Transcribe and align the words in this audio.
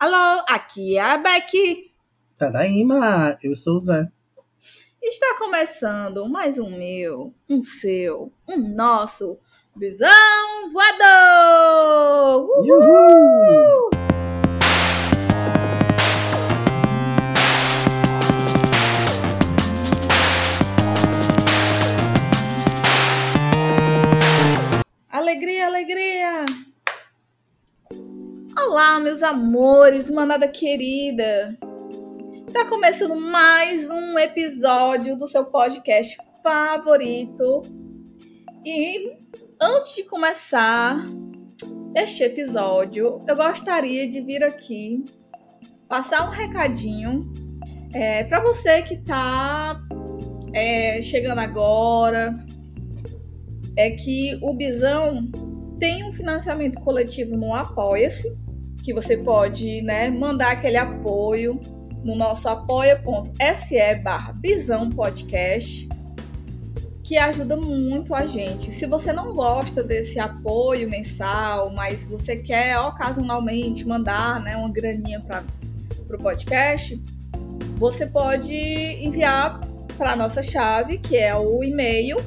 Alô, 0.00 0.44
aqui 0.48 0.96
é 0.96 1.00
a 1.00 1.18
Becky. 1.18 1.90
Tadaíma, 2.38 3.36
eu 3.42 3.56
sou 3.56 3.78
o 3.78 3.80
Zé. 3.80 4.06
Está 5.02 5.36
começando 5.36 6.28
mais 6.28 6.56
um 6.56 6.70
meu, 6.70 7.34
um 7.50 7.60
seu, 7.60 8.32
um 8.48 8.58
nosso 8.58 9.40
Visão 9.76 10.08
Voador! 10.72 12.48
Uhul! 12.60 12.78
Uhul! 12.80 13.90
Alegria, 25.10 25.66
alegria! 25.66 26.44
Olá, 28.56 28.98
meus 28.98 29.22
amores, 29.22 30.10
manada 30.10 30.48
querida! 30.48 31.56
Tá 32.52 32.64
começando 32.64 33.14
mais 33.14 33.88
um 33.90 34.18
episódio 34.18 35.16
do 35.16 35.26
seu 35.26 35.44
podcast 35.44 36.16
favorito. 36.42 37.62
E 38.64 39.16
antes 39.60 39.96
de 39.96 40.04
começar 40.04 41.04
este 41.94 42.24
episódio, 42.24 43.18
eu 43.26 43.36
gostaria 43.36 44.08
de 44.08 44.20
vir 44.20 44.42
aqui 44.42 45.04
passar 45.88 46.26
um 46.26 46.30
recadinho 46.30 47.30
é, 47.92 48.24
para 48.24 48.40
você 48.40 48.82
que 48.82 48.96
tá 48.98 49.80
é, 50.52 51.02
chegando 51.02 51.38
agora. 51.38 52.34
É 53.76 53.90
que 53.90 54.38
o 54.42 54.54
Bisão 54.54 55.30
tem 55.78 56.04
um 56.04 56.12
financiamento 56.12 56.80
coletivo 56.80 57.36
no 57.36 57.54
Apoia-se 57.54 58.36
que 58.82 58.94
você 58.94 59.16
pode 59.16 59.82
né, 59.82 60.08
mandar 60.08 60.52
aquele 60.52 60.76
apoio 60.76 61.60
no 62.04 62.14
nosso 62.14 62.48
apoia.se 62.48 63.94
barra 63.96 64.32
Bisão 64.32 64.88
Podcast, 64.88 65.88
que 67.02 67.18
ajuda 67.18 67.56
muito 67.56 68.14
a 68.14 68.24
gente. 68.24 68.72
Se 68.72 68.86
você 68.86 69.12
não 69.12 69.34
gosta 69.34 69.82
desse 69.82 70.18
apoio 70.18 70.88
mensal, 70.88 71.70
mas 71.70 72.06
você 72.08 72.36
quer 72.36 72.78
ocasionalmente 72.78 73.86
mandar 73.86 74.40
né, 74.40 74.56
uma 74.56 74.70
graninha 74.70 75.20
para 75.20 75.44
o 76.10 76.18
podcast, 76.18 76.98
você 77.76 78.06
pode 78.06 78.54
enviar 78.54 79.60
para 79.96 80.12
a 80.12 80.16
nossa 80.16 80.42
chave, 80.42 80.98
que 80.98 81.16
é 81.16 81.36
o 81.36 81.62
e-mail 81.62 82.18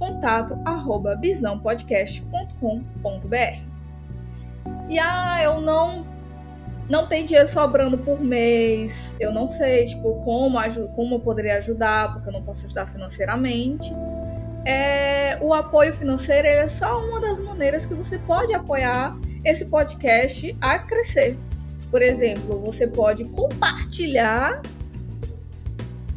contato 0.00 0.58
arroba 0.64 1.14
bisãopodcast.com.br. 1.14 3.60
E 4.88 4.98
ah, 4.98 5.40
eu 5.44 5.60
não 5.60 6.08
não 6.88 7.06
tem 7.06 7.24
dinheiro 7.24 7.46
sobrando 7.46 7.96
por 7.96 8.20
mês. 8.20 9.14
Eu 9.20 9.32
não 9.32 9.46
sei, 9.46 9.84
tipo, 9.84 10.14
como, 10.24 10.58
como 10.96 11.14
eu 11.14 11.20
poderia 11.20 11.58
ajudar, 11.58 12.12
porque 12.12 12.28
eu 12.28 12.32
não 12.32 12.42
posso 12.42 12.64
ajudar 12.64 12.88
financeiramente. 12.88 13.92
É, 14.66 15.38
o 15.40 15.54
apoio 15.54 15.94
financeiro 15.94 16.48
é 16.48 16.66
só 16.66 16.98
uma 17.04 17.20
das 17.20 17.38
maneiras 17.38 17.86
que 17.86 17.94
você 17.94 18.18
pode 18.18 18.52
apoiar 18.52 19.16
esse 19.44 19.66
podcast 19.66 20.56
a 20.60 20.80
crescer. 20.80 21.38
Por 21.90 22.02
exemplo, 22.02 22.60
você 22.60 22.88
pode 22.88 23.24
compartilhar 23.24 24.60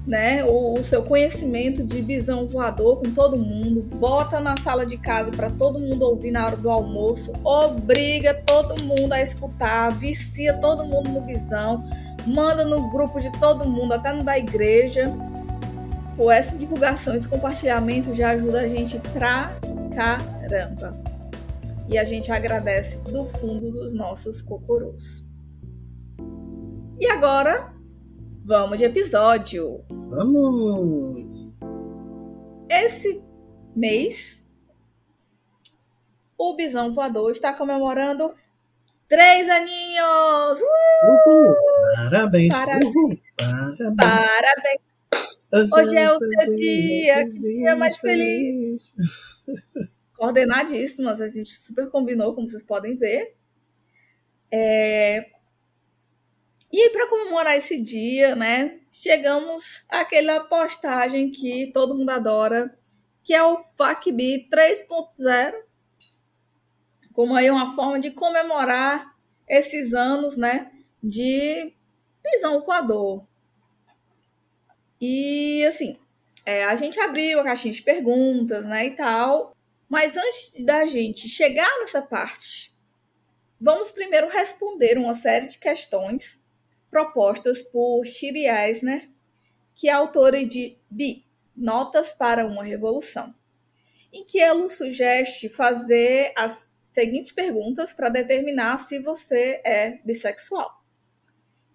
né, 0.06 0.44
o, 0.44 0.74
o, 0.74 0.84
seu 0.84 1.02
conhecimento 1.02 1.84
de 1.84 2.02
visão 2.02 2.46
voador 2.48 2.98
com 2.98 3.14
todo 3.14 3.38
mundo, 3.38 3.82
bota 3.82 4.40
na 4.40 4.58
sala 4.58 4.86
de 4.86 4.98
casa 4.98 5.32
para 5.32 5.50
todo 5.50 5.80
mundo 5.80 6.04
ouvir 6.04 6.32
na 6.32 6.46
hora 6.46 6.58
do 6.58 6.70
almoço, 6.70 7.32
obriga 7.44 8.34
todo 8.46 8.84
mundo 8.84 9.14
a 9.14 9.22
escutar, 9.22 9.90
vicia 9.92 10.54
todo 10.56 10.86
mundo 10.86 11.10
no 11.10 11.22
visão, 11.22 11.88
manda 12.28 12.66
no 12.66 12.90
grupo 12.92 13.20
de 13.20 13.32
todo 13.40 13.66
mundo, 13.66 13.94
até 13.94 14.12
no 14.12 14.24
da 14.24 14.38
igreja. 14.38 15.06
Pô, 16.18 16.30
essa 16.30 16.56
divulgação, 16.56 17.16
esse 17.16 17.28
compartilhamento 17.28 18.14
já 18.14 18.32
ajuda 18.32 18.62
a 18.62 18.68
gente 18.68 19.00
pra 19.14 19.58
caramba. 19.96 21.02
E 21.90 21.98
a 21.98 22.04
gente 22.04 22.32
agradece 22.32 22.98
do 22.98 23.26
fundo 23.26 23.72
dos 23.72 23.94
nossos 23.94 24.42
cocorôs. 24.42 25.26
E 27.00 27.08
agora, 27.08 27.73
Vamos 28.46 28.78
de 28.78 28.84
episódio. 28.84 29.86
Vamos! 30.10 31.54
Esse 32.70 33.24
mês, 33.74 34.44
o 36.38 36.54
Bisão 36.54 36.94
Voador 36.94 37.32
está 37.32 37.54
comemorando 37.54 38.36
três 39.08 39.50
aninhos! 39.50 40.60
Uh! 40.60 41.08
Uhul! 41.08 41.56
Parabéns! 41.96 42.50
Parabéns! 42.50 42.86
Uhul! 42.86 43.18
Parabéns! 43.38 43.96
Parabéns. 43.96 44.82
Hoje, 45.54 45.74
Hoje 45.74 45.98
é 45.98 46.12
o 46.12 46.20
seu 46.20 46.56
dia, 46.56 47.26
que 47.26 47.40
dia 47.40 47.76
mais 47.78 47.96
feliz. 47.96 48.94
feliz. 49.46 49.90
Coordenadíssimas, 50.18 51.22
a 51.22 51.30
gente 51.30 51.56
super 51.56 51.90
combinou, 51.90 52.36
como 52.36 52.48
vocês 52.48 52.64
podem 52.64 52.98
ver. 52.98 53.38
É, 54.52 55.30
e 56.76 56.90
para 56.90 57.08
comemorar 57.08 57.56
esse 57.56 57.80
dia, 57.80 58.36
né, 58.36 58.80
chegamos 58.92 59.86
àquela 59.88 60.40
postagem 60.46 61.30
que 61.30 61.72
todo 61.72 61.94
mundo 61.94 62.10
adora, 62.10 62.76
que 63.24 63.32
é 63.32 63.44
o 63.44 63.64
FACB 63.78 64.50
3.0, 64.52 65.54
como 67.14 67.36
aí 67.36 67.52
uma 67.52 67.76
forma 67.76 68.00
de 68.00 68.10
comemorar 68.10 69.16
esses 69.48 69.94
anos, 69.94 70.36
né, 70.36 70.72
de 71.02 71.76
pisão 72.24 72.60
voador. 72.62 73.24
E 75.00 75.64
assim, 75.68 76.00
é, 76.44 76.64
a 76.64 76.76
gente 76.76 77.00
abriu 77.00 77.40
a 77.40 77.44
caixinha 77.44 77.72
de 77.72 77.84
perguntas, 77.84 78.66
né, 78.66 78.88
e 78.88 78.96
tal. 78.96 79.56
Mas 79.88 80.18
antes 80.18 80.66
da 80.66 80.88
gente 80.88 81.30
chegar 81.30 81.70
nessa 81.82 82.02
parte, 82.02 82.72
vamos 83.62 83.92
primeiro 83.92 84.28
responder 84.28 84.98
uma 84.98 85.14
série 85.14 85.46
de 85.46 85.60
questões 85.60 86.43
propostas 86.94 87.64
por 87.64 88.06
Shiri 88.06 88.46
Eisner, 88.46 89.10
que 89.74 89.90
é 89.90 89.92
autora 89.92 90.46
de 90.46 90.78
Bi, 90.88 91.26
Notas 91.58 92.14
para 92.14 92.46
uma 92.46 92.64
Revolução, 92.64 93.34
em 94.12 94.24
que 94.24 94.40
ela 94.40 94.70
sugere 94.70 95.50
fazer 95.50 96.32
as 96.38 96.72
seguintes 96.92 97.32
perguntas 97.32 97.94
para 97.94 98.10
determinar 98.10 98.78
se 98.78 99.00
você 99.00 99.60
é 99.66 99.98
bissexual. 100.06 100.84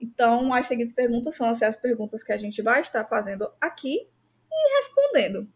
Então, 0.00 0.54
as 0.54 0.66
seguintes 0.66 0.94
perguntas 0.94 1.34
são 1.34 1.48
as 1.48 1.76
perguntas 1.76 2.22
que 2.22 2.32
a 2.32 2.36
gente 2.36 2.62
vai 2.62 2.80
estar 2.80 3.04
fazendo 3.06 3.50
aqui 3.60 4.06
e 4.52 4.76
respondendo. 4.76 5.52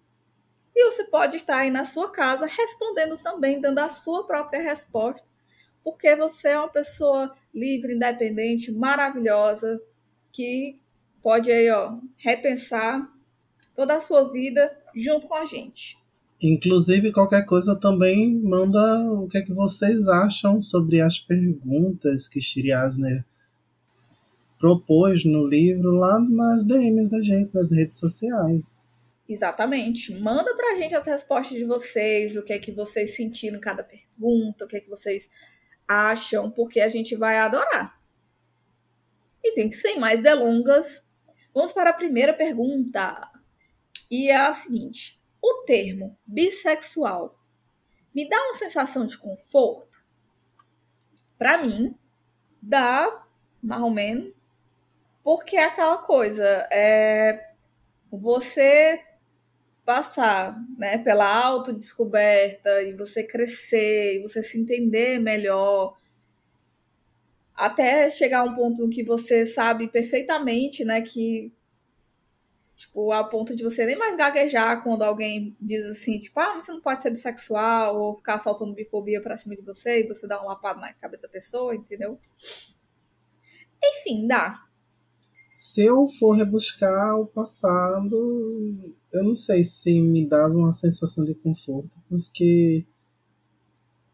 E 0.75 0.85
você 0.87 1.05
pode 1.05 1.37
estar 1.37 1.59
aí 1.59 1.71
na 1.71 1.85
sua 1.85 2.11
casa 2.11 2.47
respondendo 2.47 3.17
também, 3.19 3.61
dando 3.61 3.79
a 3.79 3.91
sua 3.91 4.27
própria 4.27 4.61
resposta 4.61 5.31
porque 5.83 6.15
você 6.15 6.49
é 6.49 6.59
uma 6.59 6.69
pessoa 6.69 7.35
livre, 7.55 7.95
independente, 7.95 8.73
maravilhosa, 8.73 9.81
que 10.33 10.75
pode 11.23 11.51
aí, 11.51 11.71
ó, 11.71 11.99
repensar 12.17 13.09
toda 13.75 13.97
a 13.97 14.01
sua 14.01 14.31
vida 14.31 14.71
junto 14.95 15.27
com 15.27 15.35
a 15.35 15.45
gente. 15.45 15.97
Inclusive, 16.43 17.13
qualquer 17.13 17.47
coisa 17.47 17.79
também 17.79 18.35
manda 18.41 19.13
o 19.13 19.29
que 19.29 19.39
é 19.39 19.43
que 19.43 19.53
vocês 19.53 20.09
acham 20.09 20.61
sobre 20.61 21.01
as 21.01 21.19
perguntas 21.19 22.27
que 22.27 22.41
Shiri 22.41 22.73
Asner 22.73 23.25
propôs 24.59 25.25
no 25.25 25.47
livro 25.47 25.91
lá 25.93 26.21
nas 26.21 26.65
DMs 26.65 27.11
da 27.11 27.21
gente, 27.21 27.55
nas 27.55 27.73
redes 27.73 27.99
sociais. 27.99 28.81
Exatamente. 29.29 30.13
Manda 30.21 30.55
pra 30.55 30.77
gente 30.77 30.95
as 30.95 31.07
respostas 31.07 31.57
de 31.57 31.65
vocês, 31.65 32.37
o 32.37 32.43
que 32.43 32.53
é 32.53 32.59
que 32.59 32.73
vocês 32.73 33.17
sentiram 33.17 33.57
em 33.57 33.61
cada 33.61 33.83
pergunta, 33.83 34.65
o 34.65 34.69
que 34.69 34.77
é 34.77 34.81
que 34.81 34.91
vocês 34.91 35.29
acham, 35.87 36.51
porque 36.51 36.81
a 36.81 36.89
gente 36.89 37.17
vai 37.17 37.39
adorar. 37.39 38.01
Enfim, 39.45 39.71
sem 39.71 39.99
mais 39.99 40.21
delongas, 40.21 41.07
vamos 41.53 41.73
para 41.73 41.91
a 41.91 41.95
primeira 41.95 42.33
pergunta. 42.33 43.31
E 44.11 44.29
é 44.29 44.37
a 44.37 44.53
seguinte: 44.53 45.21
o 45.43 45.65
termo 45.65 46.17
bissexual 46.27 47.39
me 48.15 48.29
dá 48.29 48.37
uma 48.37 48.55
sensação 48.55 49.05
de 49.05 49.19
conforto? 49.19 50.03
Para 51.39 51.59
mim, 51.59 51.97
dá, 52.61 53.27
mais 53.63 53.83
ou 53.83 53.91
menos, 53.91 54.33
porque 55.23 55.57
é 55.57 55.65
aquela 55.65 55.99
coisa, 55.99 56.45
é 56.71 57.53
você 58.11 59.03
passar 59.85 60.57
né, 60.79 60.99
pela 60.99 61.27
autodescoberta 61.27 62.83
e 62.83 62.93
você 62.95 63.23
crescer, 63.25 64.17
e 64.17 64.23
você 64.23 64.43
se 64.43 64.59
entender 64.59 65.19
melhor, 65.19 65.97
até 67.55 68.09
chegar 68.11 68.41
a 68.41 68.45
um 68.45 68.55
ponto 68.55 68.89
que 68.89 69.03
você 69.03 69.45
sabe 69.47 69.89
perfeitamente, 69.89 70.85
né, 70.85 71.01
que 71.01 71.53
tipo, 72.75 73.13
a 73.13 73.23
ponto 73.23 73.55
de 73.55 73.63
você 73.63 73.87
nem 73.87 73.97
mais 73.97 74.17
gaguejar 74.17 74.83
quando 74.83 75.03
alguém 75.03 75.57
diz 75.61 75.85
assim, 75.87 76.19
tipo, 76.19 76.39
ah, 76.41 76.55
você 76.55 76.73
não 76.73 76.81
pode 76.81 77.03
ser 77.03 77.11
bissexual 77.11 78.01
ou 78.01 78.17
ficar 78.17 78.39
soltando 78.39 78.75
bifobia 78.75 79.21
pra 79.21 79.37
cima 79.37 79.55
de 79.55 79.63
você 79.63 80.01
e 80.01 80.09
você 80.09 80.27
dá 80.27 80.41
uma 80.41 80.49
lapada 80.49 80.81
na 80.81 80.93
cabeça 80.95 81.23
da 81.23 81.29
pessoa, 81.29 81.75
entendeu? 81.75 82.19
sim, 84.03 84.27
dá. 84.27 84.65
Se 85.65 85.85
eu 85.85 86.09
for 86.19 86.33
rebuscar 86.33 87.21
o 87.21 87.25
passado, 87.25 88.17
eu 89.13 89.23
não 89.23 89.37
sei 89.37 89.63
se 89.63 90.01
me 90.01 90.27
dava 90.27 90.53
uma 90.53 90.73
sensação 90.73 91.25
de 91.25 91.37
conforto, 91.37 91.97
porque 92.09 92.85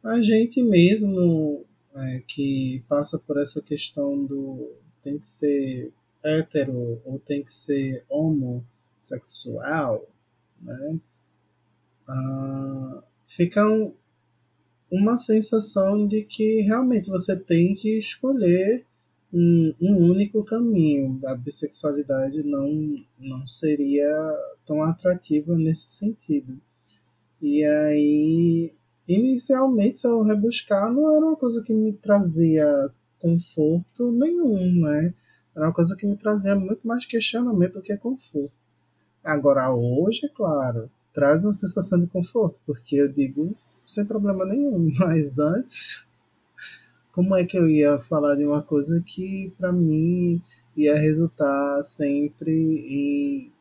a 0.04 0.20
gente 0.20 0.62
mesmo 0.62 1.64
é, 1.96 2.22
que 2.28 2.84
passa 2.86 3.18
por 3.18 3.40
essa 3.40 3.62
questão 3.62 4.26
do 4.26 4.74
tem 5.02 5.18
que 5.18 5.26
ser 5.26 5.90
hétero 6.22 7.00
ou 7.02 7.18
tem 7.18 7.42
que 7.42 7.50
ser 7.50 8.04
homossexual, 8.10 10.06
né? 10.60 10.96
Ah, 12.06 13.02
fica 13.26 13.66
um, 13.66 13.94
uma 14.92 15.16
sensação 15.16 16.06
de 16.06 16.24
que 16.24 16.60
realmente 16.60 17.08
você 17.08 17.34
tem 17.34 17.74
que 17.74 17.96
escolher 17.96 18.86
um, 19.32 19.74
um, 19.80 20.10
único 20.10 20.44
caminho. 20.44 21.20
A 21.26 21.34
bissexualidade 21.34 22.42
não, 22.42 22.68
não 23.18 23.46
seria 23.46 24.08
tão 24.66 24.82
atrativa 24.82 25.56
nesse 25.56 25.90
sentido. 25.90 26.60
E 27.40 27.64
aí, 27.64 28.74
inicialmente, 29.06 29.98
se 29.98 30.06
eu 30.06 30.22
rebuscar, 30.22 30.92
não 30.92 31.14
era 31.14 31.24
uma 31.24 31.36
coisa 31.36 31.62
que 31.62 31.72
me 31.72 31.92
trazia 31.92 32.66
conforto 33.20 34.10
nenhum, 34.12 34.80
né? 34.82 35.14
Era 35.54 35.66
uma 35.66 35.74
coisa 35.74 35.96
que 35.96 36.06
me 36.06 36.16
trazia 36.16 36.54
muito 36.54 36.86
mais 36.86 37.04
questionamento 37.04 37.74
do 37.74 37.82
que 37.82 37.96
conforto. 37.96 38.56
Agora, 39.22 39.72
hoje, 39.74 40.26
é 40.26 40.28
claro, 40.28 40.90
traz 41.12 41.44
uma 41.44 41.52
sensação 41.52 41.98
de 41.98 42.06
conforto, 42.06 42.60
porque 42.64 42.96
eu 42.96 43.08
digo 43.08 43.54
sem 43.86 44.04
problema 44.04 44.44
nenhum, 44.44 44.92
mas 44.98 45.38
antes, 45.38 46.06
como 47.18 47.34
é 47.34 47.44
que 47.44 47.58
eu 47.58 47.68
ia 47.68 47.98
falar 47.98 48.36
de 48.36 48.44
uma 48.44 48.62
coisa 48.62 49.02
que 49.04 49.52
para 49.58 49.72
mim 49.72 50.40
ia 50.76 50.96
resultar 50.96 51.82
sempre 51.82 52.52
em 52.52 53.52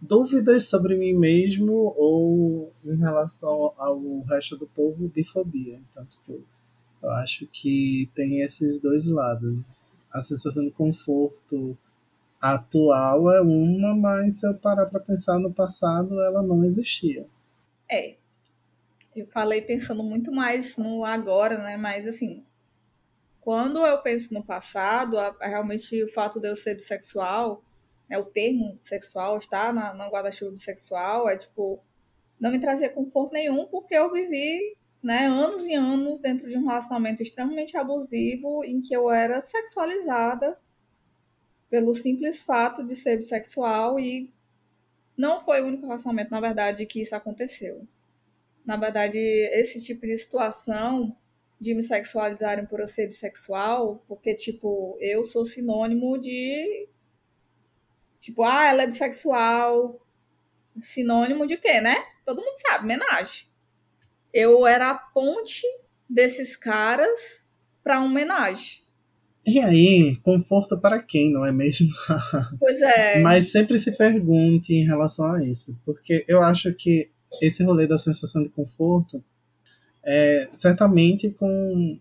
dúvidas 0.00 0.64
sobre 0.68 0.96
mim 0.96 1.12
mesmo 1.12 1.94
ou 1.96 2.72
em 2.84 2.96
relação 2.96 3.72
ao 3.76 4.22
resto 4.22 4.56
do 4.56 4.66
povo, 4.66 5.06
bifobia. 5.06 5.80
Então, 5.88 6.04
tipo, 6.04 6.42
eu 7.00 7.10
acho 7.10 7.46
que 7.52 8.10
tem 8.12 8.40
esses 8.40 8.80
dois 8.80 9.06
lados. 9.06 9.92
A 10.12 10.20
sensação 10.20 10.64
de 10.64 10.72
conforto 10.72 11.78
atual 12.40 13.30
é 13.30 13.40
uma, 13.40 13.94
mas 13.94 14.40
se 14.40 14.48
eu 14.48 14.54
parar 14.54 14.86
para 14.86 14.98
pensar 14.98 15.38
no 15.38 15.52
passado, 15.52 16.20
ela 16.22 16.42
não 16.42 16.64
existia. 16.64 17.24
É. 17.88 18.16
Eu 19.14 19.28
falei 19.28 19.62
pensando 19.62 20.02
muito 20.02 20.32
mais 20.32 20.76
no 20.76 21.04
agora, 21.04 21.56
né? 21.62 21.76
Mas 21.76 22.08
assim, 22.08 22.44
quando 23.40 23.84
eu 23.86 23.98
penso 24.02 24.34
no 24.34 24.44
passado, 24.44 25.16
realmente 25.40 26.02
o 26.04 26.12
fato 26.12 26.38
de 26.38 26.48
eu 26.48 26.56
ser 26.56 26.74
bissexual, 26.74 27.64
né, 28.08 28.18
o 28.18 28.24
termo 28.24 28.78
sexual 28.82 29.38
estar 29.38 29.72
na, 29.72 29.94
na 29.94 30.08
guarda-chuva 30.08 30.52
bissexual, 30.52 31.28
é 31.28 31.36
tipo, 31.36 31.82
não 32.38 32.50
me 32.50 32.60
trazia 32.60 32.90
conforto 32.90 33.32
nenhum, 33.32 33.66
porque 33.66 33.94
eu 33.94 34.12
vivi 34.12 34.76
né, 35.02 35.26
anos 35.26 35.66
e 35.66 35.74
anos 35.74 36.20
dentro 36.20 36.48
de 36.48 36.58
um 36.58 36.66
relacionamento 36.66 37.22
extremamente 37.22 37.76
abusivo 37.76 38.62
em 38.64 38.82
que 38.82 38.94
eu 38.94 39.10
era 39.10 39.40
sexualizada 39.40 40.58
pelo 41.70 41.94
simples 41.94 42.42
fato 42.42 42.84
de 42.84 42.96
ser 42.96 43.16
bissexual 43.16 43.98
e 43.98 44.32
não 45.16 45.40
foi 45.40 45.62
o 45.62 45.66
único 45.66 45.86
relacionamento, 45.86 46.30
na 46.30 46.40
verdade, 46.40 46.84
que 46.86 47.00
isso 47.00 47.14
aconteceu. 47.14 47.86
Na 48.64 48.76
verdade, 48.76 49.18
esse 49.18 49.80
tipo 49.82 50.06
de 50.06 50.16
situação 50.16 51.16
de 51.60 51.74
me 51.74 51.82
sexualizarem 51.82 52.64
por 52.64 52.80
eu 52.80 52.88
ser 52.88 53.06
bissexual, 53.06 54.02
porque, 54.08 54.34
tipo, 54.34 54.96
eu 55.00 55.22
sou 55.24 55.44
sinônimo 55.44 56.18
de. 56.18 56.88
Tipo, 58.18 58.42
ah, 58.44 58.68
ela 58.68 58.82
é 58.82 58.86
bissexual. 58.86 60.00
Sinônimo 60.78 61.46
de 61.46 61.58
quê, 61.58 61.80
né? 61.80 61.96
Todo 62.24 62.40
mundo 62.40 62.56
sabe, 62.66 62.84
homenagem. 62.84 63.46
Eu 64.32 64.66
era 64.66 64.90
a 64.90 64.94
ponte 64.94 65.62
desses 66.08 66.56
caras 66.56 67.44
para 67.82 68.02
homenagem. 68.02 68.82
E 69.46 69.58
aí, 69.58 70.16
conforto 70.22 70.80
para 70.80 71.02
quem, 71.02 71.32
não 71.32 71.44
é 71.44 71.52
mesmo? 71.52 71.88
Pois 72.58 72.80
é. 72.80 73.20
Mas 73.20 73.50
sempre 73.50 73.78
se 73.78 73.96
pergunte 73.96 74.72
em 74.72 74.84
relação 74.86 75.30
a 75.32 75.42
isso, 75.42 75.78
porque 75.84 76.24
eu 76.28 76.42
acho 76.42 76.72
que 76.74 77.10
esse 77.42 77.62
rolê 77.64 77.86
da 77.86 77.98
sensação 77.98 78.42
de 78.42 78.48
conforto 78.48 79.22
é 80.04 80.48
certamente 80.52 81.30
com 81.30 81.98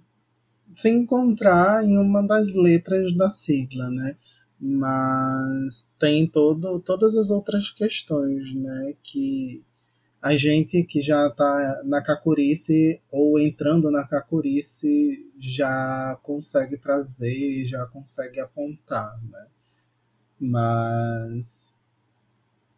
se 0.75 0.89
encontrar 0.89 1.83
em 1.83 1.97
uma 1.97 2.21
das 2.25 2.53
letras 2.55 3.15
da 3.15 3.29
sigla, 3.29 3.89
né? 3.89 4.15
Mas 4.59 5.91
tem 5.99 6.27
todo, 6.27 6.79
todas 6.79 7.15
as 7.15 7.29
outras 7.29 7.69
questões, 7.71 8.53
né? 8.55 8.93
Que 9.03 9.63
a 10.21 10.35
gente 10.35 10.83
que 10.83 11.01
já 11.01 11.27
está 11.27 11.81
na 11.85 12.01
cacurice 12.01 13.01
ou 13.11 13.39
entrando 13.39 13.89
na 13.89 14.05
cacurice 14.05 15.31
já 15.39 16.17
consegue 16.23 16.77
trazer, 16.77 17.65
já 17.65 17.85
consegue 17.87 18.39
apontar, 18.39 19.17
né? 19.23 19.47
Mas 20.39 21.73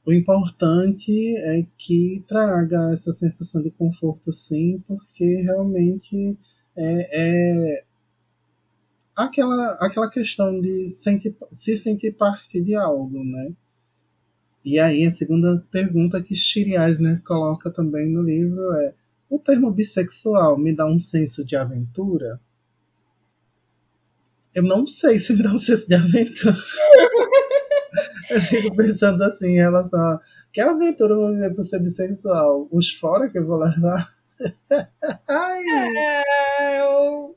o 0.05 0.11
importante 0.11 1.37
é 1.37 1.65
que 1.77 2.23
traga 2.27 2.91
essa 2.91 3.11
sensação 3.11 3.61
de 3.61 3.69
conforto, 3.71 4.31
sim, 4.31 4.83
porque 4.87 5.41
realmente 5.43 6.37
é, 6.75 7.07
é 7.11 7.85
aquela, 9.15 9.73
aquela 9.73 10.09
questão 10.09 10.59
de 10.59 10.89
sentir, 10.89 11.35
se 11.51 11.77
sentir 11.77 12.13
parte 12.13 12.61
de 12.61 12.75
algo, 12.75 13.23
né? 13.23 13.53
E 14.63 14.79
aí 14.79 15.05
a 15.05 15.11
segunda 15.11 15.65
pergunta 15.71 16.21
que 16.21 16.35
Shiri 16.35 16.75
Eisner 16.75 17.21
coloca 17.23 17.71
também 17.71 18.11
no 18.11 18.21
livro 18.21 18.61
é 18.73 18.93
o 19.29 19.39
termo 19.39 19.71
bissexual 19.71 20.57
me 20.57 20.75
dá 20.75 20.85
um 20.85 20.99
senso 20.99 21.45
de 21.45 21.55
aventura? 21.55 22.39
Eu 24.53 24.63
não 24.63 24.85
sei 24.85 25.17
se 25.17 25.33
me 25.33 25.41
dá 25.41 25.53
um 25.53 25.57
senso 25.57 25.87
de 25.87 25.95
aventura. 25.95 26.53
eu 28.31 28.41
fico 28.41 28.75
pensando 28.75 29.23
assim 29.23 29.49
em 29.49 29.61
relação 29.61 29.99
a 29.99 30.19
que 30.51 30.59
aventura 30.59 31.13
eu 31.13 31.19
vou 31.19 31.31
viver 31.31 31.55
por 31.55 31.63
ser 31.63 31.79
bissexual? 31.79 32.67
Os 32.71 32.93
fora 32.93 33.29
que 33.29 33.37
eu 33.37 33.45
vou 33.45 33.57
levar? 33.57 34.11
Ai. 35.27 35.63
É, 36.59 36.81
eu, 36.81 37.35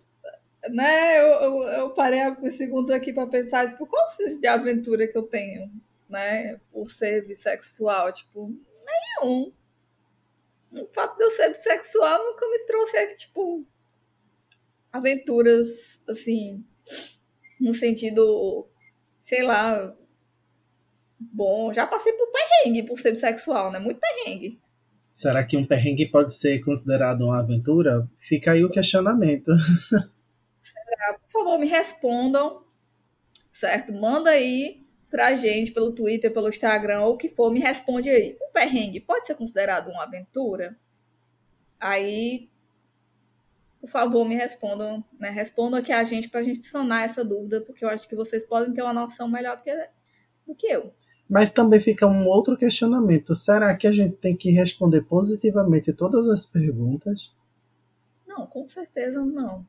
né, 0.70 1.20
eu, 1.20 1.26
eu, 1.26 1.62
eu, 1.62 1.91
parei 1.91 2.23
alguns 2.23 2.55
segundos 2.55 2.91
aqui 2.91 3.12
para 3.12 3.26
pensar, 3.26 3.70
tipo, 3.70 3.87
qual 3.87 4.05
o 4.05 4.08
senso 4.08 4.41
de 4.41 4.46
aventura 4.46 5.06
que 5.06 5.17
eu 5.17 5.22
tenho? 5.22 5.70
né, 6.15 6.60
por 6.72 6.91
ser 6.91 7.27
bissexual, 7.27 8.13
tipo, 8.13 8.55
nenhum. 8.86 9.53
O 10.72 10.86
fato 10.86 11.17
de 11.17 11.24
eu 11.24 11.31
ser 11.31 11.48
bissexual 11.48 12.24
nunca 12.24 12.48
me 12.48 12.58
trouxe, 12.60 13.06
tipo, 13.17 13.65
aventuras, 14.93 16.03
assim, 16.08 16.65
no 17.60 17.72
sentido, 17.72 18.67
sei 19.19 19.43
lá, 19.43 19.96
bom. 21.19 21.73
Já 21.73 21.87
passei 21.87 22.13
por 22.13 22.29
perrengue 22.31 22.83
por 22.83 22.99
ser 22.99 23.13
bissexual, 23.13 23.71
né? 23.71 23.79
Muito 23.79 24.01
perrengue. 24.01 24.61
Será 25.13 25.44
que 25.44 25.56
um 25.56 25.65
perrengue 25.65 26.11
pode 26.11 26.35
ser 26.35 26.61
considerado 26.65 27.23
uma 27.23 27.39
aventura? 27.39 28.09
Fica 28.17 28.53
aí 28.53 28.65
o 28.65 28.71
questionamento. 28.71 29.53
Será? 30.59 31.19
Por 31.21 31.31
favor, 31.31 31.59
me 31.59 31.67
respondam, 31.67 32.65
certo? 33.53 33.93
Manda 33.93 34.31
aí 34.31 34.85
pra 35.09 35.37
gente 35.37 35.71
pelo 35.71 35.93
Twitter, 35.93 36.33
pelo 36.33 36.49
Instagram, 36.49 37.03
ou 37.03 37.15
o 37.15 37.17
que 37.17 37.29
for, 37.29 37.53
me 37.53 37.61
responde 37.61 38.11
aí. 38.11 38.37
Um 38.43 38.51
perrengue 38.51 38.99
pode 38.99 39.27
ser 39.27 39.37
considerado 39.37 39.89
uma 39.89 40.03
aventura? 40.03 40.77
Aí, 41.79 42.51
por 43.79 43.89
favor, 43.89 44.27
me 44.27 44.35
respondam, 44.35 45.05
né? 45.21 45.31
Respondam 45.31 45.79
aqui 45.79 45.93
a 45.93 46.03
gente 46.03 46.29
pra 46.29 46.43
gente 46.43 46.67
sanar 46.67 47.05
essa 47.05 47.25
dúvida, 47.25 47.61
porque 47.61 47.85
eu 47.85 47.89
acho 47.89 48.09
que 48.09 48.17
vocês 48.17 48.44
podem 48.44 48.73
ter 48.73 48.83
uma 48.83 48.93
noção 48.93 49.29
melhor 49.29 49.56
do 49.56 49.63
que, 49.63 49.71
do 50.46 50.55
que 50.55 50.67
eu. 50.67 50.93
Mas 51.29 51.51
também 51.51 51.81
fica 51.81 52.06
um 52.06 52.27
outro 52.29 52.56
questionamento. 52.56 53.34
Será 53.34 53.74
que 53.77 53.86
a 53.86 53.93
gente 53.93 54.17
tem 54.17 54.36
que 54.36 54.51
responder 54.51 55.03
positivamente 55.03 55.93
todas 55.93 56.29
as 56.29 56.44
perguntas? 56.44 57.32
Não, 58.27 58.46
com 58.46 58.65
certeza 58.67 59.24
não. 59.24 59.67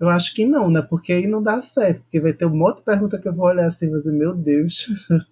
Eu 0.00 0.08
acho 0.08 0.34
que 0.34 0.46
não, 0.46 0.70
né? 0.70 0.80
Porque 0.80 1.12
aí 1.12 1.26
não 1.26 1.42
dá 1.42 1.60
certo. 1.60 2.00
Porque 2.02 2.20
vai 2.20 2.32
ter 2.32 2.46
um 2.46 2.56
monte 2.56 2.78
de 2.78 2.84
pergunta 2.84 3.20
que 3.20 3.28
eu 3.28 3.34
vou 3.34 3.46
olhar 3.46 3.66
assim 3.66 3.86
e 3.86 3.90
dizer, 3.90 4.12
meu 4.12 4.34
Deus. 4.34 4.86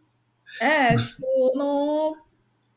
É, 0.62 0.96
tipo, 0.96 1.52
não, 1.54 2.16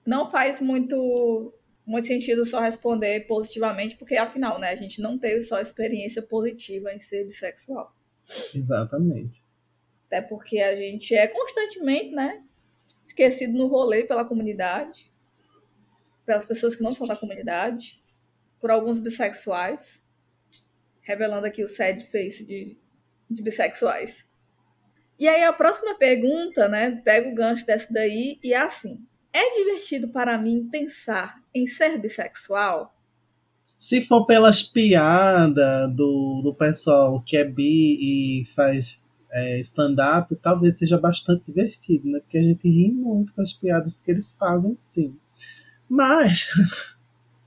não 0.06 0.30
faz 0.30 0.60
muito, 0.60 1.54
muito 1.86 2.06
sentido 2.06 2.46
só 2.46 2.60
responder 2.60 3.22
positivamente, 3.28 3.96
porque 3.96 4.18
afinal, 4.18 4.60
né, 4.60 4.72
a 4.72 4.76
gente 4.76 5.02
não 5.02 5.18
teve 5.18 5.40
só 5.40 5.58
experiência 5.58 6.22
positiva 6.22 6.94
em 6.94 7.00
ser 7.00 7.24
bissexual. 7.24 7.96
Exatamente. 8.54 9.42
Até 10.12 10.20
porque 10.22 10.60
a 10.60 10.76
gente 10.76 11.16
é 11.16 11.26
constantemente, 11.26 12.12
né, 12.12 12.44
esquecido 13.02 13.58
no 13.58 13.68
rolê 13.68 14.04
pela 14.04 14.26
comunidade, 14.26 15.10
pelas 16.26 16.46
pessoas 16.46 16.76
que 16.76 16.84
não 16.84 16.94
são 16.94 17.08
da 17.08 17.16
comunidade, 17.16 18.04
por 18.60 18.70
alguns 18.70 19.00
bissexuais 19.00 20.04
revelando 21.02 21.48
aqui 21.48 21.64
o 21.64 21.68
sad 21.68 22.04
face 22.12 22.46
de, 22.46 22.78
de 23.30 23.42
bissexuais. 23.42 24.26
E 25.20 25.28
aí 25.28 25.44
a 25.44 25.54
próxima 25.54 25.96
pergunta, 25.96 26.68
né? 26.68 27.02
Pega 27.04 27.30
o 27.30 27.36
gancho 27.36 27.66
dessa 27.66 27.92
daí 27.92 28.40
e 28.44 28.54
é 28.54 28.58
assim: 28.58 29.00
é 29.34 29.58
divertido 29.58 30.10
para 30.10 30.38
mim 30.38 30.68
pensar 30.70 31.42
em 31.54 31.66
ser 31.66 31.98
bissexual? 32.00 32.96
Se 33.78 34.02
for 34.02 34.26
pelas 34.26 34.62
piadas 34.62 35.96
do, 35.96 36.42
do 36.44 36.56
pessoal 36.56 37.24
que 37.24 37.36
é 37.36 37.44
bi 37.44 38.42
e 38.42 38.46
faz 38.54 39.10
é, 39.32 39.60
stand-up, 39.62 40.36
talvez 40.36 40.78
seja 40.78 40.98
bastante 40.98 41.46
divertido, 41.46 42.10
né? 42.10 42.20
Porque 42.20 42.38
a 42.38 42.44
gente 42.44 42.68
ri 42.68 42.92
muito 42.92 43.34
com 43.34 43.42
as 43.42 43.54
piadas 43.54 44.02
que 44.02 44.12
eles 44.12 44.36
fazem, 44.36 44.76
sim. 44.76 45.16
Mas 45.90 46.50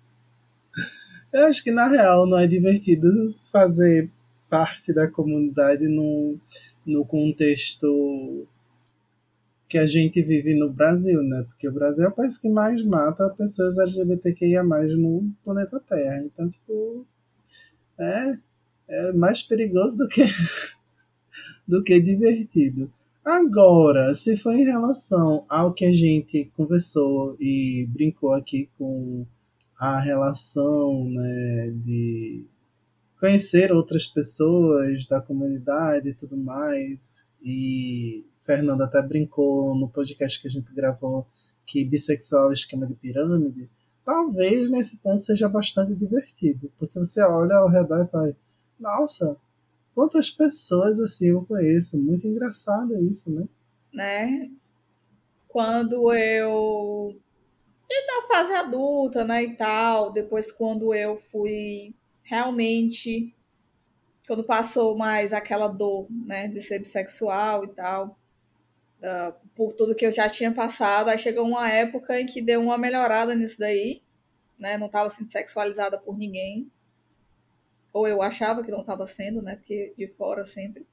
eu 1.33 1.47
acho 1.47 1.63
que 1.63 1.71
na 1.71 1.87
real 1.87 2.27
não 2.27 2.39
é 2.39 2.47
divertido 2.47 3.31
fazer 3.53 4.11
parte 4.49 4.93
da 4.93 5.09
comunidade 5.09 5.87
no, 5.89 6.39
no 6.87 7.05
contexto 7.05 8.47
que 9.69 9.79
a 9.79 9.87
gente 9.87 10.23
vive 10.23 10.55
no 10.55 10.71
Brasil, 10.71 11.23
né? 11.23 11.45
Porque 11.49 11.69
o 11.69 11.73
Brasil 11.73 12.05
é 12.05 12.09
o 12.09 12.13
país 12.13 12.39
que 12.39 12.49
mais 12.49 12.83
mata 12.85 13.29
pessoas 13.31 13.77
LGBTQIA 13.77 14.63
no 14.63 15.33
planeta 15.45 15.81
Terra. 15.81 16.23
Então, 16.25 16.49
tipo, 16.49 17.05
é, 17.99 18.35
é 18.89 19.13
mais 19.13 19.43
perigoso 19.43 19.97
do 19.97 20.09
que 20.09 20.23
do 21.67 21.83
que 21.83 22.01
divertido. 22.01 22.93
Agora, 23.25 24.15
se 24.15 24.37
for 24.37 24.53
em 24.53 24.65
relação 24.65 25.47
ao 25.49 25.73
que 25.73 25.87
a 25.87 25.93
gente 25.93 26.53
conversou 26.57 27.37
e 27.41 27.87
brincou 27.91 28.33
aqui 28.33 28.69
com 28.77 29.27
a 29.79 29.99
relação 29.99 31.09
né, 31.09 31.73
de 31.85 32.45
conhecer 33.19 33.73
outras 33.73 34.07
pessoas 34.07 35.07
da 35.07 35.23
comunidade 35.23 36.11
e 36.11 36.15
tudo 36.15 36.37
mais, 36.37 37.27
e 37.43 38.25
Fernando 38.43 38.83
até 38.83 39.01
brincou 39.01 39.75
no 39.75 39.89
podcast 39.89 40.41
que 40.41 40.47
a 40.47 40.51
gente 40.51 40.73
gravou 40.75 41.27
que 41.67 41.83
bissexual 41.83 42.51
é 42.51 42.55
esquema 42.55 42.87
de 42.87 42.95
pirâmide, 42.95 43.71
talvez 44.05 44.71
nesse 44.71 44.99
ponto 44.99 45.23
seja 45.23 45.49
bastante 45.49 45.95
divertido, 45.95 46.71
porque 46.79 46.99
você 46.99 47.23
olha 47.23 47.57
ao 47.57 47.69
redor 47.69 48.05
e 48.05 48.09
fala, 48.09 48.37
nossa, 48.79 49.37
quantas 49.95 50.29
pessoas 50.31 50.99
assim 51.01 51.29
eu 51.29 51.45
conheço. 51.45 51.97
Muito 52.01 52.27
engraçado 52.27 52.97
isso, 52.99 53.31
né? 53.33 53.49
Né? 53.93 54.51
Quando 55.49 56.13
eu. 56.13 57.17
E 57.89 58.07
na 58.07 58.27
fase 58.27 58.53
adulta, 58.53 59.25
né? 59.25 59.45
E 59.45 59.57
tal. 59.57 60.13
Depois, 60.13 60.51
quando 60.51 60.93
eu 60.93 61.17
fui 61.31 61.95
realmente. 62.23 63.35
Quando 64.27 64.43
passou 64.43 64.97
mais 64.97 65.33
aquela 65.33 65.69
dor, 65.69 66.07
né? 66.11 66.49
De 66.49 66.61
ser 66.61 66.79
bissexual 66.79 67.65
e 67.65 67.69
tal. 67.69 68.19
Uh, 69.01 69.35
por 69.55 69.75
tudo 69.75 69.95
que 69.95 70.07
eu 70.07 70.11
já 70.11 70.29
tinha 70.29 70.53
passado. 70.53 71.09
Aí 71.09 71.19
chegou 71.19 71.47
uma 71.47 71.71
época 71.71 72.21
em 72.21 72.27
que 72.27 72.41
deu 72.43 72.61
uma 72.61 72.77
melhorada 72.79 73.35
nisso 73.35 73.59
daí. 73.59 74.03
Né? 74.59 74.79
Não 74.79 74.87
estava 74.87 75.11
sendo 75.11 75.31
sexualizada 75.31 75.99
por 75.99 76.17
ninguém. 76.17 76.71
Ou 77.95 78.09
eu 78.09 78.21
achava 78.21 78.63
que 78.65 78.73
não 78.73 78.81
estava 78.81 79.07
sendo, 79.07 79.41
né? 79.41 79.55
Porque 79.55 79.95
de 79.97 80.09
fora 80.09 80.45
sempre. 80.45 80.85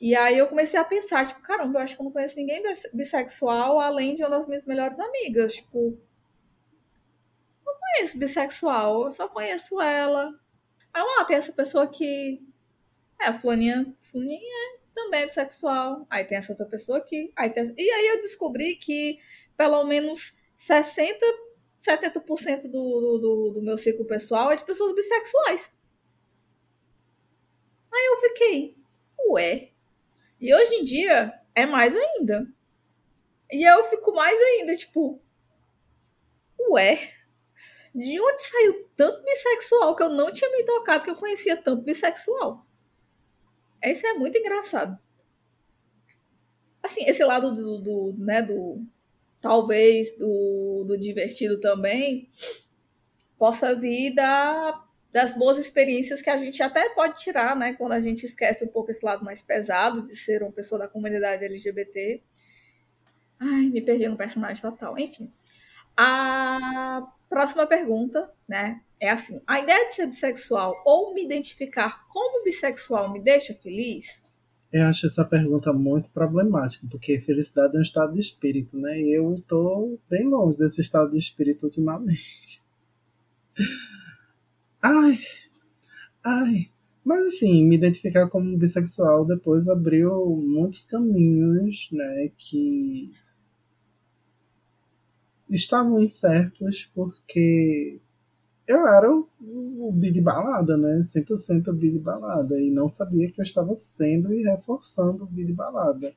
E 0.00 0.16
aí 0.16 0.38
eu 0.38 0.46
comecei 0.46 0.80
a 0.80 0.84
pensar, 0.84 1.26
tipo, 1.28 1.42
caramba, 1.42 1.78
eu 1.78 1.82
acho 1.82 1.94
que 1.94 2.00
eu 2.00 2.04
não 2.04 2.10
conheço 2.10 2.36
ninguém 2.36 2.62
bissexual 2.92 3.78
além 3.78 4.16
de 4.16 4.22
uma 4.22 4.30
das 4.30 4.46
minhas 4.46 4.64
melhores 4.64 4.98
amigas. 4.98 5.56
Tipo, 5.56 5.98
não 7.64 7.74
conheço 7.78 8.18
bissexual, 8.18 9.04
eu 9.04 9.10
só 9.10 9.28
conheço 9.28 9.78
ela. 9.80 10.32
Aí, 10.92 11.02
ah, 11.18 11.24
tem 11.24 11.36
essa 11.36 11.52
pessoa 11.52 11.86
que. 11.86 12.42
É, 13.20 13.26
a 13.26 13.38
Fulaninha, 13.38 13.94
Fulaninha 14.10 14.78
também 14.94 15.22
é 15.22 15.26
bissexual. 15.26 16.06
Aí 16.08 16.24
tem 16.24 16.38
essa 16.38 16.52
outra 16.52 16.66
pessoa 16.66 16.98
aqui. 16.98 17.30
Aí 17.36 17.50
tem. 17.50 17.62
E 17.76 17.90
aí 17.90 18.06
eu 18.08 18.20
descobri 18.22 18.76
que 18.76 19.18
pelo 19.54 19.84
menos 19.84 20.34
60 20.56 21.24
70% 21.86 22.62
do, 22.62 23.18
do, 23.18 23.50
do, 23.54 23.62
meu 23.62 23.76
ciclo 23.76 24.06
pessoal 24.06 24.50
é 24.50 24.56
de 24.56 24.64
pessoas 24.64 24.94
bissexuais. 24.94 25.72
Aí 27.92 28.06
eu 28.06 28.20
fiquei, 28.20 28.76
ué. 29.30 29.70
E 30.40 30.54
hoje 30.54 30.74
em 30.76 30.84
dia 30.84 31.40
é 31.54 31.66
mais 31.66 31.94
ainda. 31.94 32.46
E 33.50 33.62
eu 33.62 33.84
fico 33.84 34.12
mais 34.12 34.40
ainda, 34.40 34.74
tipo, 34.76 35.20
ué. 36.70 36.98
De 37.94 38.20
onde 38.20 38.42
saiu 38.42 38.88
tanto 38.96 39.22
bissexual 39.22 39.94
que 39.94 40.02
eu 40.02 40.08
não 40.08 40.32
tinha 40.32 40.50
me 40.50 40.64
tocado 40.64 41.04
que 41.04 41.10
eu 41.10 41.16
conhecia 41.16 41.56
tanto 41.56 41.82
bissexual? 41.82 42.66
Isso 43.84 44.06
é 44.06 44.14
muito 44.14 44.36
engraçado. 44.38 44.98
Assim, 46.82 47.04
esse 47.06 47.22
lado 47.22 47.52
do, 47.52 47.78
do 47.78 48.14
né, 48.18 48.42
do, 48.42 48.84
talvez 49.44 50.16
do, 50.16 50.84
do 50.88 50.98
divertido 50.98 51.60
também, 51.60 52.30
possa 53.38 53.74
vir 53.74 54.14
da, 54.14 54.82
das 55.12 55.34
boas 55.36 55.58
experiências 55.58 56.22
que 56.22 56.30
a 56.30 56.38
gente 56.38 56.62
até 56.62 56.88
pode 56.94 57.20
tirar, 57.20 57.54
né? 57.54 57.74
Quando 57.74 57.92
a 57.92 58.00
gente 58.00 58.24
esquece 58.24 58.64
um 58.64 58.68
pouco 58.68 58.90
esse 58.90 59.04
lado 59.04 59.22
mais 59.22 59.42
pesado 59.42 60.00
de 60.00 60.16
ser 60.16 60.42
uma 60.42 60.50
pessoa 60.50 60.78
da 60.78 60.88
comunidade 60.88 61.44
LGBT. 61.44 62.22
Ai, 63.38 63.66
me 63.66 63.82
perdi 63.82 64.08
no 64.08 64.16
personagem 64.16 64.62
total. 64.62 64.98
Enfim. 64.98 65.30
A 65.94 67.06
próxima 67.28 67.66
pergunta, 67.66 68.32
né? 68.48 68.80
É 68.98 69.10
assim: 69.10 69.42
a 69.46 69.60
ideia 69.60 69.88
de 69.88 69.94
ser 69.94 70.06
bissexual 70.06 70.74
ou 70.86 71.12
me 71.12 71.22
identificar 71.22 72.06
como 72.08 72.42
bissexual 72.44 73.12
me 73.12 73.20
deixa 73.20 73.52
feliz? 73.52 74.22
Eu 74.74 74.86
acho 74.86 75.06
essa 75.06 75.24
pergunta 75.24 75.72
muito 75.72 76.10
problemática, 76.10 76.84
porque 76.90 77.20
felicidade 77.20 77.76
é 77.76 77.78
um 77.78 77.82
estado 77.82 78.12
de 78.12 78.18
espírito, 78.18 78.76
né? 78.76 79.00
E 79.00 79.16
eu 79.16 79.40
tô 79.46 79.96
bem 80.10 80.28
longe 80.28 80.58
desse 80.58 80.80
estado 80.80 81.12
de 81.12 81.18
espírito 81.18 81.66
ultimamente. 81.66 82.60
Ai, 84.82 85.18
ai. 86.22 86.70
Mas 87.02 87.24
assim, 87.26 87.64
me 87.66 87.76
identificar 87.76 88.28
como 88.28 88.58
bissexual 88.58 89.24
depois 89.24 89.66
abriu 89.68 90.36
muitos 90.36 90.84
caminhos, 90.84 91.88
né? 91.90 92.30
Que 92.36 93.10
estavam 95.48 96.02
incertos 96.02 96.90
porque 96.94 97.98
eu 98.66 98.86
era 98.86 99.10
o, 99.10 99.28
o 99.40 99.92
bi 99.92 100.10
de 100.10 100.20
balada, 100.20 100.76
né? 100.76 101.00
100% 101.02 101.72
bi 101.72 101.90
de 101.90 101.98
balada. 101.98 102.60
E 102.60 102.70
não 102.70 102.88
sabia 102.88 103.30
que 103.30 103.40
eu 103.40 103.44
estava 103.44 103.74
sendo 103.76 104.32
e 104.32 104.42
reforçando 104.42 105.24
o 105.24 105.26
bi 105.26 105.44
de 105.44 105.52
balada. 105.52 106.14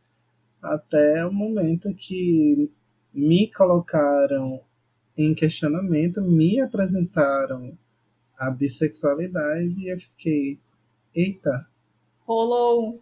Até 0.62 1.26
o 1.26 1.32
momento 1.32 1.94
que 1.94 2.72
me 3.14 3.52
colocaram 3.52 4.62
em 5.18 5.34
questionamento, 5.34 6.22
me 6.22 6.62
apresentaram 6.62 7.78
a 8.38 8.52
bissexualidade 8.52 9.74
e 9.80 9.92
eu 9.92 10.00
fiquei, 10.00 10.60
eita. 11.16 11.68
Rolou 12.26 13.02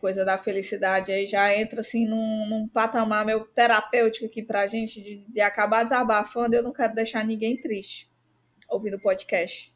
coisa 0.00 0.24
da 0.24 0.38
felicidade 0.38 1.12
aí 1.12 1.26
já 1.26 1.54
entra 1.54 1.80
assim 1.80 2.06
num, 2.06 2.46
num 2.48 2.68
patamar 2.68 3.24
meu 3.24 3.44
terapêutico 3.44 4.26
aqui 4.26 4.42
pra 4.42 4.66
gente 4.66 5.02
de, 5.02 5.24
de 5.30 5.40
acabar 5.40 5.84
desabafando. 5.84 6.54
Eu 6.54 6.62
não 6.62 6.72
quero 6.72 6.94
deixar 6.94 7.24
ninguém 7.24 7.60
triste 7.60 8.10
ouvindo 8.68 8.96
o 8.96 9.00
podcast. 9.00 9.74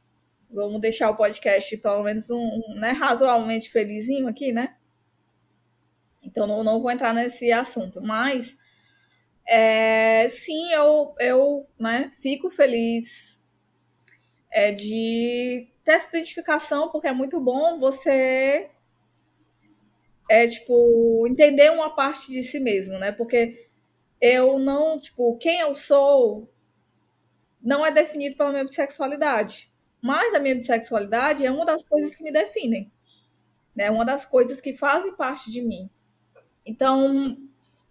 Vamos 0.51 0.81
deixar 0.81 1.11
o 1.11 1.17
podcast 1.17 1.77
pelo 1.79 2.03
menos 2.03 2.31
um, 2.31 2.39
um 2.39 2.75
né, 2.75 2.91
razoavelmente 2.91 3.71
felizinho 3.71 4.29
aqui, 4.29 4.53
né? 4.53 4.77
Então 6.23 6.47
não, 6.47 6.63
não 6.63 6.81
vou 6.81 6.91
entrar 6.91 7.13
nesse 7.15 7.51
assunto, 7.51 8.01
mas 8.01 8.57
é, 9.49 10.29
sim, 10.29 10.73
eu, 10.73 11.15
eu 11.19 11.67
né, 11.79 12.13
fico 12.21 12.51
feliz 12.51 13.45
é, 14.51 14.71
de 14.73 15.69
ter 15.83 15.93
essa 15.93 16.09
identificação, 16.09 16.91
porque 16.91 17.09
é 17.09 17.13
muito 17.13 17.41
bom 17.41 17.79
você 17.79 18.71
é 20.33 20.49
tipo 20.49 21.27
entender 21.29 21.71
uma 21.71 21.95
parte 21.95 22.33
de 22.33 22.43
si 22.43 22.59
mesmo, 22.59 22.99
né? 22.99 23.13
Porque 23.13 23.69
eu 24.19 24.59
não, 24.59 24.97
tipo, 24.97 25.37
quem 25.37 25.61
eu 25.61 25.75
sou 25.75 26.51
não 27.63 27.85
é 27.85 27.91
definido 27.91 28.35
pela 28.39 28.51
minha 28.51 28.65
bissexualidade. 28.65 29.71
Mas 30.01 30.33
a 30.33 30.41
minha 30.41 30.55
bissexualidade 30.55 31.45
é 31.45 31.51
uma 31.51 31.67
das 31.67 31.83
coisas 31.83 32.15
que 32.15 32.25
me 32.25 32.33
definem. 32.33 32.91
Né? 33.77 33.91
Uma 33.91 34.07
das 34.07 34.25
coisas 34.25 34.59
que 34.59 34.75
fazem 34.75 35.15
parte 35.15 35.51
de 35.51 35.61
mim. 35.61 35.91
Então, 36.65 37.37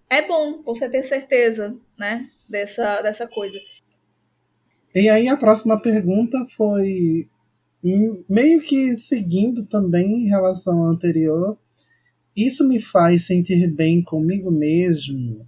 é 0.09 0.27
bom 0.27 0.63
você 0.63 0.89
ter 0.89 1.03
certeza, 1.03 1.77
né, 1.95 2.27
dessa, 2.49 3.03
dessa 3.03 3.27
coisa. 3.27 3.59
E 4.95 5.07
aí 5.07 5.27
a 5.27 5.37
próxima 5.37 5.79
pergunta 5.79 6.43
foi 6.57 7.29
meio 8.27 8.61
que 8.61 8.97
seguindo 8.97 9.63
também 9.67 10.23
em 10.23 10.27
relação 10.27 10.83
à 10.83 10.89
anterior, 10.89 11.57
isso 12.35 12.67
me 12.67 12.81
faz 12.81 13.25
sentir 13.25 13.71
bem 13.71 14.03
comigo 14.03 14.51
mesmo? 14.51 15.47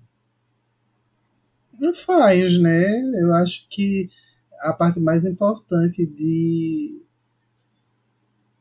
Não 1.80 1.94
faz, 1.94 2.60
né? 2.60 2.86
Eu 3.20 3.34
acho 3.34 3.68
que 3.70 4.10
a 4.62 4.74
parte 4.74 5.00
mais 5.00 5.25
importante 5.25 6.06
de 6.06 7.02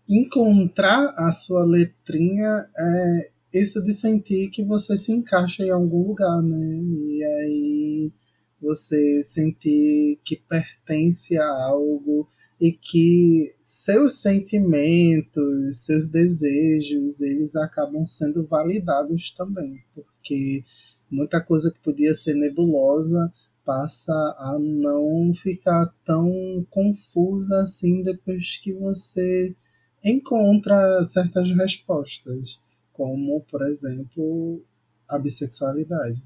encontrar 0.09 1.14
a 1.17 1.31
sua 1.33 1.64
letrinha 1.64 2.69
é 2.76 3.31
isso 3.52 3.83
de 3.83 3.93
sentir 3.93 4.50
que 4.50 4.64
você 4.64 4.97
se 4.97 5.12
encaixa 5.12 5.62
em 5.62 5.71
algum 5.71 6.07
lugar, 6.07 6.43
né? 6.43 6.81
E 6.83 7.25
aí 7.25 8.12
você 8.61 9.23
sentir 9.23 10.21
que 10.25 10.37
pertence 10.37 11.37
a 11.37 11.49
algo 11.67 12.29
e 12.62 12.71
que 12.71 13.57
seus 13.61 14.23
sentimentos, 14.23 15.85
seus 15.85 16.07
desejos, 16.07 17.21
eles 17.21 17.57
acabam 17.57 18.04
sendo 18.04 18.47
validados 18.47 19.33
também, 19.33 19.83
porque 19.92 20.62
muita 21.11 21.40
coisa 21.40 21.73
que 21.73 21.81
podia 21.81 22.14
ser 22.14 22.35
nebulosa 22.35 23.33
passa 23.64 24.12
a 24.12 24.57
não 24.61 25.35
ficar 25.35 25.92
tão 26.04 26.64
confusa 26.71 27.62
assim 27.62 28.00
depois 28.04 28.59
que 28.59 28.73
você 28.75 29.57
encontra 30.04 31.02
certas 31.02 31.50
respostas, 31.50 32.61
como, 32.92 33.40
por 33.50 33.66
exemplo, 33.66 34.64
a 35.09 35.19
bissexualidade. 35.19 36.23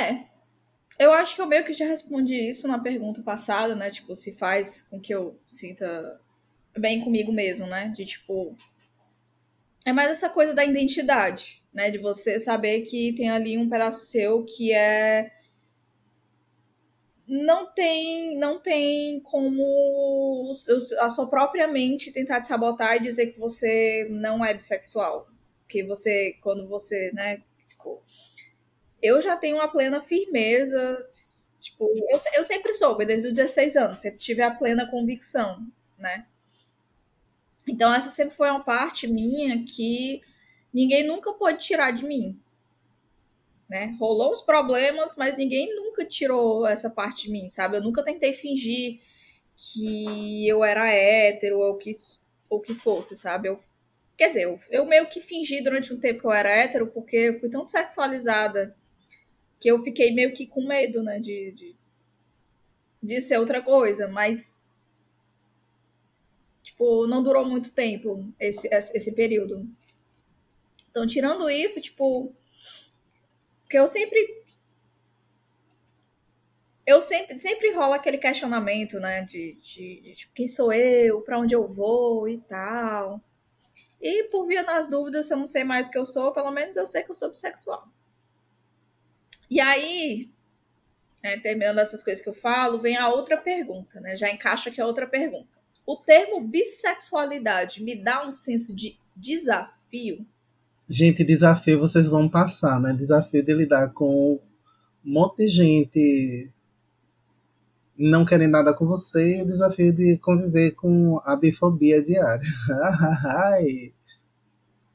É. 0.00 0.27
Eu 0.98 1.12
acho 1.12 1.36
que 1.36 1.40
eu 1.40 1.46
meio 1.46 1.64
que 1.64 1.72
já 1.72 1.86
respondi 1.86 2.34
isso 2.34 2.66
na 2.66 2.78
pergunta 2.78 3.22
passada, 3.22 3.74
né? 3.76 3.90
Tipo, 3.90 4.16
se 4.16 4.36
faz 4.36 4.82
com 4.82 5.00
que 5.00 5.14
eu 5.14 5.38
sinta 5.46 6.20
bem 6.76 7.02
comigo 7.02 7.32
mesmo, 7.32 7.66
né? 7.66 7.92
De 7.96 8.04
tipo. 8.04 8.56
É 9.84 9.92
mais 9.92 10.10
essa 10.10 10.28
coisa 10.28 10.52
da 10.52 10.64
identidade, 10.64 11.62
né? 11.72 11.90
De 11.90 11.98
você 11.98 12.38
saber 12.38 12.82
que 12.82 13.12
tem 13.14 13.30
ali 13.30 13.56
um 13.56 13.68
pedaço 13.68 14.04
seu 14.06 14.44
que 14.44 14.72
é 14.72 15.30
não 17.28 17.66
tem 17.72 18.38
não 18.38 18.58
tem 18.58 19.20
como 19.20 20.52
a 21.00 21.10
sua 21.10 21.28
própria 21.28 21.68
mente 21.68 22.10
tentar 22.10 22.40
te 22.40 22.48
sabotar 22.48 22.96
e 22.96 23.02
dizer 23.02 23.26
que 23.28 23.38
você 23.38 24.08
não 24.10 24.44
é 24.44 24.54
bissexual. 24.54 25.28
Que 25.68 25.84
você, 25.84 26.34
quando 26.42 26.66
você, 26.66 27.12
né, 27.12 27.42
tipo, 27.68 28.02
eu 29.02 29.20
já 29.20 29.36
tenho 29.36 29.56
uma 29.56 29.68
plena 29.68 30.02
firmeza, 30.02 31.06
tipo, 31.60 31.84
eu, 32.08 32.18
eu 32.34 32.44
sempre 32.44 32.74
soube, 32.74 33.04
desde 33.04 33.28
os 33.28 33.34
16 33.34 33.76
anos, 33.76 33.98
sempre 34.00 34.18
tive 34.18 34.42
a 34.42 34.50
plena 34.50 34.90
convicção, 34.90 35.66
né? 35.96 36.26
Então 37.66 37.94
essa 37.94 38.10
sempre 38.10 38.34
foi 38.34 38.50
uma 38.50 38.64
parte 38.64 39.06
minha 39.06 39.64
que 39.64 40.22
ninguém 40.72 41.06
nunca 41.06 41.32
pôde 41.32 41.58
tirar 41.58 41.92
de 41.92 42.04
mim, 42.04 42.40
né? 43.68 43.94
Rolou 44.00 44.32
uns 44.32 44.40
problemas, 44.40 45.14
mas 45.16 45.36
ninguém 45.36 45.74
nunca 45.76 46.04
tirou 46.04 46.66
essa 46.66 46.88
parte 46.88 47.26
de 47.26 47.32
mim, 47.32 47.48
sabe? 47.48 47.76
Eu 47.76 47.82
nunca 47.82 48.02
tentei 48.02 48.32
fingir 48.32 49.00
que 49.54 50.48
eu 50.48 50.64
era 50.64 50.88
hétero 50.88 51.58
ou 51.58 51.76
que, 51.76 51.90
ou 52.48 52.60
que 52.60 52.74
fosse, 52.74 53.14
sabe? 53.14 53.48
Eu, 53.48 53.58
quer 54.16 54.28
dizer, 54.28 54.44
eu, 54.44 54.58
eu 54.70 54.86
meio 54.86 55.06
que 55.08 55.20
fingi 55.20 55.60
durante 55.62 55.92
um 55.92 56.00
tempo 56.00 56.20
que 56.20 56.26
eu 56.26 56.32
era 56.32 56.48
hétero 56.48 56.86
porque 56.86 57.16
eu 57.16 57.40
fui 57.40 57.50
tão 57.50 57.66
sexualizada 57.66 58.74
que 59.58 59.68
eu 59.68 59.82
fiquei 59.82 60.14
meio 60.14 60.32
que 60.34 60.46
com 60.46 60.66
medo, 60.66 61.02
né? 61.02 61.18
De, 61.18 61.52
de, 61.52 61.76
de 63.02 63.20
ser 63.20 63.38
outra 63.38 63.60
coisa, 63.62 64.08
mas. 64.08 64.60
Tipo, 66.62 67.06
não 67.06 67.22
durou 67.22 67.44
muito 67.44 67.72
tempo 67.72 68.32
esse, 68.38 68.68
esse 68.68 69.12
período. 69.12 69.66
Então, 70.90 71.06
tirando 71.06 71.48
isso, 71.48 71.80
tipo, 71.80 72.34
porque 73.62 73.78
eu 73.78 73.86
sempre. 73.86 74.42
Eu 76.86 77.02
sempre, 77.02 77.38
sempre 77.38 77.70
rola 77.74 77.96
aquele 77.96 78.16
questionamento, 78.16 78.98
né? 78.98 79.22
De, 79.22 79.58
de, 79.62 80.00
de 80.00 80.14
tipo, 80.14 80.32
quem 80.32 80.48
sou 80.48 80.72
eu, 80.72 81.20
para 81.20 81.38
onde 81.38 81.54
eu 81.54 81.68
vou 81.68 82.26
e 82.26 82.38
tal. 82.38 83.22
E 84.00 84.24
por 84.24 84.46
via 84.46 84.62
nas 84.62 84.88
dúvidas, 84.88 85.26
se 85.26 85.34
eu 85.34 85.36
não 85.36 85.46
sei 85.46 85.64
mais 85.64 85.88
o 85.88 85.90
que 85.90 85.98
eu 85.98 86.06
sou, 86.06 86.32
pelo 86.32 86.50
menos 86.50 86.78
eu 86.78 86.86
sei 86.86 87.02
que 87.02 87.10
eu 87.10 87.14
sou 87.14 87.28
bissexual. 87.28 87.86
E 89.50 89.60
aí, 89.60 90.30
né, 91.22 91.38
terminando 91.38 91.78
essas 91.78 92.02
coisas 92.02 92.22
que 92.22 92.28
eu 92.28 92.34
falo, 92.34 92.78
vem 92.78 92.96
a 92.96 93.08
outra 93.08 93.36
pergunta, 93.36 94.00
né? 94.00 94.16
Já 94.16 94.30
encaixa 94.30 94.70
aqui 94.70 94.80
a 94.80 94.86
outra 94.86 95.06
pergunta. 95.06 95.58
O 95.86 95.96
termo 95.96 96.40
bissexualidade 96.40 97.82
me 97.82 97.96
dá 97.96 98.26
um 98.26 98.32
senso 98.32 98.74
de 98.74 98.98
desafio? 99.16 100.26
Gente, 100.88 101.24
desafio 101.24 101.78
vocês 101.78 102.08
vão 102.08 102.28
passar, 102.28 102.80
né? 102.80 102.92
Desafio 102.92 103.42
de 103.42 103.54
lidar 103.54 103.92
com 103.92 104.34
um 104.34 104.40
monte 105.12 105.44
de 105.44 105.48
gente 105.48 106.52
não 107.98 108.24
querendo 108.24 108.52
nada 108.52 108.72
com 108.72 108.86
você 108.86 109.38
e 109.38 109.42
o 109.42 109.46
desafio 109.46 109.92
de 109.92 110.18
conviver 110.18 110.72
com 110.72 111.20
a 111.24 111.34
bifobia 111.34 112.00
diária. 112.00 112.46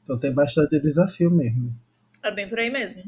então 0.02 0.18
tem 0.18 0.32
bastante 0.32 0.80
desafio 0.80 1.30
mesmo. 1.30 1.78
É 2.22 2.30
bem 2.30 2.48
por 2.48 2.58
aí 2.58 2.70
mesmo. 2.70 3.02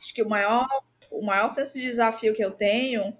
Acho 0.00 0.14
que 0.14 0.22
o 0.22 0.28
maior, 0.28 0.66
o 1.10 1.22
maior 1.22 1.48
senso 1.48 1.74
de 1.74 1.82
desafio 1.82 2.34
que 2.34 2.42
eu 2.42 2.50
tenho 2.52 3.16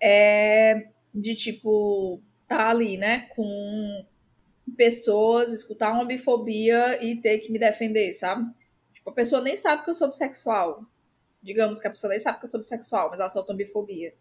é 0.00 0.88
de 1.14 1.34
tipo 1.34 2.20
tá 2.46 2.68
ali, 2.68 2.96
né, 2.96 3.28
com 3.30 4.06
pessoas, 4.76 5.52
escutar 5.52 5.92
uma 5.92 6.04
bifobia 6.04 7.02
e 7.04 7.16
ter 7.16 7.38
que 7.38 7.50
me 7.50 7.58
defender, 7.58 8.12
sabe? 8.12 8.52
Tipo, 8.92 9.10
a 9.10 9.12
pessoa 9.12 9.40
nem 9.40 9.56
sabe 9.56 9.84
que 9.84 9.90
eu 9.90 9.94
sou 9.94 10.08
bissexual. 10.08 10.84
Digamos 11.42 11.80
que 11.80 11.86
a 11.86 11.90
pessoa 11.90 12.10
nem 12.10 12.20
sabe 12.20 12.38
que 12.38 12.44
eu 12.44 12.48
sou 12.48 12.60
bissexual, 12.60 13.08
mas 13.08 13.20
ela 13.20 13.28
solta 13.28 13.52
uma 13.52 13.58
bifobia. 13.58 14.14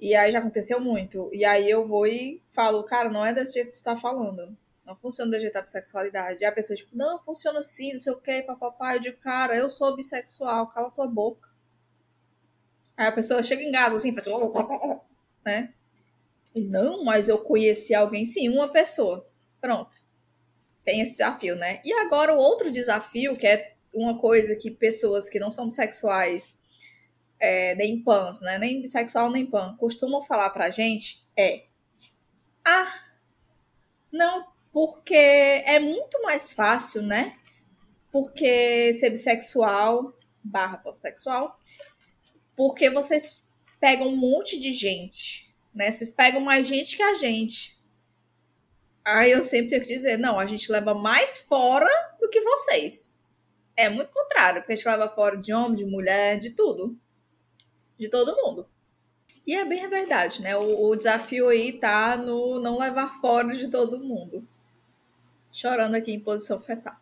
E 0.00 0.14
aí 0.14 0.32
já 0.32 0.38
aconteceu 0.38 0.80
muito. 0.80 1.30
E 1.32 1.44
aí 1.44 1.68
eu 1.68 1.86
vou 1.86 2.06
e 2.06 2.42
falo, 2.50 2.82
cara, 2.84 3.10
não 3.10 3.24
é 3.24 3.32
desse 3.32 3.54
jeito 3.54 3.70
que 3.70 3.76
você 3.76 3.84
tá 3.84 3.96
falando. 3.96 4.56
Não 4.88 4.96
funciona 4.96 5.30
desse 5.30 5.42
jeito 5.42 5.56
a 5.56 5.60
bissexualidade. 5.60 6.40
E 6.40 6.46
a 6.46 6.50
pessoa, 6.50 6.74
tipo, 6.74 6.96
não, 6.96 7.22
funciona 7.22 7.58
assim, 7.58 7.92
não 7.92 8.00
sei 8.00 8.10
o 8.10 8.16
que, 8.16 8.40
papapá. 8.42 8.94
Eu 8.94 9.00
digo, 9.00 9.18
cara, 9.18 9.54
eu 9.54 9.68
sou 9.68 9.94
bissexual, 9.94 10.66
cala 10.68 10.90
tua 10.90 11.06
boca. 11.06 11.50
Aí 12.96 13.06
a 13.06 13.12
pessoa 13.12 13.42
chega 13.42 13.62
em 13.62 13.70
casa 13.70 13.96
assim, 13.96 14.14
faz. 14.14 14.26
Né? 15.44 15.72
Não, 16.54 17.04
mas 17.04 17.28
eu 17.28 17.38
conheci 17.38 17.94
alguém, 17.94 18.26
sim, 18.26 18.48
uma 18.48 18.68
pessoa. 18.68 19.26
Pronto. 19.60 19.96
Tem 20.84 21.00
esse 21.00 21.12
desafio, 21.12 21.54
né? 21.54 21.80
E 21.84 21.92
agora 21.92 22.34
o 22.34 22.38
outro 22.38 22.70
desafio, 22.70 23.36
que 23.36 23.46
é 23.46 23.74
uma 23.94 24.18
coisa 24.18 24.56
que 24.56 24.70
pessoas 24.70 25.28
que 25.28 25.38
não 25.38 25.50
são 25.50 25.70
sexuais, 25.70 26.58
é, 27.38 27.74
nem 27.76 28.02
pans, 28.02 28.40
né? 28.40 28.58
Nem 28.58 28.82
bissexual, 28.82 29.30
nem 29.30 29.46
pan, 29.46 29.76
costumam 29.78 30.22
falar 30.22 30.50
pra 30.50 30.70
gente 30.70 31.26
é. 31.36 31.66
Ah, 32.64 32.92
não, 34.10 34.48
porque 34.72 35.14
é 35.14 35.78
muito 35.78 36.22
mais 36.22 36.52
fácil, 36.52 37.02
né? 37.02 37.36
Porque 38.10 38.92
ser 38.94 39.10
bissexual 39.10 40.14
barra 40.42 40.78
pansexual, 40.78 41.58
porque 42.56 42.90
vocês 42.90 43.44
pegam 43.78 44.08
um 44.08 44.16
monte 44.16 44.58
de 44.58 44.72
gente, 44.72 45.54
né? 45.74 45.90
Vocês 45.90 46.10
pegam 46.10 46.40
mais 46.40 46.66
gente 46.66 46.96
que 46.96 47.02
a 47.02 47.14
gente. 47.14 47.78
Aí 49.04 49.30
eu 49.30 49.42
sempre 49.42 49.70
tenho 49.70 49.82
que 49.82 49.88
dizer, 49.94 50.18
não, 50.18 50.38
a 50.38 50.46
gente 50.46 50.70
leva 50.70 50.94
mais 50.94 51.38
fora 51.38 51.88
do 52.20 52.28
que 52.28 52.40
vocês. 52.40 53.26
É 53.76 53.88
muito 53.88 54.10
contrário, 54.10 54.60
porque 54.60 54.72
a 54.72 54.76
gente 54.76 54.86
leva 54.86 55.08
fora 55.08 55.36
de 55.36 55.52
homem, 55.52 55.76
de 55.76 55.84
mulher, 55.84 56.38
de 56.38 56.50
tudo. 56.50 56.98
De 57.98 58.08
todo 58.08 58.36
mundo. 58.36 58.68
E 59.46 59.54
é 59.54 59.64
bem 59.64 59.84
a 59.84 59.88
verdade, 59.88 60.42
né? 60.42 60.56
O, 60.56 60.88
o 60.88 60.96
desafio 60.96 61.48
aí 61.48 61.72
tá 61.72 62.16
no 62.16 62.60
não 62.60 62.78
levar 62.78 63.18
fora 63.20 63.54
de 63.54 63.68
todo 63.68 64.04
mundo. 64.04 64.46
Chorando 65.52 65.94
aqui 65.94 66.12
em 66.12 66.20
posição 66.20 66.60
fetal. 66.60 66.96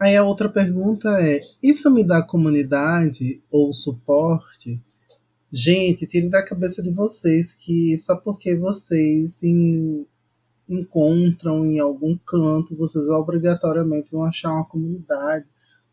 Aí 0.00 0.16
a 0.16 0.24
outra 0.24 0.48
pergunta 0.48 1.08
é: 1.20 1.40
isso 1.62 1.90
me 1.90 2.04
dá 2.04 2.22
comunidade 2.22 3.42
ou 3.50 3.72
suporte? 3.72 4.80
Gente, 5.50 6.06
tire 6.06 6.28
da 6.28 6.44
cabeça 6.44 6.82
de 6.82 6.90
vocês 6.90 7.54
que 7.54 7.96
só 7.96 8.16
porque 8.16 8.54
vocês 8.54 9.42
em 9.42 10.06
encontram 10.68 11.64
em 11.64 11.78
algum 11.78 12.16
canto, 12.18 12.76
vocês 12.76 13.08
obrigatoriamente 13.08 14.12
vão 14.12 14.24
achar 14.24 14.52
uma 14.52 14.66
comunidade, 14.66 15.46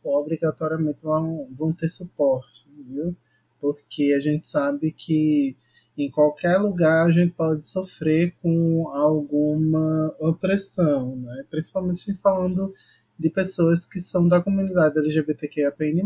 ou 0.03 0.15
obrigatoriamente 0.15 1.01
vão, 1.01 1.47
vão 1.55 1.71
ter 1.71 1.87
suporte, 1.87 2.67
viu? 2.85 3.15
Porque 3.61 4.13
a 4.15 4.19
gente 4.19 4.47
sabe 4.47 4.91
que 4.91 5.55
em 5.97 6.09
qualquer 6.11 6.57
lugar 6.57 7.05
a 7.05 7.11
gente 7.11 7.33
pode 7.33 7.65
sofrer 7.65 8.35
com 8.41 8.89
alguma 8.89 10.15
opressão, 10.19 11.15
né? 11.15 11.45
principalmente 11.49 12.19
falando 12.21 12.73
de 13.17 13.29
pessoas 13.29 13.85
que 13.85 13.99
são 13.99 14.27
da 14.27 14.41
comunidade 14.41 14.97
LGBTQIAPN+, 14.97 16.01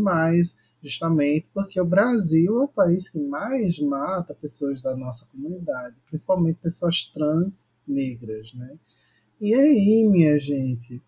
justamente 0.82 1.50
porque 1.52 1.80
o 1.80 1.84
Brasil 1.84 2.60
é 2.60 2.64
o 2.64 2.68
país 2.68 3.08
que 3.08 3.20
mais 3.20 3.78
mata 3.80 4.34
pessoas 4.34 4.80
da 4.80 4.96
nossa 4.96 5.26
comunidade, 5.26 5.96
principalmente 6.06 6.60
pessoas 6.62 7.04
trans 7.06 7.68
negras, 7.86 8.54
né? 8.54 8.78
E 9.40 9.54
aí, 9.54 10.06
minha 10.08 10.38
gente, 10.38 11.02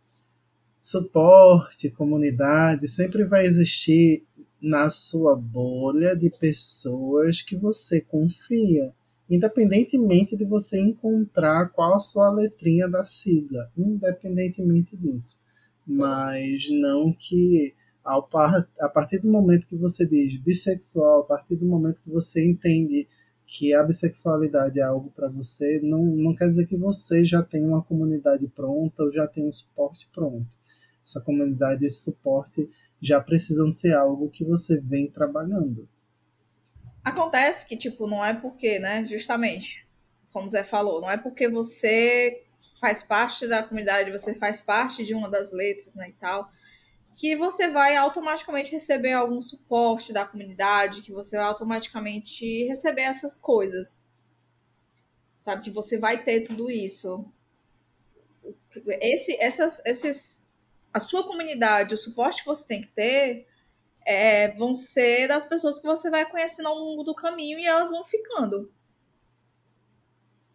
suporte, 0.80 1.90
comunidade 1.90 2.88
sempre 2.88 3.24
vai 3.24 3.46
existir 3.46 4.26
na 4.62 4.88
sua 4.88 5.36
bolha 5.36 6.14
de 6.14 6.30
pessoas 6.30 7.42
que 7.42 7.56
você 7.56 8.00
confia. 8.00 8.94
independentemente 9.30 10.36
de 10.36 10.44
você 10.44 10.78
encontrar 10.78 11.70
qual 11.70 11.94
a 11.94 12.00
sua 12.00 12.30
letrinha 12.30 12.86
da 12.86 13.02
sigla, 13.02 13.70
independentemente 13.76 14.94
disso. 14.94 15.40
Mas 15.86 16.68
não 16.70 17.12
que 17.12 17.74
ao 18.04 18.28
par, 18.28 18.68
a 18.78 18.88
partir 18.88 19.20
do 19.20 19.30
momento 19.30 19.66
que 19.66 19.76
você 19.76 20.06
diz 20.06 20.36
bissexual, 20.36 21.20
a 21.20 21.24
partir 21.24 21.56
do 21.56 21.64
momento 21.64 22.02
que 22.02 22.10
você 22.10 22.44
entende 22.44 23.08
que 23.46 23.74
a 23.74 23.82
bissexualidade 23.82 24.80
é 24.80 24.82
algo 24.82 25.10
para 25.10 25.28
você, 25.28 25.80
não, 25.82 26.04
não 26.04 26.34
quer 26.34 26.48
dizer 26.48 26.66
que 26.66 26.76
você 26.76 27.24
já 27.24 27.42
tem 27.42 27.64
uma 27.64 27.82
comunidade 27.82 28.48
pronta 28.48 29.02
ou 29.02 29.12
já 29.12 29.26
tem 29.26 29.48
um 29.48 29.52
suporte 29.52 30.08
pronto. 30.12 30.61
Essa 31.04 31.20
comunidade, 31.20 31.84
esse 31.84 32.02
suporte 32.02 32.68
já 33.00 33.20
precisam 33.20 33.70
ser 33.70 33.94
algo 33.94 34.30
que 34.30 34.44
você 34.44 34.80
vem 34.80 35.10
trabalhando. 35.10 35.88
Acontece 37.04 37.66
que, 37.66 37.76
tipo, 37.76 38.06
não 38.06 38.24
é 38.24 38.32
porque, 38.32 38.78
né, 38.78 39.04
justamente, 39.06 39.86
como 40.32 40.46
o 40.46 40.48
Zé 40.48 40.62
falou, 40.62 41.00
não 41.00 41.10
é 41.10 41.16
porque 41.16 41.48
você 41.48 42.44
faz 42.80 43.02
parte 43.02 43.46
da 43.46 43.62
comunidade, 43.62 44.12
você 44.12 44.34
faz 44.34 44.60
parte 44.60 45.04
de 45.04 45.14
uma 45.14 45.28
das 45.28 45.52
letras, 45.52 45.94
né, 45.94 46.06
e 46.08 46.12
tal, 46.12 46.50
que 47.16 47.36
você 47.36 47.68
vai 47.68 47.96
automaticamente 47.96 48.70
receber 48.70 49.12
algum 49.12 49.40
suporte 49.42 50.12
da 50.12 50.26
comunidade, 50.26 51.02
que 51.02 51.12
você 51.12 51.36
vai 51.36 51.46
automaticamente 51.46 52.64
receber 52.64 53.02
essas 53.02 53.36
coisas. 53.36 54.16
Sabe? 55.38 55.62
Que 55.62 55.70
você 55.70 55.98
vai 55.98 56.22
ter 56.22 56.42
tudo 56.42 56.70
isso. 56.70 57.24
Esse, 59.00 59.36
essas, 59.40 59.84
esses, 59.84 60.48
a 60.92 61.00
sua 61.00 61.24
comunidade, 61.24 61.94
o 61.94 61.98
suporte 61.98 62.40
que 62.40 62.46
você 62.46 62.66
tem 62.66 62.82
que 62.82 62.88
ter, 62.88 63.46
é, 64.06 64.48
vão 64.56 64.74
ser 64.74 65.28
das 65.28 65.44
pessoas 65.44 65.78
que 65.78 65.86
você 65.86 66.10
vai 66.10 66.28
conhecendo 66.28 66.68
ao 66.68 66.76
longo 66.76 67.02
do 67.02 67.14
caminho 67.14 67.58
e 67.58 67.66
elas 67.66 67.90
vão 67.90 68.04
ficando. 68.04 68.72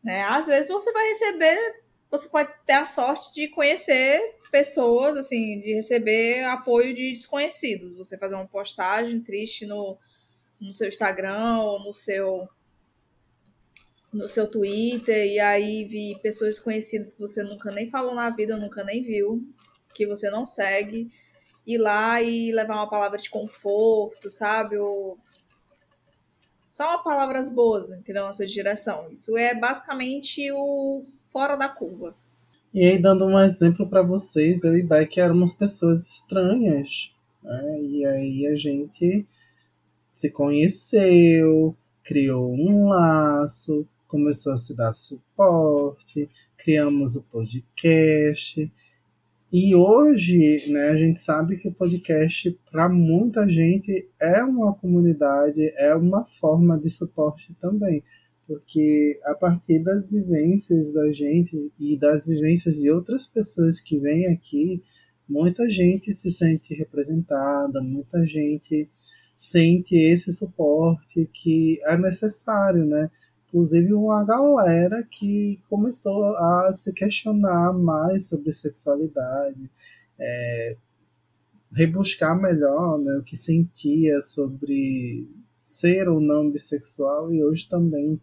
Né? 0.04 0.24
Às 0.24 0.48
vezes 0.48 0.70
você 0.70 0.92
vai 0.92 1.08
receber, 1.08 1.84
você 2.10 2.30
pode 2.30 2.54
ter 2.66 2.74
a 2.74 2.86
sorte 2.86 3.34
de 3.34 3.48
conhecer 3.48 4.38
pessoas, 4.52 5.18
assim, 5.18 5.60
de 5.60 5.74
receber 5.74 6.44
apoio 6.46 6.94
de 6.94 7.12
desconhecidos. 7.12 7.96
Você 7.96 8.18
fazer 8.18 8.36
uma 8.36 8.48
postagem 8.48 9.20
triste 9.22 9.66
no, 9.66 9.98
no 10.60 10.74
seu 10.74 10.88
Instagram 10.88 11.60
ou 11.60 11.84
no 11.84 11.94
seu 11.94 12.48
no 14.12 14.28
seu 14.28 14.50
Twitter 14.50 15.28
e 15.28 15.40
aí 15.40 15.84
vi 15.84 16.18
pessoas 16.22 16.56
desconhecidas 16.56 17.14
que 17.14 17.20
você 17.20 17.44
nunca 17.44 17.70
nem 17.72 17.90
falou 17.90 18.16
na 18.16 18.30
vida, 18.30 18.58
nunca 18.58 18.84
nem 18.84 19.04
viu, 19.04 19.44
que 19.98 20.06
você 20.06 20.30
não 20.30 20.46
segue, 20.46 21.10
ir 21.66 21.80
lá 21.80 22.22
e 22.22 22.52
levar 22.52 22.76
uma 22.76 22.90
palavra 22.90 23.18
de 23.18 23.30
conforto, 23.30 24.30
sabe? 24.30 24.78
Ou 24.78 25.18
só 26.70 27.00
palavras 27.00 27.50
boas, 27.50 27.92
entendeu? 27.92 28.26
Na 28.26 28.34
sua 28.34 28.46
direção. 28.46 29.12
Isso 29.12 29.36
é 29.36 29.56
basicamente 29.56 30.52
o 30.52 31.04
fora 31.34 31.56
da 31.56 31.68
curva. 31.68 32.16
E 32.72 32.86
aí, 32.86 33.02
dando 33.02 33.26
um 33.26 33.40
exemplo 33.40 33.90
para 33.90 34.04
vocês, 34.04 34.64
eu 34.64 34.78
e 34.78 34.84
Beck 34.84 35.20
éramos 35.20 35.54
pessoas 35.54 36.06
estranhas. 36.06 37.12
Né? 37.42 37.82
E 37.82 38.06
aí 38.06 38.48
a 38.48 38.56
gente 38.56 39.26
se 40.14 40.30
conheceu, 40.30 41.76
criou 42.04 42.54
um 42.54 42.90
laço, 42.90 43.88
começou 44.08 44.54
a 44.54 44.58
se 44.58 44.76
dar 44.76 44.94
suporte, 44.94 46.30
criamos 46.56 47.16
o 47.16 47.24
podcast. 47.24 48.72
E 49.52 49.74
hoje, 49.76 50.70
né, 50.70 50.90
a 50.90 50.98
gente 50.98 51.22
sabe 51.22 51.58
que 51.58 51.70
o 51.70 51.74
podcast, 51.74 52.60
para 52.70 52.90
muita 52.90 53.48
gente, 53.48 54.10
é 54.20 54.44
uma 54.44 54.76
comunidade, 54.76 55.74
é 55.78 55.96
uma 55.96 56.26
forma 56.26 56.78
de 56.78 56.90
suporte 56.90 57.56
também 57.60 58.04
porque 58.48 59.20
a 59.26 59.36
partir 59.36 59.84
das 59.84 60.10
vivências 60.10 60.94
da 60.94 61.12
gente 61.12 61.72
e 61.78 62.00
das 62.00 62.26
vivências 62.26 62.78
de 62.78 62.90
outras 62.90 63.28
pessoas 63.28 63.82
que 63.82 64.00
vêm 64.00 64.28
aqui, 64.28 64.82
muita 65.28 65.70
gente 65.70 66.14
se 66.14 66.32
sente 66.32 66.74
representada, 66.74 67.82
muita 67.82 68.26
gente 68.26 68.90
sente 69.36 69.96
esse 69.96 70.32
suporte 70.34 71.30
que 71.34 71.80
é 71.84 71.98
necessário, 71.98 72.86
né? 72.86 73.12
Inclusive 73.48 73.94
uma 73.94 74.24
galera 74.26 75.04
que 75.04 75.60
começou 75.70 76.36
a 76.38 76.72
se 76.74 76.92
questionar 76.94 77.74
mais 77.74 78.28
sobre 78.28 78.52
sexualidade, 78.52 79.70
é, 80.20 80.78
rebuscar 81.72 82.40
melhor 82.40 83.00
né, 83.00 83.18
o 83.18 83.24
que 83.24 83.38
sentia 83.38 84.22
sobre 84.22 85.30
ser 85.56 86.10
ou 86.10 86.20
não 86.20 86.50
bissexual 86.50 87.32
e 87.32 87.44
hoje 87.44 87.68
também 87.70 88.20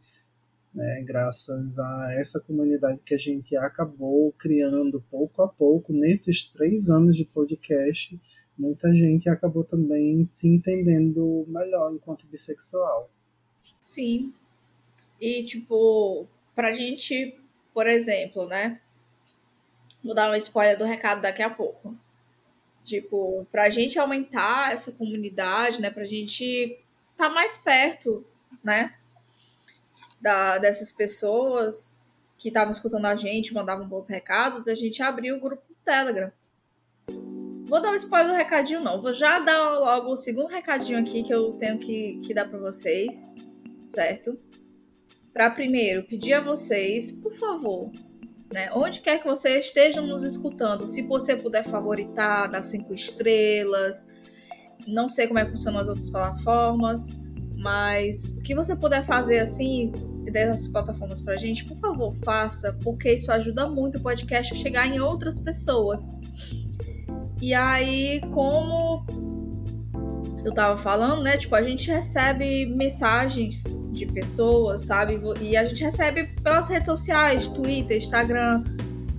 né, 0.74 1.04
graças 1.06 1.78
a 1.78 2.12
essa 2.14 2.40
comunidade 2.40 3.00
que 3.02 3.14
a 3.14 3.18
gente 3.18 3.56
acabou 3.56 4.32
criando 4.32 5.00
pouco 5.10 5.40
a 5.40 5.48
pouco 5.48 5.92
nesses 5.92 6.42
três 6.50 6.88
anos 6.88 7.16
de 7.16 7.24
podcast, 7.24 8.20
muita 8.58 8.92
gente 8.92 9.28
acabou 9.28 9.62
também 9.62 10.24
se 10.24 10.48
entendendo 10.48 11.44
melhor 11.46 11.94
enquanto 11.94 12.26
bissexual. 12.26 13.08
Sim. 13.80 14.32
E, 15.24 15.44
tipo, 15.44 16.26
pra 16.54 16.72
gente, 16.72 17.38
por 17.72 17.86
exemplo, 17.86 18.46
né? 18.46 18.80
Vou 20.02 20.14
dar 20.14 20.28
uma 20.28 20.38
spoiler 20.38 20.76
do 20.76 20.84
recado 20.84 21.22
daqui 21.22 21.42
a 21.42 21.50
pouco. 21.50 21.96
Tipo, 22.82 23.46
pra 23.50 23.70
gente 23.70 23.98
aumentar 23.98 24.72
essa 24.72 24.92
comunidade, 24.92 25.80
né? 25.80 25.90
Pra 25.90 26.04
gente 26.04 26.78
tá 27.16 27.28
mais 27.28 27.56
perto, 27.56 28.24
né? 28.62 28.94
da, 30.24 30.56
dessas 30.56 30.90
pessoas 30.90 31.94
que 32.38 32.48
estavam 32.48 32.72
escutando 32.72 33.04
a 33.04 33.14
gente, 33.14 33.52
mandavam 33.52 33.86
bons 33.86 34.08
recados, 34.08 34.66
a 34.66 34.74
gente 34.74 35.02
abriu 35.02 35.36
o 35.36 35.40
grupo 35.40 35.62
do 35.68 35.76
Telegram. 35.84 36.32
Vou 37.66 37.80
dar 37.80 37.92
um 37.92 37.94
spoiler 37.94 38.28
do 38.28 38.34
recadinho, 38.34 38.80
não. 38.80 39.02
Vou 39.02 39.12
já 39.12 39.38
dar 39.38 39.78
logo 39.78 40.10
o 40.10 40.16
segundo 40.16 40.48
recadinho 40.48 40.98
aqui 40.98 41.22
que 41.22 41.32
eu 41.32 41.52
tenho 41.52 41.78
que, 41.78 42.20
que 42.24 42.32
dar 42.32 42.48
para 42.48 42.58
vocês, 42.58 43.28
certo? 43.84 44.38
Para 45.34 45.50
primeiro 45.50 46.04
pedir 46.04 46.32
a 46.32 46.40
vocês, 46.40 47.10
por 47.10 47.34
favor, 47.34 47.90
né, 48.52 48.70
onde 48.72 49.00
quer 49.00 49.20
que 49.20 49.26
vocês 49.26 49.64
estejam 49.64 50.06
nos 50.06 50.22
escutando, 50.22 50.86
se 50.86 51.02
você 51.02 51.34
puder 51.34 51.64
favoritar, 51.64 52.48
dar 52.48 52.62
cinco 52.62 52.94
estrelas. 52.94 54.06
Não 54.86 55.08
sei 55.08 55.26
como 55.26 55.40
é 55.40 55.44
que 55.44 55.50
funcionam 55.50 55.80
as 55.80 55.88
outras 55.88 56.08
plataformas, 56.08 57.08
mas 57.56 58.30
o 58.30 58.42
que 58.42 58.54
você 58.54 58.76
puder 58.76 59.04
fazer 59.04 59.40
assim, 59.40 59.90
dessas 60.30 60.68
plataformas 60.68 61.20
pra 61.20 61.36
gente, 61.36 61.64
por 61.64 61.78
favor, 61.78 62.14
faça, 62.24 62.72
porque 62.84 63.12
isso 63.14 63.32
ajuda 63.32 63.66
muito 63.66 63.98
o 63.98 64.00
podcast 64.00 64.54
a 64.54 64.56
chegar 64.56 64.86
em 64.86 65.00
outras 65.00 65.40
pessoas. 65.40 66.14
E 67.42 67.52
aí, 67.52 68.20
como 68.32 69.04
eu 70.44 70.52
tava 70.54 70.76
falando, 70.76 71.24
né? 71.24 71.36
Tipo, 71.36 71.56
a 71.56 71.62
gente 71.62 71.90
recebe 71.90 72.66
mensagens 72.66 73.82
de 73.94 74.06
pessoas, 74.06 74.82
sabe? 74.82 75.20
E 75.40 75.56
a 75.56 75.64
gente 75.64 75.82
recebe 75.82 76.24
pelas 76.42 76.68
redes 76.68 76.86
sociais, 76.86 77.48
Twitter, 77.48 77.96
Instagram. 77.96 78.64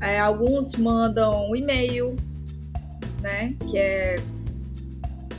É, 0.02 0.20
alguns 0.20 0.76
mandam 0.76 1.50
um 1.50 1.56
e-mail, 1.56 2.16
né? 3.22 3.56
Que 3.70 3.78
é 3.78 4.20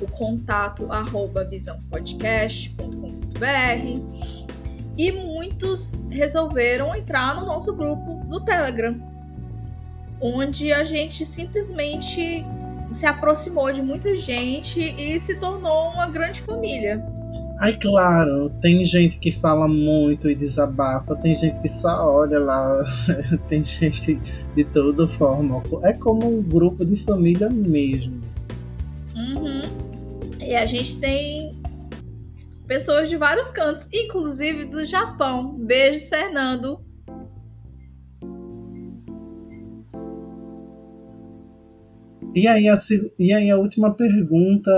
o 0.00 0.10
contato 0.10 0.90
arroba 0.90 1.44
visãopodcast.com.br 1.44 4.36
e 4.96 5.12
muitos 5.12 6.06
resolveram 6.10 6.94
entrar 6.94 7.34
no 7.34 7.46
nosso 7.46 7.74
grupo 7.74 8.24
do 8.26 8.40
Telegram, 8.40 8.98
onde 10.20 10.72
a 10.72 10.84
gente 10.84 11.24
simplesmente 11.24 12.44
se 12.94 13.04
aproximou 13.04 13.70
de 13.72 13.82
muita 13.82 14.16
gente 14.16 14.80
e 14.80 15.18
se 15.18 15.38
tornou 15.38 15.90
uma 15.90 16.06
grande 16.06 16.40
família. 16.40 17.04
Ai, 17.58 17.76
claro, 17.78 18.50
tem 18.60 18.84
gente 18.84 19.18
que 19.18 19.32
fala 19.32 19.66
muito 19.66 20.28
e 20.28 20.34
desabafa, 20.34 21.16
tem 21.16 21.34
gente 21.34 21.58
que 21.62 21.68
só 21.68 22.06
olha 22.06 22.38
lá, 22.38 22.84
tem 23.48 23.64
gente 23.64 24.20
de 24.54 24.64
toda 24.64 25.08
forma. 25.08 25.62
É 25.82 25.94
como 25.94 26.38
um 26.38 26.42
grupo 26.42 26.84
de 26.84 26.96
família 27.02 27.48
mesmo. 27.48 28.20
Uhum. 29.16 29.62
E 30.38 30.54
a 30.54 30.66
gente 30.66 30.96
tem 30.96 31.56
pessoas 32.66 33.08
de 33.08 33.16
vários 33.16 33.50
cantos, 33.50 33.88
inclusive 33.92 34.66
do 34.66 34.84
Japão. 34.84 35.54
Beijos, 35.54 36.08
Fernando. 36.08 36.85
E 42.36 42.46
aí, 42.46 42.68
a, 42.68 42.78
e 43.18 43.32
aí 43.32 43.50
a 43.50 43.56
última 43.56 43.94
pergunta 43.94 44.70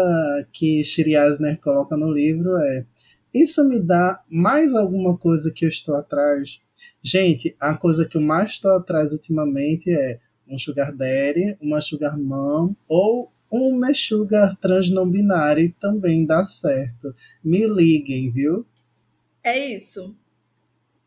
que 0.53 0.85
Shiri 0.85 1.17
Asner 1.17 1.59
coloca 1.61 1.97
no 1.97 2.09
livro 2.09 2.57
é: 2.59 2.87
Isso 3.35 3.69
me 3.69 3.81
dá 3.81 4.23
mais 4.31 4.73
alguma 4.73 5.19
coisa 5.19 5.53
que 5.53 5.65
eu 5.65 5.69
estou 5.69 5.97
atrás? 5.97 6.61
Gente, 7.03 7.57
a 7.59 7.77
coisa 7.77 8.07
que 8.07 8.17
eu 8.17 8.21
mais 8.21 8.53
estou 8.53 8.77
atrás 8.77 9.11
ultimamente 9.11 9.91
é 9.91 10.21
um 10.49 10.57
sugar 10.57 10.95
daddy, 10.95 11.59
uma 11.61 11.81
sugar 11.81 12.17
mom 12.17 12.77
ou 12.87 13.33
um 13.51 13.77
Meshuggah 13.77 14.57
trans 14.61 14.89
não 14.89 15.11
binário 15.11 15.75
também 15.81 16.25
dá 16.25 16.45
certo. 16.45 17.13
Me 17.43 17.67
liguem, 17.67 18.31
viu? 18.31 18.65
É 19.43 19.59
isso. 19.59 20.15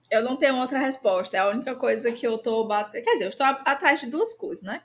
Eu 0.09 0.21
não 0.21 0.35
tenho 0.35 0.57
outra 0.57 0.79
resposta. 0.79 1.37
É 1.37 1.39
a 1.39 1.49
única 1.49 1.75
coisa 1.75 2.11
que 2.11 2.27
eu 2.27 2.37
tô 2.37 2.67
básica. 2.67 3.01
Quer 3.01 3.13
dizer, 3.13 3.23
eu 3.23 3.29
estou 3.29 3.45
atrás 3.45 4.01
de 4.01 4.07
duas 4.07 4.33
coisas, 4.33 4.65
né? 4.65 4.81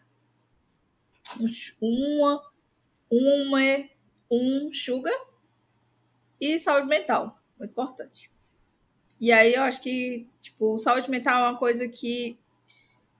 Uma, 1.81 2.43
uma, 3.11 3.61
um 4.31 4.73
sugar 4.73 5.15
e 6.41 6.59
saúde 6.59 6.87
mental. 6.87 7.41
Muito 7.59 7.71
importante. 7.71 8.31
E 9.21 9.33
aí 9.33 9.55
eu 9.55 9.63
acho 9.63 9.81
que, 9.81 10.29
tipo, 10.41 10.79
saúde 10.79 11.11
mental 11.11 11.45
é 11.45 11.49
uma 11.49 11.59
coisa 11.59 11.89
que 11.89 12.39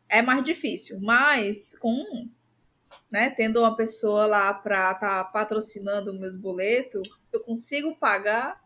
é 0.09 0.21
mais 0.21 0.45
difícil, 0.45 1.01
mas 1.01 1.77
com, 1.79 2.29
né, 3.11 3.31
tendo 3.31 3.61
uma 3.61 3.75
pessoa 3.75 4.27
lá 4.27 4.53
para 4.53 4.93
estar 4.93 5.01
tá 5.01 5.25
patrocinando 5.25 6.13
meus 6.13 6.37
boletos, 6.37 7.09
eu 7.33 7.41
consigo 7.41 7.97
pagar 7.97 8.61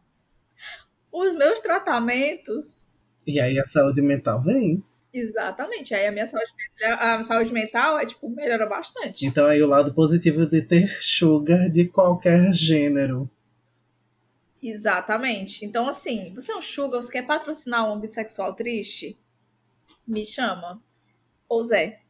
os 1.12 1.32
meus 1.32 1.60
tratamentos. 1.60 2.88
E 3.26 3.40
aí 3.40 3.58
a 3.58 3.66
saúde 3.66 4.02
mental 4.02 4.42
vem. 4.42 4.84
Exatamente. 5.12 5.94
Aí 5.94 6.06
a 6.06 6.12
minha 6.12 6.26
saúde, 6.26 6.46
a 6.82 7.22
saúde 7.22 7.52
mental 7.52 7.98
é 7.98 8.06
tipo 8.06 8.28
melhora 8.30 8.66
bastante. 8.66 9.26
Então 9.26 9.46
aí 9.46 9.62
o 9.62 9.66
lado 9.66 9.92
positivo 9.92 10.46
de 10.46 10.62
ter 10.62 10.98
sugar 11.00 11.68
de 11.68 11.86
qualquer 11.86 12.52
gênero. 12.52 13.28
Exatamente. 14.62 15.64
Então, 15.64 15.88
assim, 15.88 16.34
você 16.34 16.52
é 16.52 16.56
um 16.56 16.60
sugar, 16.62 17.02
você 17.02 17.10
quer 17.10 17.26
patrocinar 17.26 17.90
um 17.90 17.98
bissexual 17.98 18.54
triste? 18.54 19.18
Me 20.06 20.24
chama. 20.24 20.82
Ou 21.48 21.62
Zé. 21.62 22.00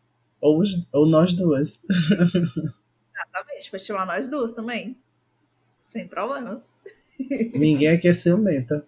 Ou, 0.40 0.62
ou 0.92 1.06
nós 1.06 1.32
duas. 1.32 1.82
Exatamente, 1.88 3.70
pode 3.70 3.84
chamar 3.84 4.06
nós 4.06 4.28
duas 4.28 4.52
também. 4.52 4.96
Sem 5.80 6.08
problemas. 6.08 6.76
Ninguém 7.54 7.88
aqui 7.88 8.08
é 8.08 8.14
ciumenta. 8.14 8.86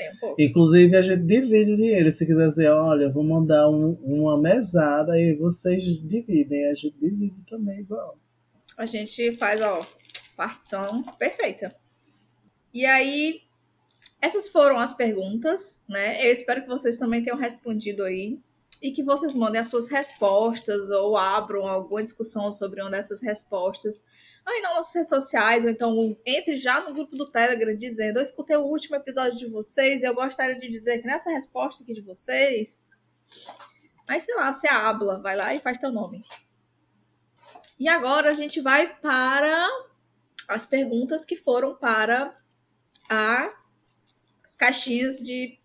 Nem 0.00 0.12
um 0.12 0.16
pouco. 0.16 0.40
Inclusive, 0.40 0.96
a 0.96 1.02
gente 1.02 1.22
divide 1.22 1.72
o 1.72 1.76
dinheiro. 1.76 2.10
Se 2.10 2.26
quiser 2.26 2.48
dizer, 2.48 2.70
olha, 2.70 3.04
eu 3.04 3.12
vou 3.12 3.22
mandar 3.22 3.68
um, 3.68 3.92
uma 4.02 4.40
mesada 4.40 5.18
e 5.20 5.34
vocês 5.34 5.82
dividem. 5.84 6.66
A 6.66 6.74
gente 6.74 6.96
divide 6.98 7.44
também 7.44 7.80
igual. 7.80 8.18
A 8.78 8.86
gente 8.86 9.32
faz, 9.36 9.60
ó, 9.60 9.86
partição 10.36 11.02
perfeita. 11.18 11.74
E 12.72 12.86
aí, 12.86 13.42
essas 14.22 14.48
foram 14.48 14.78
as 14.78 14.94
perguntas, 14.94 15.84
né? 15.88 16.24
Eu 16.24 16.30
espero 16.30 16.62
que 16.62 16.68
vocês 16.68 16.96
também 16.96 17.22
tenham 17.22 17.38
respondido 17.38 18.04
aí 18.04 18.38
e 18.80 18.90
que 18.92 19.02
vocês 19.02 19.34
mandem 19.34 19.60
as 19.60 19.68
suas 19.68 19.88
respostas 19.88 20.88
ou 20.88 21.16
abram 21.16 21.66
alguma 21.66 22.02
discussão 22.02 22.50
sobre 22.50 22.80
uma 22.80 22.90
dessas 22.90 23.20
respostas 23.20 24.02
aí 24.46 24.62
nas 24.62 24.74
nossas 24.74 24.94
redes 24.94 25.10
sociais, 25.10 25.64
ou 25.64 25.70
então 25.70 26.16
entre 26.24 26.56
já 26.56 26.80
no 26.80 26.92
grupo 26.92 27.16
do 27.16 27.30
Telegram 27.30 27.74
dizendo: 27.76 28.18
Eu 28.18 28.22
escutei 28.22 28.56
o 28.56 28.64
último 28.64 28.96
episódio 28.96 29.36
de 29.36 29.46
vocês 29.46 30.02
e 30.02 30.06
eu 30.06 30.14
gostaria 30.14 30.58
de 30.58 30.68
dizer 30.68 31.00
que 31.00 31.06
nessa 31.06 31.30
resposta 31.30 31.82
aqui 31.82 31.94
de 31.94 32.00
vocês. 32.00 32.86
Aí, 34.06 34.20
sei 34.20 34.34
lá, 34.34 34.52
você 34.52 34.68
habla, 34.68 35.20
vai 35.20 35.36
lá 35.36 35.54
e 35.54 35.60
faz 35.60 35.78
teu 35.78 35.92
nome. 35.92 36.24
E 37.78 37.88
agora 37.88 38.30
a 38.30 38.34
gente 38.34 38.60
vai 38.60 38.94
para 38.98 39.68
as 40.48 40.66
perguntas 40.66 41.24
que 41.24 41.36
foram 41.36 41.76
para 41.76 42.36
a, 43.08 43.54
as 44.44 44.56
caixinhas 44.56 45.18
de 45.18 45.58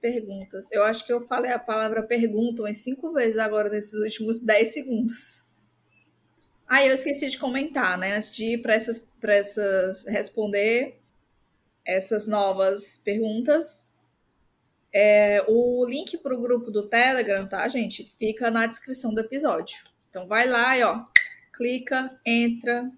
perguntas. 0.00 0.70
Eu 0.70 0.84
acho 0.84 1.04
que 1.04 1.12
eu 1.12 1.22
falei 1.22 1.50
a 1.50 1.58
palavra 1.58 2.02
pergunta 2.02 2.62
umas 2.62 2.78
cinco 2.78 3.12
vezes 3.12 3.38
agora 3.38 3.68
nesses 3.68 3.94
últimos 3.94 4.40
10 4.40 4.72
segundos. 4.72 5.45
Ah, 6.68 6.84
eu 6.84 6.94
esqueci 6.94 7.28
de 7.30 7.38
comentar, 7.38 7.96
né? 7.96 8.16
Antes 8.16 8.30
de 8.30 8.54
ir 8.54 8.62
para 8.62 8.74
essas, 8.74 9.06
essas 9.22 10.04
responder 10.06 11.00
essas 11.84 12.26
novas 12.26 12.98
perguntas. 12.98 13.88
É, 14.92 15.44
o 15.46 15.84
link 15.84 16.18
para 16.18 16.34
o 16.34 16.40
grupo 16.40 16.70
do 16.70 16.88
Telegram, 16.88 17.46
tá, 17.46 17.66
gente? 17.68 18.12
Fica 18.18 18.50
na 18.50 18.66
descrição 18.66 19.14
do 19.14 19.20
episódio. 19.20 19.78
Então 20.10 20.26
vai 20.26 20.48
lá 20.48 20.76
e 20.76 20.82
ó, 20.82 21.04
clica, 21.52 22.18
entra, 22.24 22.90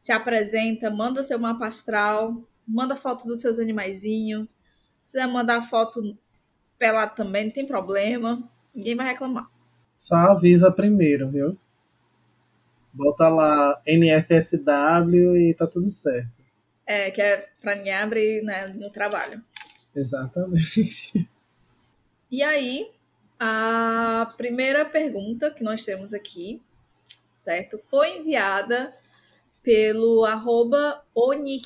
se 0.00 0.12
apresenta, 0.12 0.90
manda 0.90 1.22
seu 1.22 1.38
mapa 1.38 1.66
astral, 1.66 2.42
manda 2.66 2.96
foto 2.96 3.26
dos 3.26 3.40
seus 3.40 3.58
animaizinhos. 3.58 4.58
Se 5.04 5.12
quiser 5.12 5.26
mandar 5.26 5.62
foto 5.62 6.18
pelado 6.78 7.14
também, 7.14 7.46
não 7.46 7.52
tem 7.52 7.66
problema. 7.66 8.42
Ninguém 8.74 8.96
vai 8.96 9.06
reclamar. 9.06 9.48
Só 9.96 10.16
avisa 10.16 10.70
primeiro, 10.70 11.30
viu? 11.30 11.56
Bota 12.94 13.28
lá 13.28 13.82
NFSW 13.86 15.36
e 15.36 15.54
tá 15.54 15.66
tudo 15.66 15.90
certo. 15.90 16.32
É, 16.86 17.10
que 17.10 17.20
é 17.20 17.48
pra 17.60 17.74
ninguém 17.74 17.94
abrir 17.94 18.42
né, 18.42 18.68
no 18.68 18.90
trabalho. 18.90 19.42
Exatamente. 19.94 21.28
E 22.30 22.42
aí, 22.42 22.90
a 23.38 24.32
primeira 24.36 24.84
pergunta 24.84 25.50
que 25.50 25.62
nós 25.62 25.84
temos 25.84 26.14
aqui, 26.14 26.62
certo? 27.34 27.78
Foi 27.90 28.18
enviada 28.18 28.92
pelo 29.62 30.24
arroba 30.24 31.04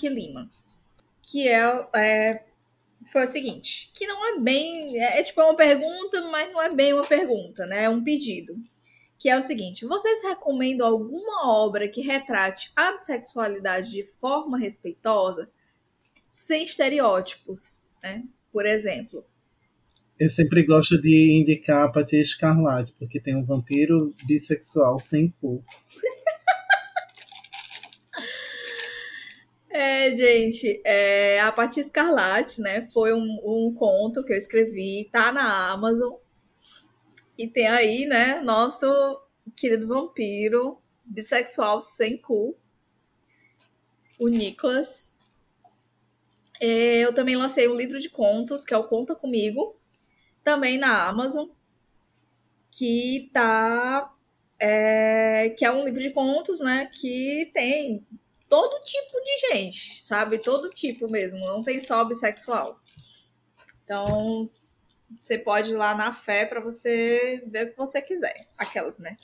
Lima, 0.02 0.48
que 1.22 1.48
é, 1.48 1.88
é, 1.94 2.44
foi 3.12 3.24
o 3.24 3.26
seguinte, 3.26 3.90
que 3.94 4.06
não 4.06 4.24
é 4.26 4.40
bem, 4.40 5.02
é, 5.02 5.20
é 5.20 5.22
tipo 5.22 5.40
uma 5.40 5.56
pergunta, 5.56 6.20
mas 6.30 6.52
não 6.52 6.62
é 6.62 6.72
bem 6.72 6.92
uma 6.92 7.04
pergunta, 7.04 7.66
né? 7.66 7.84
É 7.84 7.88
um 7.88 8.02
pedido, 8.02 8.56
que 9.18 9.28
é 9.28 9.36
o 9.36 9.42
seguinte, 9.42 9.84
vocês 9.84 10.22
recomendam 10.22 10.86
alguma 10.86 11.48
obra 11.48 11.88
que 11.88 12.00
retrate 12.00 12.70
a 12.76 12.92
bissexualidade 12.92 13.90
de 13.90 14.04
forma 14.04 14.58
respeitosa, 14.58 15.50
sem 16.30 16.64
estereótipos, 16.64 17.82
né? 18.02 18.24
Por 18.52 18.64
exemplo, 18.64 19.24
eu 20.18 20.28
sempre 20.28 20.64
gosto 20.64 21.00
de 21.00 21.38
indicar 21.40 21.86
a 21.86 21.92
Patia 21.92 22.20
Escarlate, 22.20 22.92
porque 22.98 23.20
tem 23.20 23.36
um 23.36 23.44
vampiro 23.44 24.10
bissexual 24.26 24.98
sem 24.98 25.32
cor. 25.40 25.62
É, 29.70 30.10
gente, 30.10 30.82
é, 30.84 31.38
a 31.40 31.52
Pati 31.52 31.78
Escarlate, 31.78 32.60
né? 32.60 32.88
Foi 32.92 33.12
um, 33.12 33.38
um 33.44 33.72
conto 33.72 34.24
que 34.24 34.32
eu 34.32 34.36
escrevi, 34.36 35.08
tá 35.12 35.30
na 35.30 35.70
Amazon. 35.70 36.14
E 37.38 37.46
tem 37.46 37.68
aí, 37.68 38.04
né, 38.04 38.40
nosso 38.40 38.86
querido 39.56 39.86
vampiro 39.86 40.82
bissexual 41.04 41.80
sem 41.80 42.18
cu, 42.18 42.56
o 44.18 44.26
Nicholas. 44.28 45.16
É, 46.60 46.98
eu 46.98 47.14
também 47.14 47.36
lancei 47.36 47.68
um 47.68 47.76
livro 47.76 48.00
de 48.00 48.08
contos, 48.08 48.64
que 48.64 48.74
é 48.74 48.76
o 48.76 48.88
Conta 48.88 49.14
Comigo, 49.14 49.76
também 50.42 50.76
na 50.76 51.06
Amazon, 51.06 51.48
que 52.70 53.30
tá. 53.32 54.12
É, 54.58 55.50
que 55.50 55.64
é 55.64 55.70
um 55.70 55.84
livro 55.84 56.00
de 56.00 56.10
contos, 56.10 56.58
né? 56.58 56.86
Que 56.86 57.48
tem 57.54 58.04
todo 58.48 58.82
tipo 58.82 59.20
de 59.22 59.48
gente, 59.48 60.02
sabe? 60.02 60.38
Todo 60.38 60.70
tipo 60.70 61.08
mesmo, 61.08 61.38
não 61.46 61.62
tem 61.62 61.78
só 61.80 62.04
bissexual. 62.04 62.80
Então, 63.84 64.50
você 65.18 65.38
pode 65.38 65.72
ir 65.72 65.76
lá 65.76 65.94
na 65.94 66.12
fé 66.12 66.44
para 66.44 66.60
você 66.60 67.42
ver 67.46 67.66
o 67.66 67.70
que 67.70 67.78
você 67.78 68.02
quiser. 68.02 68.48
Aquelas, 68.56 68.98
né? 68.98 69.16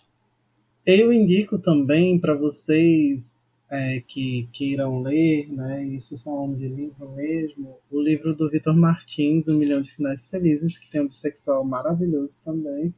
Eu 0.87 1.13
indico 1.13 1.59
também 1.59 2.21
para 2.21 2.35
vocês 2.35 3.37
é, 3.71 4.01
que 4.07 4.49
queiram 4.53 5.01
ler, 5.03 5.51
né? 5.51 5.85
Isso 5.87 6.23
falando 6.23 6.57
de 6.57 6.69
livro 6.69 7.11
mesmo, 7.11 7.79
o 7.91 8.01
livro 8.01 8.35
do 8.35 8.51
Vitor 8.51 8.77
Martins, 8.77 9.49
Um 9.49 9.59
Milhão 9.59 9.81
de 9.81 9.91
Finais 9.91 10.27
Felizes, 10.27 10.79
que 10.79 10.91
tem 10.91 11.01
um 11.01 11.09
bissexual 11.09 11.65
maravilhoso 11.65 12.41
também. 12.45 12.95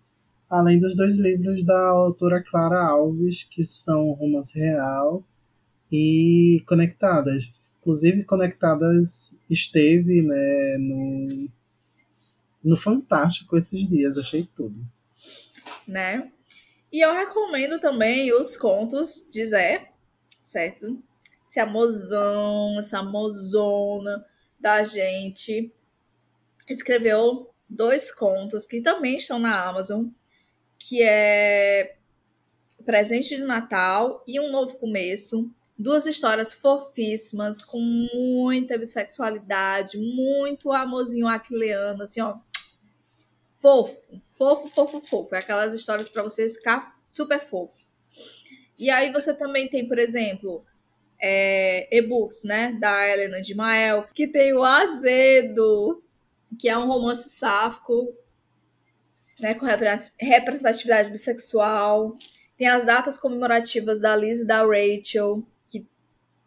Além 0.51 0.79
dos 0.79 0.97
dois 0.97 1.17
livros 1.17 1.65
da 1.65 1.89
autora 1.89 2.43
Clara 2.43 2.85
Alves, 2.85 3.45
que 3.45 3.65
são 3.65 4.13
Romance 4.13 4.59
Real 4.59 5.25
e 5.91 6.63
conectadas. 6.67 7.51
Inclusive, 7.81 8.25
conectadas 8.25 9.39
esteve 9.49 10.23
né, 10.23 10.77
no, 10.79 11.49
no 12.67 12.77
Fantástico 12.77 13.57
esses 13.57 13.89
dias, 13.89 14.19
achei 14.19 14.49
tudo. 14.55 14.85
Né? 15.87 16.33
E 16.93 17.01
eu 17.01 17.15
recomendo 17.15 17.79
também 17.79 18.33
os 18.33 18.57
contos 18.57 19.27
de 19.31 19.45
Zé, 19.45 19.93
certo? 20.43 21.01
Esse 21.47 21.61
amozão, 21.61 22.77
essa 22.79 22.99
amozona 22.99 24.27
da 24.59 24.83
gente. 24.83 25.73
Escreveu 26.69 27.55
dois 27.69 28.13
contos 28.13 28.67
que 28.67 28.81
também 28.81 29.17
estão 29.17 29.39
na 29.39 29.65
Amazon, 29.69 30.09
que 30.77 31.03
é 31.03 31.97
Presente 32.85 33.37
de 33.37 33.43
Natal 33.43 34.25
e 34.27 34.41
Um 34.41 34.51
Novo 34.51 34.77
Começo, 34.79 35.49
Duas 35.79 36.07
histórias 36.07 36.55
fofíssimas, 36.55 37.61
com 37.61 37.79
muita 37.79 38.79
bissexualidade, 38.79 39.99
muito 39.99 40.73
amorzinho 40.73 41.27
aquileano, 41.27 42.03
assim, 42.03 42.23
ó. 42.23 42.39
Fofo, 43.67 44.23
fofo, 44.39 44.69
fofo, 44.69 45.01
fofo. 45.01 45.35
É 45.35 45.39
aquelas 45.39 45.75
histórias 45.75 46.09
para 46.09 46.23
você 46.23 46.49
ficar 46.49 46.97
super 47.05 47.41
fofo. 47.41 47.75
E 48.79 48.89
aí 48.89 49.13
você 49.13 49.35
também 49.35 49.67
tem, 49.67 49.89
por 49.89 49.99
exemplo, 49.99 50.65
é, 51.21 51.89
e-books, 51.91 52.45
né? 52.45 52.79
Da 52.79 53.09
Helena 53.09 53.41
de 53.41 53.57
Mael, 53.57 54.07
que 54.15 54.29
tem 54.29 54.53
o 54.53 54.63
Azedo, 54.63 56.01
que 56.61 56.69
é 56.69 56.79
um 56.79 56.87
romance 56.87 57.29
sáfico, 57.31 58.15
né? 59.41 59.53
Com 59.55 59.67
representatividade 59.67 61.11
bissexual. 61.11 62.17
Tem 62.57 62.69
as 62.69 62.87
datas 62.87 63.19
comemorativas 63.19 64.01
da 64.01 64.15
Liz 64.15 64.43
e 64.43 64.47
da 64.47 64.65
Rachel, 64.65 65.43
que 65.69 65.85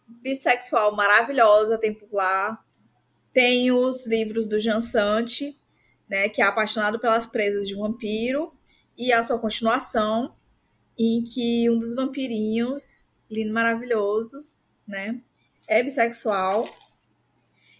bissexual 0.07 0.95
maravilhosa, 0.95 1.77
tem 1.77 1.93
por 1.93 2.13
lá. 2.13 2.63
Tem 3.33 3.73
os 3.73 4.07
livros 4.07 4.47
do 4.47 4.57
Jansante, 4.57 5.58
né, 6.09 6.27
que 6.27 6.41
é 6.41 6.45
apaixonado 6.45 6.99
pelas 6.99 7.25
presas 7.25 7.67
de 7.67 7.75
um 7.75 7.81
vampiro, 7.81 8.53
e 8.97 9.13
a 9.13 9.23
sua 9.23 9.39
continuação, 9.39 10.35
em 10.97 11.23
que 11.23 11.69
um 11.69 11.77
dos 11.79 11.95
vampirinhos, 11.95 13.07
lindo, 13.29 13.53
maravilhoso, 13.53 14.45
né, 14.85 15.21
é 15.67 15.81
bissexual. 15.81 16.67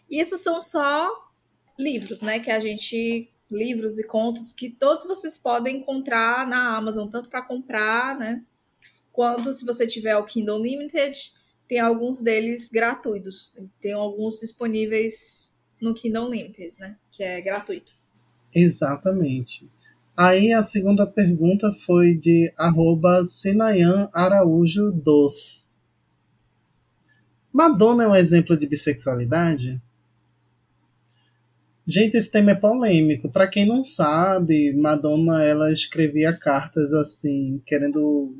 Isso 0.09 0.37
são 0.37 0.61
só 0.61 1.09
livros, 1.77 2.21
né, 2.21 2.39
que 2.39 2.51
a 2.51 2.59
gente 2.59 3.29
livros 3.51 3.97
e 3.97 4.05
contos 4.05 4.53
que 4.53 4.69
todos 4.69 5.05
vocês 5.05 5.37
podem 5.37 5.77
encontrar 5.77 6.47
na 6.47 6.77
Amazon, 6.77 7.09
tanto 7.09 7.29
para 7.29 7.41
comprar, 7.41 8.17
né, 8.17 8.45
quanto 9.11 9.51
se 9.51 9.65
você 9.65 9.85
tiver 9.85 10.15
o 10.15 10.23
Kindle 10.23 10.61
Limited, 10.61 11.33
tem 11.67 11.79
alguns 11.79 12.21
deles 12.21 12.69
gratuitos. 12.69 13.53
Tem 13.79 13.93
alguns 13.93 14.39
disponíveis 14.39 15.55
no 15.81 15.93
Kindle 15.93 16.29
Limited, 16.29 16.79
né, 16.79 16.97
que 17.11 17.23
é 17.23 17.41
gratuito. 17.41 17.98
Exatamente. 18.53 19.69
Aí 20.17 20.51
a 20.51 20.63
segunda 20.63 21.07
pergunta 21.07 21.71
foi 21.85 22.13
de 22.13 22.51
arroba 22.57 23.23
Sinayan 23.23 24.09
Araújo 24.13 24.91
dos. 24.91 25.69
Madonna 27.51 28.03
é 28.03 28.07
um 28.07 28.15
exemplo 28.15 28.57
de 28.57 28.67
bissexualidade? 28.67 29.81
Gente, 31.85 32.17
esse 32.17 32.29
tema 32.29 32.51
é 32.51 32.55
polêmico. 32.55 33.31
Para 33.31 33.47
quem 33.47 33.65
não 33.65 33.83
sabe, 33.83 34.73
Madonna 34.73 35.43
ela 35.43 35.71
escrevia 35.71 36.31
cartas 36.31 36.93
assim, 36.93 37.61
querendo 37.65 38.37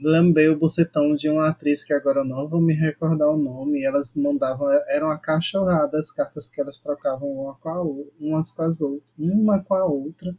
lamber 0.00 0.52
o 0.52 0.58
bucetão 0.58 1.14
de 1.14 1.28
uma 1.28 1.48
atriz 1.48 1.84
que 1.84 1.92
agora 1.92 2.20
eu 2.20 2.24
não 2.24 2.48
vou 2.48 2.60
me 2.60 2.72
recordar 2.72 3.28
o 3.28 3.36
nome. 3.36 3.84
elas 3.84 4.14
mandavam, 4.14 4.68
eram 4.88 5.10
a 5.10 5.18
cachorrada 5.18 5.98
as 5.98 6.10
cartas 6.10 6.48
que 6.48 6.60
elas 6.60 6.78
trocavam 6.80 7.28
uma 7.28 7.54
com 7.54 7.68
a, 7.68 7.82
umas 8.20 8.50
com 8.50 8.62
as 8.62 8.80
outras, 8.80 9.10
uma 9.18 9.62
com 9.62 9.74
a 9.74 9.84
outra. 9.84 10.30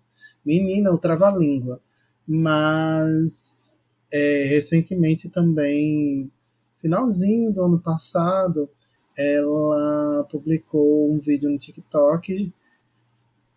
Menina, 0.45 0.91
o 0.91 0.98
trava-língua. 0.98 1.82
Mas 2.28 3.78
é, 4.12 4.45
recentemente 4.45 5.30
também, 5.30 6.32
finalzinho 6.80 7.52
do 7.52 7.63
ano 7.65 7.80
passado, 7.80 8.69
ela 9.17 10.26
publicou 10.32 11.12
um 11.12 11.19
vídeo 11.19 11.50
no 11.50 11.58
TikTok 11.58 12.54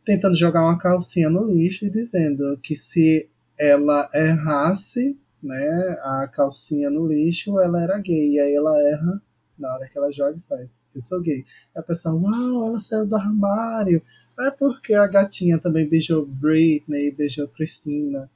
tentando 0.05 0.37
jogar 0.37 0.63
uma 0.63 0.79
calcinha 0.79 1.31
no 1.31 1.47
lixo 1.47 1.85
e 1.85 1.91
dizendo 1.91 2.59
que 2.61 2.75
se 2.75 3.29
ela 3.57 4.09
errasse 4.13 5.21
né, 5.43 5.99
a 6.03 6.29
calcinha 6.29 6.89
no 6.89 7.07
lixo, 7.07 7.59
ela 7.61 7.83
era 7.83 7.99
gay. 7.99 8.35
E 8.35 8.41
aí 8.41 8.55
ela 8.55 8.81
erra 8.83 9.23
na 9.59 9.75
hora 9.75 9.89
que 9.89 9.97
ela 9.97 10.11
joga 10.11 10.37
e 10.37 10.43
faz, 10.43 10.79
eu 10.95 11.01
sou 11.01 11.21
gay. 11.21 11.45
Aí 11.75 11.81
a 11.81 11.83
pessoa, 11.83 12.15
uau, 12.15 12.67
ela 12.67 12.81
saiu 12.81 13.07
do 13.07 13.17
armário. 13.17 14.03
É 14.39 14.51
porque 14.51 14.95
a 14.95 15.07
gatinha 15.07 15.59
também 15.59 15.89
beijou 15.89 16.27
Britney, 16.27 17.13
beijou 17.13 17.49
Christina 17.49 18.31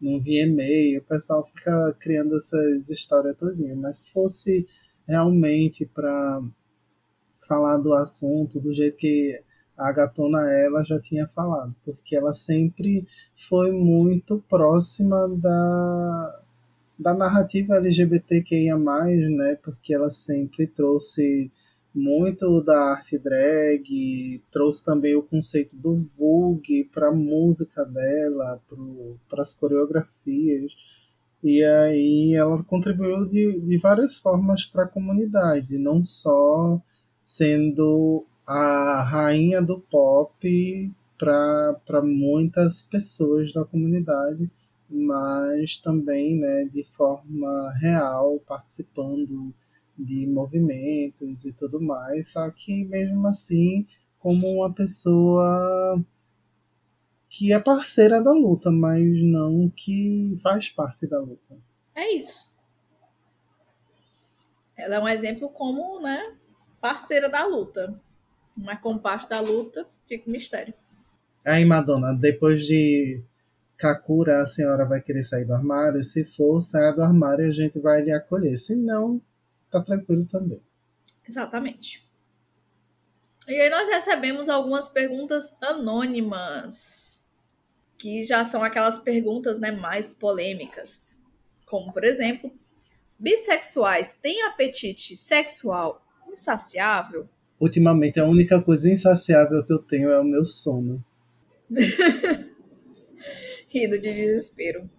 num 0.00 0.18
VMA. 0.20 0.98
O 0.98 1.04
pessoal 1.08 1.44
fica 1.44 1.94
criando 1.98 2.36
essas 2.36 2.88
histórias 2.88 3.36
todinhas. 3.36 3.76
Mas 3.76 3.96
se 3.98 4.12
fosse 4.12 4.66
realmente 5.06 5.84
para 5.86 6.42
falar 7.46 7.78
do 7.78 7.92
assunto 7.94 8.60
do 8.60 8.72
jeito 8.72 8.96
que 8.96 9.42
a 9.76 9.92
gatona 9.92 10.40
ela 10.52 10.84
já 10.84 11.00
tinha 11.00 11.26
falado, 11.26 11.74
porque 11.84 12.14
ela 12.14 12.34
sempre 12.34 13.06
foi 13.34 13.72
muito 13.72 14.44
próxima 14.46 15.26
da 15.26 16.39
da 17.00 17.14
narrativa 17.14 17.76
LGBTQIA+, 17.76 18.76
né, 18.76 19.58
porque 19.62 19.94
ela 19.94 20.10
sempre 20.10 20.66
trouxe 20.66 21.50
muito 21.94 22.60
da 22.60 22.78
arte 22.90 23.18
drag, 23.18 24.42
trouxe 24.52 24.84
também 24.84 25.16
o 25.16 25.22
conceito 25.22 25.74
do 25.74 26.06
Vogue 26.16 26.84
para 26.92 27.08
a 27.08 27.14
música 27.14 27.84
dela, 27.84 28.60
para 29.28 29.42
as 29.42 29.54
coreografias, 29.54 30.72
e 31.42 31.64
aí 31.64 32.34
ela 32.34 32.62
contribuiu 32.62 33.26
de, 33.26 33.60
de 33.60 33.78
várias 33.78 34.18
formas 34.18 34.64
para 34.64 34.84
a 34.84 34.88
comunidade, 34.88 35.78
não 35.78 36.04
só 36.04 36.80
sendo 37.24 38.26
a 38.46 39.02
rainha 39.02 39.62
do 39.62 39.80
pop 39.80 40.92
para 41.18 42.02
muitas 42.02 42.82
pessoas 42.82 43.52
da 43.52 43.64
comunidade, 43.64 44.50
mas 44.90 45.76
também 45.76 46.38
né, 46.38 46.64
de 46.64 46.84
forma 46.84 47.72
real, 47.80 48.40
participando 48.40 49.54
de 49.96 50.26
movimentos 50.26 51.44
e 51.44 51.52
tudo 51.52 51.80
mais, 51.80 52.32
só 52.32 52.50
que 52.50 52.84
mesmo 52.86 53.26
assim 53.28 53.86
como 54.18 54.46
uma 54.48 54.72
pessoa 54.72 56.02
que 57.28 57.52
é 57.52 57.60
parceira 57.60 58.20
da 58.22 58.32
luta, 58.32 58.70
mas 58.70 59.04
não 59.22 59.70
que 59.70 60.36
faz 60.42 60.68
parte 60.68 61.06
da 61.06 61.20
luta. 61.20 61.56
É 61.94 62.12
isso. 62.12 62.50
Ela 64.76 64.96
é 64.96 65.00
um 65.00 65.08
exemplo 65.08 65.48
como, 65.48 66.00
né, 66.00 66.34
parceira 66.80 67.28
da 67.28 67.46
luta. 67.46 68.00
Mas 68.56 68.80
como 68.80 68.98
parte 68.98 69.28
da 69.28 69.40
luta, 69.40 69.86
fica 70.06 70.28
um 70.28 70.32
mistério. 70.32 70.74
Aí, 71.46 71.64
Madonna, 71.64 72.12
depois 72.14 72.66
de 72.66 73.22
Kakura, 73.80 74.42
a 74.42 74.46
senhora 74.46 74.84
vai 74.84 75.00
querer 75.00 75.22
sair 75.22 75.46
do 75.46 75.54
armário. 75.54 76.04
Se 76.04 76.22
for, 76.22 76.60
saia 76.60 76.92
do 76.92 77.02
armário 77.02 77.46
e 77.46 77.48
a 77.48 77.52
gente 77.52 77.80
vai 77.80 78.02
lhe 78.02 78.12
acolher. 78.12 78.58
Se 78.58 78.76
não, 78.76 79.18
tá 79.70 79.82
tranquilo 79.82 80.26
também. 80.26 80.62
Exatamente. 81.26 82.06
E 83.48 83.58
aí 83.58 83.70
nós 83.70 83.88
recebemos 83.88 84.50
algumas 84.50 84.86
perguntas 84.86 85.56
anônimas, 85.62 87.24
que 87.96 88.22
já 88.22 88.44
são 88.44 88.62
aquelas 88.62 88.98
perguntas 88.98 89.58
né, 89.58 89.70
mais 89.70 90.12
polêmicas. 90.12 91.18
Como, 91.64 91.90
por 91.90 92.04
exemplo, 92.04 92.52
bissexuais 93.18 94.12
têm 94.12 94.42
apetite 94.42 95.16
sexual 95.16 96.06
insaciável? 96.28 97.26
Ultimamente, 97.58 98.20
a 98.20 98.26
única 98.26 98.60
coisa 98.60 98.90
insaciável 98.90 99.64
que 99.64 99.72
eu 99.72 99.78
tenho 99.78 100.10
é 100.10 100.20
o 100.20 100.24
meu 100.24 100.44
sono. 100.44 101.02
rido 103.70 103.98
de 103.98 104.12
desespero. 104.12 104.90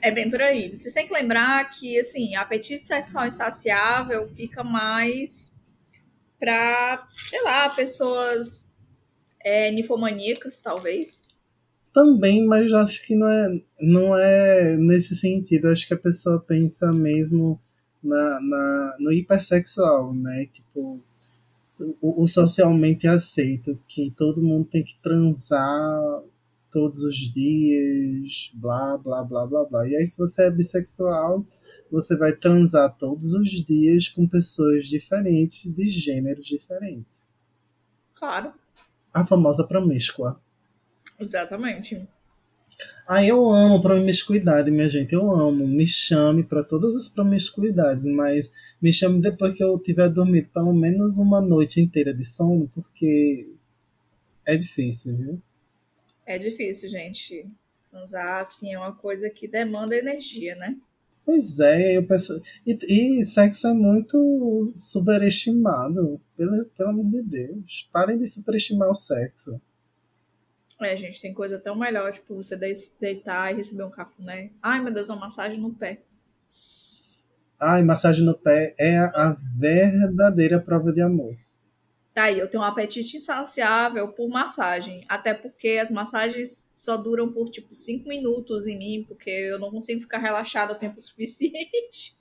É 0.00 0.10
bem 0.10 0.30
por 0.30 0.40
aí. 0.40 0.74
Vocês 0.74 0.94
têm 0.94 1.06
que 1.06 1.12
lembrar 1.12 1.68
que, 1.70 1.98
assim, 1.98 2.34
apetite 2.36 2.86
sexual 2.86 3.26
insaciável 3.26 4.26
fica 4.28 4.62
mais 4.62 5.52
para, 6.38 7.06
sei 7.12 7.42
lá, 7.42 7.68
pessoas 7.70 8.70
é, 9.42 9.70
nifomaníacas, 9.70 10.62
talvez. 10.62 11.22
Também, 11.92 12.46
mas 12.46 12.70
acho 12.72 13.04
que 13.06 13.16
não 13.16 13.28
é, 13.28 13.62
não 13.80 14.16
é 14.16 14.76
nesse 14.76 15.16
sentido. 15.16 15.68
Acho 15.68 15.88
que 15.88 15.94
a 15.94 15.98
pessoa 15.98 16.38
pensa 16.38 16.92
mesmo 16.92 17.58
na, 18.02 18.40
na, 18.40 18.96
no 19.00 19.12
hipersexual, 19.12 20.14
né? 20.14 20.46
Tipo, 20.52 21.02
o, 22.00 22.22
o 22.22 22.26
socialmente 22.26 23.06
aceito, 23.06 23.80
que 23.88 24.10
todo 24.10 24.42
mundo 24.42 24.66
tem 24.66 24.84
que 24.84 24.98
transar 25.02 26.22
todos 26.70 27.02
os 27.02 27.16
dias, 27.16 28.50
blá, 28.54 28.96
blá, 28.96 29.22
blá, 29.22 29.46
blá, 29.46 29.64
blá. 29.64 29.88
E 29.88 29.96
aí, 29.96 30.06
se 30.06 30.16
você 30.16 30.44
é 30.44 30.50
bissexual, 30.50 31.44
você 31.90 32.16
vai 32.16 32.32
transar 32.32 32.96
todos 32.96 33.32
os 33.32 33.48
dias 33.64 34.08
com 34.08 34.26
pessoas 34.26 34.86
diferentes, 34.86 35.72
de 35.72 35.90
gêneros 35.90 36.46
diferentes. 36.46 37.26
Claro. 38.14 38.52
A 39.12 39.24
famosa 39.24 39.66
promíscua. 39.66 40.40
Exatamente. 41.18 42.06
Ah, 43.08 43.24
eu 43.24 43.48
amo 43.50 43.80
promiscuidade, 43.80 44.70
minha 44.70 44.88
gente. 44.90 45.14
Eu 45.14 45.30
amo. 45.30 45.66
Me 45.66 45.86
chame 45.86 46.42
para 46.42 46.64
todas 46.64 46.94
as 46.96 47.08
promiscuidades, 47.08 48.04
mas 48.04 48.50
me 48.82 48.92
chame 48.92 49.20
depois 49.20 49.54
que 49.54 49.62
eu 49.62 49.78
tiver 49.78 50.08
dormido 50.08 50.48
pelo 50.52 50.74
menos 50.74 51.16
uma 51.16 51.40
noite 51.40 51.80
inteira 51.80 52.12
de 52.12 52.24
sono, 52.24 52.68
porque 52.74 53.48
é 54.44 54.56
difícil, 54.56 55.16
viu? 55.16 55.42
É 56.26 56.38
difícil, 56.38 56.88
gente. 56.88 57.46
Transar, 57.90 58.40
assim, 58.40 58.74
é 58.74 58.78
uma 58.78 58.92
coisa 58.92 59.30
que 59.30 59.46
demanda 59.46 59.96
energia, 59.96 60.56
né? 60.56 60.76
Pois 61.24 61.58
é, 61.58 61.96
eu 61.96 62.06
penso. 62.06 62.40
E, 62.66 62.78
e 63.20 63.24
sexo 63.24 63.68
é 63.68 63.72
muito 63.74 64.16
superestimado. 64.74 66.20
Pelo, 66.36 66.66
pelo 66.66 66.90
amor 66.90 67.10
de 67.10 67.22
Deus. 67.22 67.88
Parem 67.92 68.18
de 68.18 68.26
superestimar 68.26 68.90
o 68.90 68.94
sexo. 68.94 69.60
É, 70.80 70.96
gente, 70.96 71.20
tem 71.22 71.32
coisa 71.32 71.58
tão 71.58 71.74
melhor, 71.74 72.12
tipo, 72.12 72.34
você 72.34 72.54
deitar 73.00 73.52
e 73.52 73.56
receber 73.56 73.84
um 73.84 73.90
cafuné. 73.90 74.50
Ai, 74.62 74.82
meu 74.82 74.92
Deus, 74.92 75.08
uma 75.08 75.20
massagem 75.20 75.58
no 75.58 75.72
pé. 75.72 76.02
Ai, 77.58 77.82
massagem 77.82 78.24
no 78.24 78.36
pé 78.36 78.74
é 78.78 78.98
a 78.98 79.34
verdadeira 79.56 80.60
prova 80.60 80.92
de 80.92 81.00
amor. 81.00 81.34
Tá 82.16 82.22
aí, 82.24 82.38
eu 82.38 82.48
tenho 82.48 82.62
um 82.62 82.66
apetite 82.66 83.18
insaciável 83.18 84.08
por 84.08 84.26
massagem. 84.30 85.04
Até 85.06 85.34
porque 85.34 85.78
as 85.78 85.90
massagens 85.90 86.66
só 86.72 86.96
duram 86.96 87.30
por 87.30 87.44
tipo 87.50 87.74
cinco 87.74 88.08
minutos 88.08 88.66
em 88.66 88.78
mim, 88.78 89.04
porque 89.06 89.28
eu 89.28 89.58
não 89.58 89.70
consigo 89.70 90.00
ficar 90.00 90.16
relaxada 90.16 90.72
o 90.72 90.78
tempo 90.78 90.98
suficiente. 91.02 92.16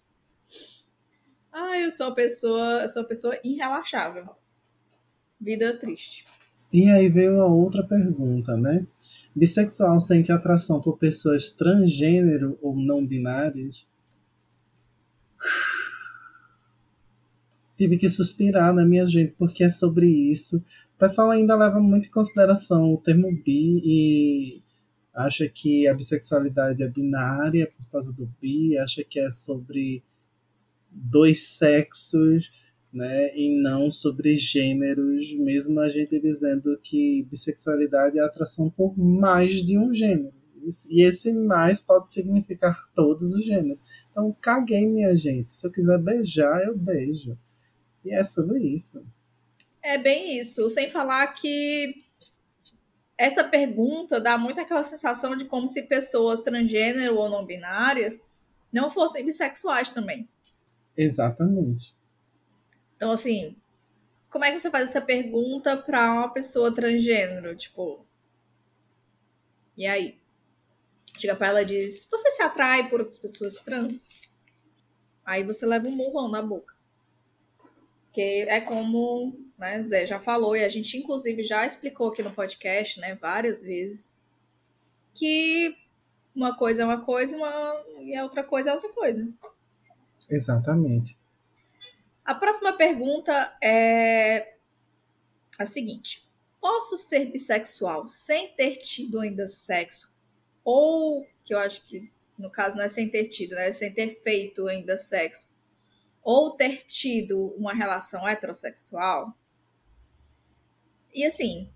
Ai, 1.50 1.86
eu 1.86 1.92
sou 1.92 2.08
uma 2.08 2.14
pessoa, 2.14 2.82
eu 2.82 2.90
sou 2.90 3.04
uma 3.04 3.08
pessoa 3.08 3.40
irrelaxável. 3.42 4.36
Vida 5.40 5.80
triste. 5.80 6.26
E 6.74 6.90
aí 6.90 7.08
veio 7.08 7.36
uma 7.36 7.48
outra 7.48 7.82
pergunta, 7.82 8.58
né? 8.58 8.86
Bissexual 9.34 9.98
sente 10.02 10.30
atração 10.30 10.82
por 10.82 10.98
pessoas 10.98 11.50
transgênero 11.50 12.60
ou 12.62 12.76
não 12.76 13.08
binárias? 13.08 13.88
Tive 17.78 17.98
que 17.98 18.10
suspirar, 18.10 18.74
né, 18.74 18.86
minha 18.86 19.08
gente, 19.08 19.34
porque 19.38 19.64
é 19.64 19.70
sobre 19.70 20.08
isso. 20.08 20.58
O 20.58 20.98
pessoal 20.98 21.30
ainda 21.32 21.56
leva 21.56 21.80
muito 21.80 22.08
em 22.08 22.12
consideração 22.12 22.94
o 22.94 23.02
termo 23.02 23.30
bi 23.44 23.82
e 23.84 24.64
acha 25.14 25.48
que 25.50 25.88
a 25.88 25.94
bissexualidade 25.94 26.84
é 26.84 26.90
binária 26.90 27.68
por 27.68 27.90
causa 27.90 28.14
do 28.14 28.30
bi, 28.42 28.78
acha 28.78 29.04
que 29.04 29.20
é 29.20 29.30
sobre 29.30 30.04
dois 30.90 31.50
sexos, 31.58 32.50
né, 32.94 33.36
e 33.36 33.62
não 33.62 33.92
sobre 33.92 34.38
gêneros, 34.38 35.34
mesmo 35.38 35.82
a 35.82 35.90
gente 35.90 36.18
dizendo 36.22 36.80
que 36.82 37.28
bissexualidade 37.30 38.18
é 38.18 38.22
atração 38.22 38.70
por 38.70 38.98
mais 38.98 39.66
de 39.66 39.78
um 39.78 39.94
gênero. 39.94 40.34
E 40.90 41.04
esse 41.04 41.32
mais 41.34 41.80
pode 41.80 42.10
significar 42.10 42.90
todos 42.96 43.34
os 43.34 43.46
gêneros. 43.46 43.80
Então, 44.10 44.36
caguei, 44.42 44.88
minha 44.88 45.16
gente. 45.16 45.56
Se 45.56 45.68
eu 45.68 45.72
quiser 45.72 46.00
beijar, 46.00 46.64
eu 46.64 46.76
beijo. 46.76 47.38
E 48.06 48.14
é 48.14 48.24
sobre 48.24 48.60
isso. 48.60 49.06
É 49.82 49.98
bem 49.98 50.38
isso. 50.38 50.70
Sem 50.70 50.90
falar 50.90 51.28
que 51.34 51.96
essa 53.18 53.44
pergunta 53.44 54.22
dá 54.22 54.38
muito 54.38 54.62
aquela 54.62 54.84
sensação 54.84 55.36
de 55.36 55.46
como 55.46 55.68
se 55.68 55.84
pessoas 55.84 56.42
transgênero 56.42 57.18
ou 57.18 57.30
não 57.30 57.46
binárias 57.46 58.22
não 58.72 58.92
fossem 58.92 59.26
bissexuais 59.26 59.90
também. 59.90 60.30
Exatamente. 60.96 61.96
Então, 62.96 63.12
assim, 63.12 63.56
como 64.30 64.46
é 64.46 64.52
que 64.52 64.60
você 64.60 64.70
faz 64.70 64.90
essa 64.90 65.02
pergunta 65.02 65.76
para 65.76 66.14
uma 66.14 66.30
pessoa 66.30 66.74
transgênero? 66.74 67.56
Tipo, 67.56 68.06
e 69.78 69.88
aí? 69.88 70.20
Chega 71.18 71.36
pra 71.36 71.48
ela 71.48 71.62
e 71.62 71.66
diz: 71.66 72.08
Você 72.10 72.32
se 72.32 72.42
atrai 72.44 72.90
por 72.90 73.00
outras 73.00 73.18
pessoas 73.18 73.56
trans? 73.62 74.22
Aí 75.24 75.44
você 75.44 75.66
leva 75.66 75.88
um 75.88 75.96
murrão 75.96 76.30
na 76.30 76.42
boca. 76.42 76.75
Que 78.16 78.44
é 78.48 78.62
como 78.62 79.38
né, 79.58 79.82
Zé 79.82 80.06
já 80.06 80.22
falou, 80.22 80.56
e 80.56 80.64
a 80.64 80.70
gente 80.70 80.98
inclusive 80.98 81.44
já 81.44 81.66
explicou 81.66 82.08
aqui 82.08 82.24
no 82.24 82.32
podcast, 82.32 82.98
né, 83.00 83.14
várias 83.16 83.62
vezes, 83.62 84.18
que 85.14 85.76
uma 86.34 86.58
coisa 86.58 86.84
é 86.84 86.86
uma 86.86 87.02
coisa 87.02 87.36
uma, 87.36 87.84
e 88.00 88.16
a 88.16 88.24
outra 88.24 88.42
coisa 88.42 88.70
é 88.70 88.74
outra 88.74 88.94
coisa. 88.94 89.28
Exatamente. 90.30 91.20
A 92.24 92.34
próxima 92.34 92.72
pergunta 92.72 93.54
é 93.62 94.56
a 95.60 95.66
seguinte: 95.66 96.26
Posso 96.60 96.98
ser 96.98 97.32
bissexual 97.32 98.08
sem 98.08 98.56
ter 98.56 98.78
tido 98.78 99.20
ainda 99.20 99.46
sexo? 99.46 100.12
Ou, 100.64 101.24
que 101.44 101.54
eu 101.54 101.60
acho 101.60 101.86
que 101.86 102.12
no 102.40 102.50
caso 102.50 102.76
não 102.76 102.84
é 102.84 102.88
sem 102.88 103.08
ter 103.08 103.28
tido, 103.28 103.56
né? 103.56 103.68
É 103.68 103.72
sem 103.72 103.94
ter 103.94 104.20
feito 104.22 104.66
ainda 104.68 104.98
sexo. 104.98 105.54
Ou 106.26 106.58
ter 106.58 106.82
tido 106.88 107.54
uma 107.56 107.72
relação 107.72 108.28
heterossexual? 108.28 109.38
E 111.14 111.24
assim, 111.24 111.70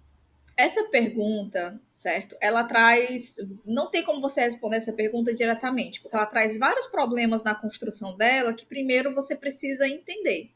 essa 0.58 0.90
pergunta, 0.90 1.80
certo? 1.92 2.36
Ela 2.42 2.64
traz. 2.64 3.36
Não 3.64 3.92
tem 3.92 4.04
como 4.04 4.20
você 4.20 4.42
responder 4.42 4.78
essa 4.78 4.92
pergunta 4.92 5.34
diretamente, 5.36 6.02
porque 6.02 6.18
ela 6.18 6.26
traz 6.26 6.58
vários 6.58 6.88
problemas 6.88 7.44
na 7.44 7.54
construção 7.54 8.18
dela 8.18 8.54
que 8.54 8.66
primeiro 8.66 9.14
você 9.14 9.36
precisa 9.36 9.88
entender. 9.88 10.52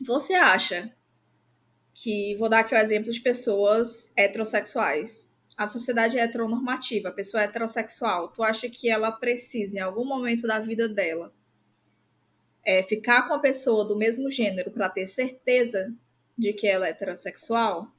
Você 0.00 0.34
acha 0.34 0.94
que. 1.94 2.36
Vou 2.36 2.50
dar 2.50 2.60
aqui 2.60 2.74
o 2.74 2.78
exemplo 2.78 3.10
de 3.10 3.20
pessoas 3.20 4.12
heterossexuais. 4.14 5.32
A 5.56 5.66
sociedade 5.66 6.18
é 6.18 6.22
heteronormativa, 6.22 7.08
a 7.08 7.12
pessoa 7.12 7.42
é 7.42 7.46
heterossexual. 7.46 8.28
Tu 8.28 8.42
acha 8.42 8.68
que 8.68 8.90
ela 8.90 9.10
precisa, 9.10 9.78
em 9.78 9.80
algum 9.80 10.04
momento 10.04 10.46
da 10.46 10.60
vida 10.60 10.86
dela, 10.86 11.32
é, 12.64 12.82
ficar 12.82 13.28
com 13.28 13.34
a 13.34 13.38
pessoa 13.38 13.84
do 13.84 13.96
mesmo 13.96 14.30
gênero 14.30 14.70
para 14.70 14.88
ter 14.88 15.06
certeza 15.06 15.94
de 16.36 16.52
que 16.52 16.66
ela 16.66 16.86
é 16.86 16.90
heterossexual? 16.90 17.92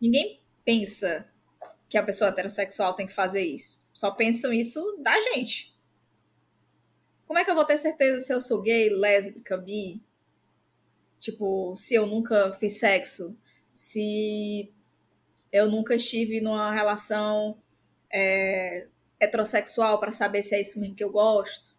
Ninguém 0.00 0.40
pensa 0.64 1.28
que 1.88 1.98
a 1.98 2.02
pessoa 2.02 2.30
heterossexual 2.30 2.94
tem 2.94 3.06
que 3.06 3.12
fazer 3.12 3.42
isso. 3.42 3.88
Só 3.92 4.10
pensam 4.10 4.52
isso 4.52 4.98
da 5.00 5.18
gente. 5.32 5.72
Como 7.26 7.38
é 7.38 7.44
que 7.44 7.50
eu 7.50 7.54
vou 7.54 7.64
ter 7.64 7.78
certeza 7.78 8.20
se 8.20 8.32
eu 8.32 8.40
sou 8.40 8.60
gay, 8.62 8.90
lésbica, 8.90 9.56
bi? 9.56 10.02
Tipo, 11.18 11.74
se 11.76 11.94
eu 11.94 12.06
nunca 12.06 12.52
fiz 12.54 12.78
sexo, 12.78 13.36
se 13.72 14.72
eu 15.52 15.70
nunca 15.70 15.94
estive 15.94 16.40
numa 16.40 16.72
relação 16.72 17.56
é, 18.12 18.88
heterossexual 19.20 20.00
para 20.00 20.12
saber 20.12 20.42
se 20.42 20.54
é 20.54 20.60
isso 20.60 20.80
mesmo 20.80 20.96
que 20.96 21.04
eu 21.04 21.10
gosto. 21.10 21.71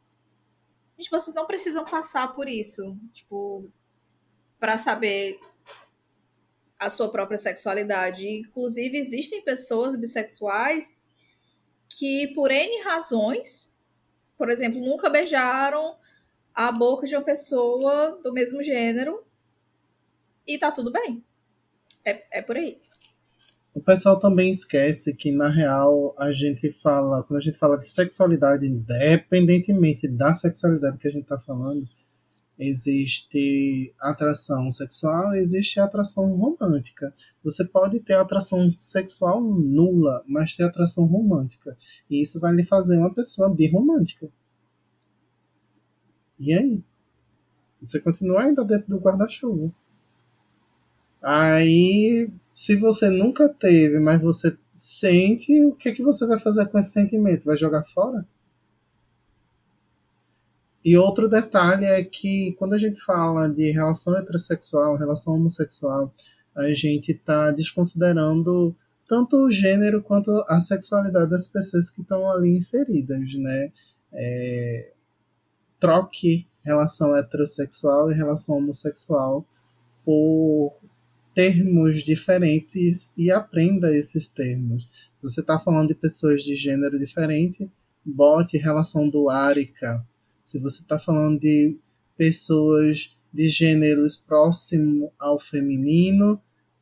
Gente, 1.03 1.11
vocês 1.11 1.35
não 1.35 1.45
precisam 1.45 1.83
passar 1.83 2.33
por 2.33 2.47
isso, 2.47 2.97
tipo, 3.13 3.69
para 4.57 4.77
saber 4.77 5.37
a 6.79 6.89
sua 6.89 7.11
própria 7.11 7.37
sexualidade. 7.37 8.25
Inclusive, 8.25 8.97
existem 8.97 9.41
pessoas 9.41 9.97
bissexuais 9.97 10.95
que, 11.89 12.33
por 12.33 12.49
N 12.49 12.81
razões, 12.83 13.77
por 14.37 14.49
exemplo, 14.49 14.79
nunca 14.79 15.09
beijaram 15.09 15.97
a 16.55 16.71
boca 16.71 17.05
de 17.05 17.17
uma 17.17 17.21
pessoa 17.21 18.17
do 18.23 18.31
mesmo 18.31 18.63
gênero 18.63 19.25
e 20.47 20.57
tá 20.57 20.71
tudo 20.71 20.89
bem. 20.89 21.21
É, 22.05 22.39
é 22.39 22.41
por 22.41 22.55
aí. 22.55 22.81
O 23.73 23.81
pessoal 23.81 24.19
também 24.19 24.51
esquece 24.51 25.15
que, 25.15 25.31
na 25.31 25.49
real, 25.49 26.15
a 26.19 26.31
gente 26.31 26.71
fala, 26.71 27.23
quando 27.23 27.39
a 27.39 27.41
gente 27.41 27.57
fala 27.57 27.77
de 27.77 27.87
sexualidade, 27.87 28.67
independentemente 28.67 30.07
da 30.07 30.31
sexualidade 30.31 30.99
que 30.99 31.07
a 31.07 31.11
gente 31.11 31.25
tá 31.25 31.39
falando, 31.39 31.83
existe 32.57 33.91
atração 33.99 34.69
sexual, 34.69 35.33
existe 35.33 35.79
atração 35.79 36.35
romântica. 36.35 37.13
Você 37.43 37.65
pode 37.65 37.99
ter 37.99 38.13
atração 38.13 38.71
sexual 38.73 39.41
nula, 39.41 40.23
mas 40.27 40.55
ter 40.55 40.63
atração 40.63 41.05
romântica. 41.05 41.75
E 42.07 42.21
isso 42.21 42.39
vai 42.39 42.53
lhe 42.53 42.63
fazer 42.63 42.97
uma 42.99 43.13
pessoa 43.13 43.53
birromântica. 43.53 44.29
E 46.39 46.53
aí? 46.53 46.83
Você 47.81 47.99
continua 47.99 48.43
ainda 48.43 48.63
dentro 48.63 48.87
do 48.87 48.99
guarda-chuva. 48.99 49.73
Aí, 51.23 52.29
se 52.53 52.75
você 52.75 53.09
nunca 53.09 53.47
teve, 53.47 53.97
mas 53.99 54.21
você 54.21 54.57
sente, 54.73 55.63
o 55.65 55.73
que, 55.73 55.93
que 55.93 56.03
você 56.03 56.27
vai 56.27 56.37
fazer 56.37 56.67
com 56.67 56.77
esse 56.77 56.91
sentimento? 56.91 57.45
Vai 57.45 57.55
jogar 57.55 57.83
fora? 57.83 58.27
E 60.83 60.97
outro 60.97 61.29
detalhe 61.29 61.85
é 61.85 62.03
que 62.03 62.53
quando 62.59 62.73
a 62.73 62.77
gente 62.77 62.99
fala 63.01 63.47
de 63.47 63.71
relação 63.71 64.17
heterossexual, 64.17 64.97
relação 64.97 65.35
homossexual, 65.35 66.13
a 66.53 66.73
gente 66.73 67.13
está 67.13 67.51
desconsiderando 67.51 68.75
tanto 69.07 69.45
o 69.45 69.51
gênero 69.51 70.03
quanto 70.03 70.43
a 70.47 70.59
sexualidade 70.59 71.29
das 71.29 71.47
pessoas 71.47 71.89
que 71.89 72.01
estão 72.01 72.29
ali 72.29 72.57
inseridas, 72.57 73.33
né? 73.35 73.71
É, 74.11 74.91
troque 75.79 76.47
relação 76.63 77.15
heterossexual 77.15 78.11
e 78.11 78.15
relação 78.15 78.57
homossexual 78.57 79.45
por 80.03 80.73
termos 81.33 82.03
diferentes 82.03 83.13
e 83.17 83.31
aprenda 83.31 83.95
esses 83.95 84.27
termos. 84.27 84.83
Se 84.83 85.21
você 85.21 85.41
está 85.41 85.59
falando 85.59 85.89
de 85.89 85.95
pessoas 85.95 86.43
de 86.43 86.55
gênero 86.55 86.99
diferente, 86.99 87.71
bote 88.05 88.57
relação 88.57 89.09
duárica 89.09 90.05
se 90.43 90.59
você 90.59 90.81
está 90.81 90.99
falando 90.99 91.39
de 91.39 91.79
pessoas 92.17 93.17
de 93.33 93.49
gêneros 93.49 94.17
próximo 94.17 95.11
ao 95.17 95.39
feminino, 95.39 96.39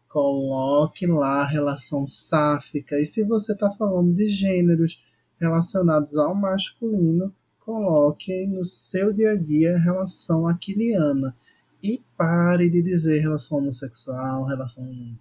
coloque 0.10 1.06
lá 1.06 1.41
a 1.41 1.45
relação 1.45 2.08
sáfica. 2.08 2.99
E 2.99 3.06
se 3.06 3.24
você 3.24 3.54
está 3.54 3.70
falando 3.70 4.14
de 4.16 4.30
gêneros 4.30 4.99
relacionados 5.39 6.18
ao 6.18 6.34
masculino, 6.34 7.34
coloque 7.60 8.47
no 8.47 8.66
seu 8.66 9.14
dia 9.14 9.34
a 9.34 9.38
dia 9.38 9.76
a 9.76 9.80
relação 9.80 10.47
aquiliana. 10.47 11.38
E 11.84 12.04
pare 12.18 12.70
de 12.70 12.82
dizer 12.82 13.20
relação 13.20 13.58
homossexual, 13.58 14.46
relação 14.46 15.18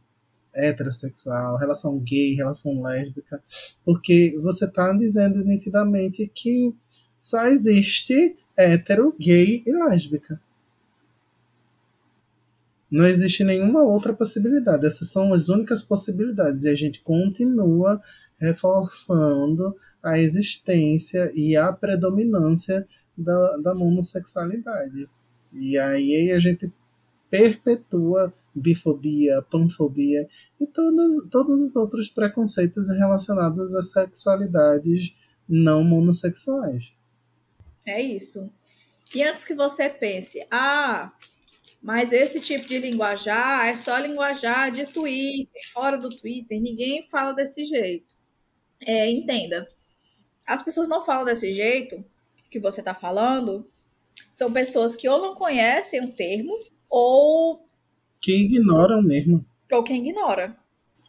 heterossexual, 0.54 1.56
relação 1.56 1.98
gay, 1.98 2.34
relação 2.34 2.82
lésbica, 2.82 3.42
porque 3.84 4.38
você 4.42 4.64
está 4.64 4.92
dizendo 4.92 5.44
nitidamente 5.44 6.30
que 6.34 6.74
só 7.20 7.46
existe 7.46 8.36
hétero, 8.56 9.14
gay 9.18 9.62
e 9.66 9.72
lésbica. 9.72 10.40
Não 12.90 13.06
existe 13.06 13.44
nenhuma 13.44 13.82
outra 13.82 14.12
possibilidade. 14.12 14.84
Essas 14.84 15.08
são 15.10 15.32
as 15.32 15.48
únicas 15.48 15.80
possibilidades. 15.80 16.64
E 16.64 16.68
a 16.68 16.74
gente 16.74 17.00
continua 17.02 18.00
reforçando 18.36 19.76
a 20.02 20.18
existência 20.18 21.30
e 21.34 21.56
a 21.56 21.72
predominância 21.72 22.86
da, 23.16 23.56
da 23.58 23.72
homossexualidade. 23.74 25.08
E 25.52 25.78
aí 25.78 26.30
a 26.32 26.40
gente 26.40 26.72
perpetua 27.30 28.32
bifobia, 28.54 29.42
panfobia 29.42 30.28
e 30.60 30.66
todos, 30.66 31.28
todos 31.30 31.60
os 31.60 31.76
outros 31.76 32.08
preconceitos 32.08 32.88
relacionados 32.90 33.74
a 33.74 33.82
sexualidades 33.82 35.14
não 35.48 35.84
monossexuais. 35.84 36.92
É 37.86 38.00
isso. 38.00 38.52
E 39.14 39.22
antes 39.22 39.44
que 39.44 39.54
você 39.54 39.88
pense, 39.88 40.46
ah, 40.50 41.12
mas 41.82 42.12
esse 42.12 42.40
tipo 42.40 42.68
de 42.68 42.78
linguajar 42.78 43.66
é 43.66 43.76
só 43.76 43.98
linguajar 43.98 44.70
de 44.70 44.86
Twitter, 44.86 45.60
fora 45.72 45.96
do 45.96 46.08
Twitter, 46.08 46.60
ninguém 46.60 47.08
fala 47.10 47.32
desse 47.32 47.66
jeito. 47.66 48.14
É, 48.80 49.10
entenda. 49.10 49.68
As 50.46 50.62
pessoas 50.62 50.88
não 50.88 51.04
falam 51.04 51.24
desse 51.24 51.50
jeito 51.52 52.04
que 52.50 52.60
você 52.60 52.80
está 52.80 52.94
falando, 52.94 53.64
são 54.30 54.52
pessoas 54.52 54.94
que 54.94 55.08
ou 55.08 55.20
não 55.20 55.34
conhecem 55.34 56.04
o 56.04 56.12
termo, 56.12 56.52
ou. 56.88 57.66
Que 58.20 58.44
ignoram 58.44 59.02
mesmo. 59.02 59.44
Ou 59.72 59.82
quem 59.82 60.06
ignora. 60.06 60.56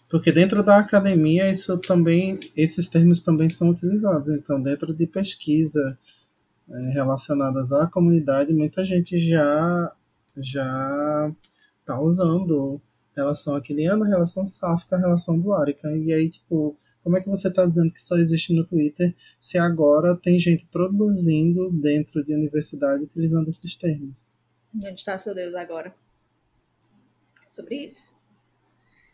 Porque 0.10 0.32
dentro 0.32 0.62
da 0.62 0.78
academia 0.78 1.50
isso 1.50 1.78
também, 1.78 2.40
esses 2.56 2.88
termos 2.88 3.22
também 3.22 3.50
são 3.50 3.70
utilizados. 3.70 4.28
Então, 4.28 4.62
dentro 4.62 4.94
de 4.94 5.08
pesquisa 5.08 5.98
é, 6.70 6.94
relacionadas 6.94 7.72
à 7.72 7.88
comunidade, 7.88 8.54
muita 8.54 8.86
gente 8.86 9.18
já 9.18 9.92
já 10.38 11.34
tá 11.86 12.00
usando 12.00 12.82
relação 13.16 13.56
aquiliana, 13.56 14.08
relação 14.08 14.46
sáfica, 14.46 14.98
relação 14.98 15.40
duárica. 15.40 15.90
E 15.92 16.14
aí, 16.14 16.30
tipo, 16.30 16.76
como 17.04 17.18
é 17.18 17.22
que 17.22 17.30
você 17.30 17.48
está 17.48 17.66
dizendo 17.66 17.92
que 17.92 18.02
só 18.02 18.18
existe 18.18 18.54
no 18.54 18.66
Twitter 18.66 19.16
se 19.40 19.58
agora 19.58 20.16
tem 20.16 20.40
gente 20.40 20.68
produzindo 20.68 21.72
dentro 21.72 22.24
de 22.24 22.34
universidade 22.34 23.04
utilizando 23.04 23.48
esses 23.48 23.76
termos? 23.76 24.32
Onde 24.76 24.94
está 24.94 25.18
seu 25.18 25.34
Deus 25.34 25.54
agora? 25.56 25.94
Sobre 27.48 27.84
isso. 27.84 28.14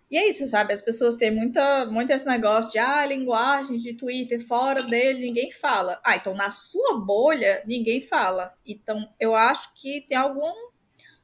E 0.09 0.17
é 0.17 0.29
isso, 0.29 0.47
sabe? 0.47 0.71
As 0.71 0.81
pessoas 0.81 1.17
têm 1.17 1.31
muita, 1.31 1.85
muito 1.87 2.11
esse 2.11 2.25
negócio 2.25 2.71
de 2.71 2.79
ah, 2.79 3.05
linguagem 3.05 3.75
de 3.75 3.93
Twitter, 3.93 4.45
fora 4.45 4.81
dele, 4.83 5.19
ninguém 5.19 5.51
fala. 5.51 5.99
Ah, 6.03 6.15
então 6.15 6.33
na 6.33 6.49
sua 6.49 6.99
bolha, 6.99 7.61
ninguém 7.65 8.01
fala. 8.01 8.53
Então 8.65 8.97
eu 9.19 9.35
acho 9.35 9.73
que 9.75 10.01
tem 10.07 10.17
algum 10.17 10.53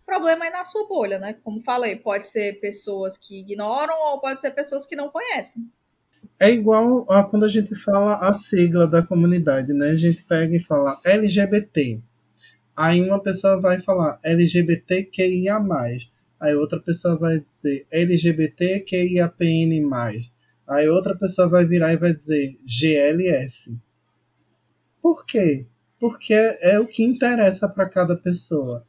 problema 0.05 0.45
aí 0.45 0.51
na 0.51 0.65
sua 0.65 0.85
bolha, 0.85 1.17
né? 1.17 1.33
Como 1.43 1.61
falei, 1.61 1.95
pode 1.95 2.27
ser 2.27 2.59
pessoas 2.59 3.17
que 3.17 3.39
ignoram 3.39 3.95
ou 4.11 4.19
pode 4.19 4.41
ser 4.41 4.51
pessoas 4.51 4.85
que 4.85 4.95
não 4.95 5.09
conhecem. 5.09 5.71
É 6.39 6.49
igual 6.49 7.05
a 7.11 7.23
quando 7.23 7.45
a 7.45 7.49
gente 7.49 7.75
fala 7.75 8.17
a 8.17 8.33
sigla 8.33 8.87
da 8.87 9.01
comunidade, 9.01 9.73
né? 9.73 9.91
A 9.91 9.95
gente 9.95 10.23
pega 10.23 10.55
e 10.55 10.63
fala 10.63 10.99
LGBT. 11.03 12.01
Aí 12.75 13.01
uma 13.01 13.21
pessoa 13.21 13.61
vai 13.61 13.79
falar 13.79 14.19
LGBTQIA+. 14.23 15.59
Aí 16.39 16.55
outra 16.55 16.79
pessoa 16.79 17.17
vai 17.17 17.39
dizer 17.39 17.85
LGBTQIAPN+. 17.91 19.89
Aí 20.67 20.87
outra 20.89 21.15
pessoa 21.15 21.47
vai 21.47 21.65
virar 21.65 21.93
e 21.93 21.97
vai 21.97 22.13
dizer 22.13 22.57
GLS. 22.65 23.77
Por 25.01 25.25
quê? 25.25 25.67
Porque 25.99 26.33
é 26.33 26.79
o 26.79 26.87
que 26.87 27.03
interessa 27.03 27.69
para 27.69 27.87
cada 27.87 28.15
pessoa. 28.15 28.85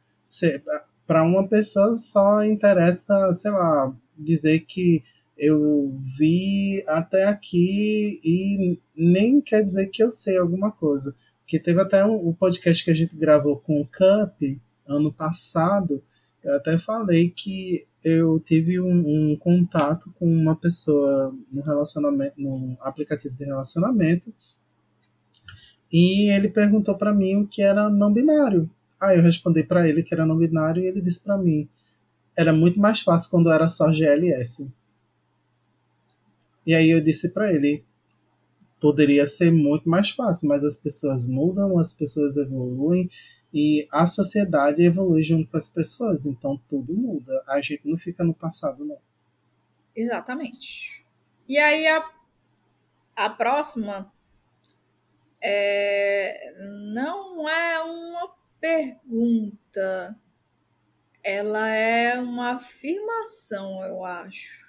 Para 1.05 1.23
uma 1.23 1.47
pessoa 1.47 1.95
só 1.95 2.43
interessa, 2.43 3.31
sei 3.33 3.51
lá, 3.51 3.95
dizer 4.17 4.61
que 4.61 5.03
eu 5.37 5.97
vi 6.17 6.83
até 6.87 7.25
aqui 7.25 8.19
e 8.23 8.79
nem 8.95 9.41
quer 9.41 9.61
dizer 9.61 9.87
que 9.87 10.03
eu 10.03 10.11
sei 10.11 10.37
alguma 10.37 10.71
coisa. 10.71 11.15
Porque 11.41 11.59
teve 11.59 11.81
até 11.81 12.05
um, 12.05 12.29
um 12.29 12.33
podcast 12.33 12.83
que 12.83 12.91
a 12.91 12.95
gente 12.95 13.15
gravou 13.15 13.57
com 13.57 13.81
o 13.81 13.85
Cup 13.85 14.41
ano 14.87 15.13
passado. 15.13 16.03
Eu 16.43 16.55
até 16.55 16.77
falei 16.77 17.29
que 17.29 17.85
eu 18.03 18.39
tive 18.39 18.79
um, 18.79 19.31
um 19.31 19.37
contato 19.37 20.13
com 20.15 20.27
uma 20.27 20.55
pessoa 20.55 21.35
no 21.51 21.61
relacionamento, 21.61 22.35
no 22.37 22.77
aplicativo 22.79 23.35
de 23.35 23.45
relacionamento, 23.45 24.33
e 25.91 26.29
ele 26.31 26.49
perguntou 26.49 26.95
para 26.97 27.13
mim 27.13 27.37
o 27.37 27.47
que 27.47 27.61
era 27.61 27.89
não 27.89 28.13
binário. 28.13 28.69
Aí 29.01 29.17
eu 29.17 29.23
respondi 29.23 29.63
para 29.63 29.87
ele 29.87 30.03
que 30.03 30.13
era 30.13 30.25
não 30.25 30.37
binário 30.37 30.83
e 30.83 30.87
ele 30.87 31.01
disse 31.01 31.21
para 31.21 31.37
mim 31.37 31.67
era 32.37 32.51
muito 32.51 32.79
mais 32.79 32.99
fácil 33.01 33.29
quando 33.29 33.51
era 33.51 33.67
só 33.69 33.91
GLS. 33.91 34.69
E 36.65 36.73
aí 36.73 36.89
eu 36.89 37.01
disse 37.01 37.29
para 37.29 37.51
ele, 37.51 37.85
poderia 38.79 39.27
ser 39.27 39.51
muito 39.51 39.87
mais 39.87 40.09
fácil, 40.09 40.47
mas 40.47 40.63
as 40.63 40.77
pessoas 40.77 41.25
mudam, 41.27 41.77
as 41.77 41.93
pessoas 41.93 42.37
evoluem 42.37 43.09
e 43.53 43.87
a 43.91 44.05
sociedade 44.05 44.83
evolui 44.83 45.23
junto 45.23 45.49
com 45.49 45.57
as 45.57 45.67
pessoas, 45.67 46.25
então 46.25 46.61
tudo 46.67 46.93
muda. 46.93 47.43
A 47.47 47.61
gente 47.61 47.81
não 47.85 47.97
fica 47.97 48.23
no 48.23 48.33
passado, 48.33 48.83
não. 48.83 48.97
Exatamente. 49.95 51.05
E 51.47 51.57
aí 51.57 51.87
a, 51.87 52.09
a 53.15 53.29
próxima 53.29 54.11
é, 55.41 56.53
não 56.91 57.47
é 57.47 57.81
uma 57.83 58.35
pergunta, 58.59 60.19
ela 61.23 61.67
é 61.69 62.19
uma 62.19 62.55
afirmação, 62.55 63.85
eu 63.85 64.03
acho 64.03 64.64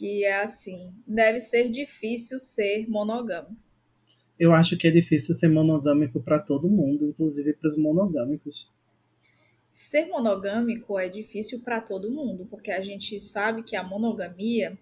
que 0.00 0.24
é 0.24 0.40
assim: 0.40 0.94
deve 1.06 1.38
ser 1.40 1.68
difícil 1.68 2.40
ser 2.40 2.88
monogâmico. 2.88 3.54
Eu 4.38 4.54
acho 4.54 4.78
que 4.78 4.88
é 4.88 4.90
difícil 4.90 5.34
ser 5.34 5.48
monogâmico 5.48 6.22
para 6.22 6.38
todo 6.38 6.70
mundo, 6.70 7.04
inclusive 7.04 7.52
para 7.52 7.68
os 7.68 7.76
monogâmicos. 7.76 8.72
Ser 9.70 10.06
monogâmico 10.06 10.98
é 10.98 11.10
difícil 11.10 11.60
para 11.60 11.82
todo 11.82 12.10
mundo, 12.10 12.46
porque 12.46 12.70
a 12.70 12.80
gente 12.80 13.20
sabe 13.20 13.62
que 13.62 13.76
a 13.76 13.84
monogamia 13.84 14.78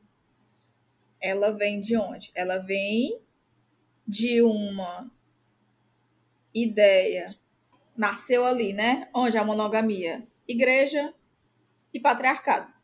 ela 1.20 1.50
vem 1.50 1.80
de 1.80 1.96
onde? 1.96 2.30
Ela 2.32 2.58
vem 2.58 3.20
de 4.06 4.40
uma 4.40 5.10
ideia 6.54 7.36
nasceu 7.96 8.44
ali, 8.44 8.72
né? 8.72 9.08
Onde 9.12 9.36
a 9.36 9.44
monogamia? 9.44 10.24
Igreja 10.46 11.12
e 11.92 11.98
patriarcado. 11.98 12.77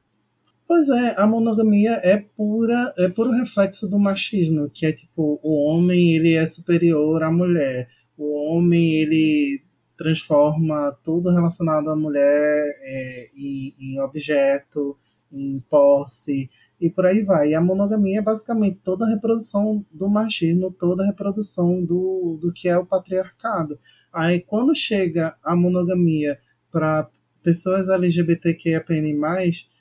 Pois 0.66 0.88
é, 0.88 1.14
a 1.20 1.26
monogamia 1.26 2.00
é 2.02 2.16
pura, 2.18 2.92
é 2.96 3.08
puro 3.08 3.30
reflexo 3.30 3.88
do 3.88 3.98
machismo, 3.98 4.70
que 4.70 4.86
é 4.86 4.92
tipo, 4.92 5.38
o 5.42 5.68
homem 5.68 6.14
ele 6.14 6.34
é 6.34 6.46
superior 6.46 7.22
à 7.22 7.30
mulher. 7.30 7.88
O 8.16 8.56
homem 8.56 8.94
ele 8.94 9.62
transforma 9.96 10.96
tudo 11.04 11.30
relacionado 11.30 11.90
à 11.90 11.96
mulher 11.96 12.78
é, 12.82 13.30
em, 13.36 13.74
em 13.78 14.00
objeto, 14.00 14.96
em 15.30 15.60
posse 15.68 16.48
e 16.80 16.90
por 16.90 17.06
aí 17.06 17.22
vai. 17.24 17.50
E 17.50 17.54
a 17.54 17.60
monogamia 17.60 18.18
é 18.18 18.22
basicamente 18.22 18.80
toda 18.82 19.04
a 19.04 19.08
reprodução 19.08 19.84
do 19.92 20.08
machismo, 20.08 20.70
toda 20.72 21.02
a 21.02 21.06
reprodução 21.06 21.84
do, 21.84 22.38
do 22.40 22.52
que 22.52 22.68
é 22.68 22.78
o 22.78 22.86
patriarcado. 22.86 23.78
Aí 24.12 24.40
quando 24.40 24.74
chega 24.74 25.36
a 25.42 25.54
monogamia 25.54 26.38
para 26.70 27.08
pessoas 27.44 27.88
LGBTQIAPN+, 27.88 29.20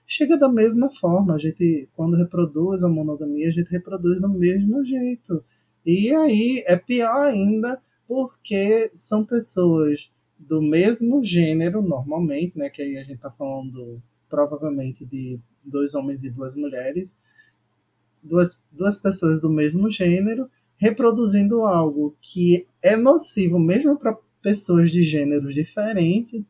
chega 0.06 0.38
da 0.38 0.50
mesma 0.50 0.92
forma. 0.92 1.34
A 1.34 1.38
gente, 1.38 1.90
quando 1.96 2.18
reproduz 2.18 2.84
a 2.84 2.90
monogamia, 2.90 3.48
a 3.48 3.52
gente 3.52 3.72
reproduz 3.72 4.22
do 4.22 4.30
mesmo 4.30 4.84
jeito. 4.86 5.44
E 5.86 6.14
aí 6.14 6.64
é 6.68 6.76
pior 6.76 7.26
ainda 7.26 7.82
porque 8.08 8.92
são 8.94 9.26
pessoas 9.26 10.12
do 10.38 10.62
mesmo 10.62 11.24
gênero, 11.24 11.82
normalmente, 11.82 12.58
né? 12.58 12.70
Que 12.70 12.82
aí 12.82 12.98
a 12.98 13.04
gente 13.04 13.16
está 13.16 13.32
falando 13.32 14.02
provavelmente 14.30 15.06
de 15.06 15.40
dois 15.64 15.96
homens 15.96 16.24
e 16.24 16.30
duas 16.30 16.56
mulheres, 16.56 17.18
duas, 18.22 18.60
duas 18.72 18.98
pessoas 18.98 19.40
do 19.40 19.50
mesmo 19.50 19.90
gênero, 19.90 20.50
reproduzindo 20.76 21.62
algo 21.62 22.16
que 22.20 22.68
é 22.82 22.98
nocivo 22.98 23.58
mesmo 23.58 23.98
para 23.98 24.18
pessoas 24.42 24.92
de 24.92 25.04
gêneros 25.04 25.56
diferentes, 25.56 26.44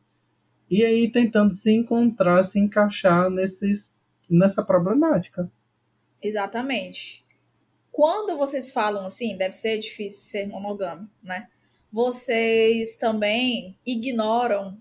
e 0.70 0.84
aí 0.84 1.10
tentando 1.10 1.52
se 1.52 1.72
encontrar, 1.72 2.42
se 2.44 2.58
encaixar 2.58 3.30
nesses, 3.30 3.96
nessa 4.28 4.62
problemática. 4.62 5.50
Exatamente. 6.22 7.24
Quando 7.92 8.36
vocês 8.36 8.70
falam 8.70 9.06
assim, 9.06 9.36
deve 9.36 9.54
ser 9.54 9.78
difícil 9.78 10.22
ser 10.22 10.46
monogâmico, 10.48 11.12
né? 11.22 11.48
Vocês 11.92 12.96
também 12.96 13.78
ignoram 13.86 14.76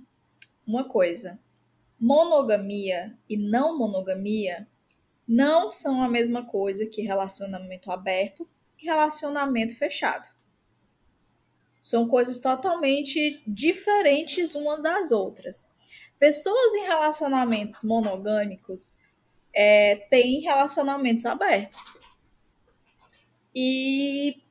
uma 0.66 0.86
coisa. 0.86 1.40
Monogamia 2.00 3.16
e 3.30 3.38
não 3.38 3.78
monogamia 3.78 4.68
não 5.28 5.70
são 5.70 6.02
a 6.02 6.10
mesma 6.10 6.46
coisa 6.46 6.86
que 6.86 7.02
relacionamento 7.02 7.92
aberto 7.92 8.48
e 8.82 8.86
relacionamento 8.86 9.76
fechado. 9.76 10.28
São 11.82 12.08
coisas 12.08 12.40
totalmente 12.40 13.44
diferentes 13.46 14.56
uma 14.56 14.82
das 14.82 15.12
outras. 15.12 15.70
Pessoas 16.24 16.74
em 16.76 16.84
relacionamentos 16.84 17.84
monogâmicos 17.84 18.94
é, 19.54 20.08
têm 20.10 20.40
relacionamentos 20.40 21.26
abertos. 21.26 21.92
E 23.54 24.42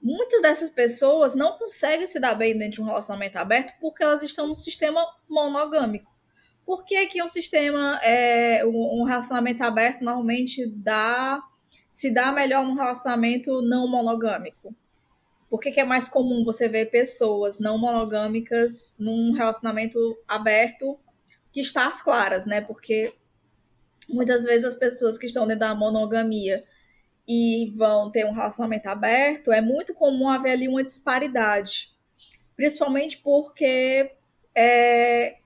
muitas 0.00 0.40
dessas 0.40 0.70
pessoas 0.70 1.34
não 1.34 1.58
conseguem 1.58 2.06
se 2.06 2.20
dar 2.20 2.36
bem 2.36 2.56
dentro 2.56 2.74
de 2.74 2.82
um 2.82 2.84
relacionamento 2.84 3.36
aberto 3.38 3.74
porque 3.80 4.04
elas 4.04 4.22
estão 4.22 4.46
no 4.46 4.54
sistema 4.54 5.04
monogâmico. 5.28 6.08
Por 6.64 6.84
que, 6.84 7.04
que 7.08 7.20
um 7.20 7.28
sistema, 7.28 7.98
é, 8.04 8.64
um 8.64 9.02
relacionamento 9.02 9.64
aberto 9.64 10.02
normalmente 10.02 10.64
dá, 10.64 11.42
se 11.90 12.14
dá 12.14 12.30
melhor 12.30 12.64
num 12.64 12.76
relacionamento 12.76 13.60
não 13.62 13.88
monogâmico? 13.88 14.72
Por 15.50 15.60
que, 15.60 15.72
que 15.72 15.80
é 15.80 15.84
mais 15.84 16.08
comum 16.08 16.44
você 16.44 16.68
ver 16.68 16.86
pessoas 16.86 17.58
não 17.58 17.76
monogâmicas 17.76 18.96
num 18.98 19.32
relacionamento 19.32 19.98
aberto 20.26 20.98
que 21.52 21.60
está 21.60 21.88
às 21.88 22.00
claras, 22.00 22.46
né? 22.46 22.60
Porque 22.60 23.12
muitas 24.08 24.44
vezes 24.44 24.64
as 24.64 24.76
pessoas 24.76 25.18
que 25.18 25.26
estão 25.26 25.46
dentro 25.46 25.60
da 25.60 25.74
monogamia 25.74 26.64
e 27.26 27.72
vão 27.76 28.10
ter 28.10 28.24
um 28.24 28.32
relacionamento 28.32 28.88
aberto, 28.88 29.52
é 29.52 29.60
muito 29.60 29.92
comum 29.92 30.28
haver 30.28 30.52
ali 30.52 30.68
uma 30.68 30.84
disparidade. 30.84 31.92
Principalmente 32.56 33.18
porque 33.18 34.12
é, 34.54 35.38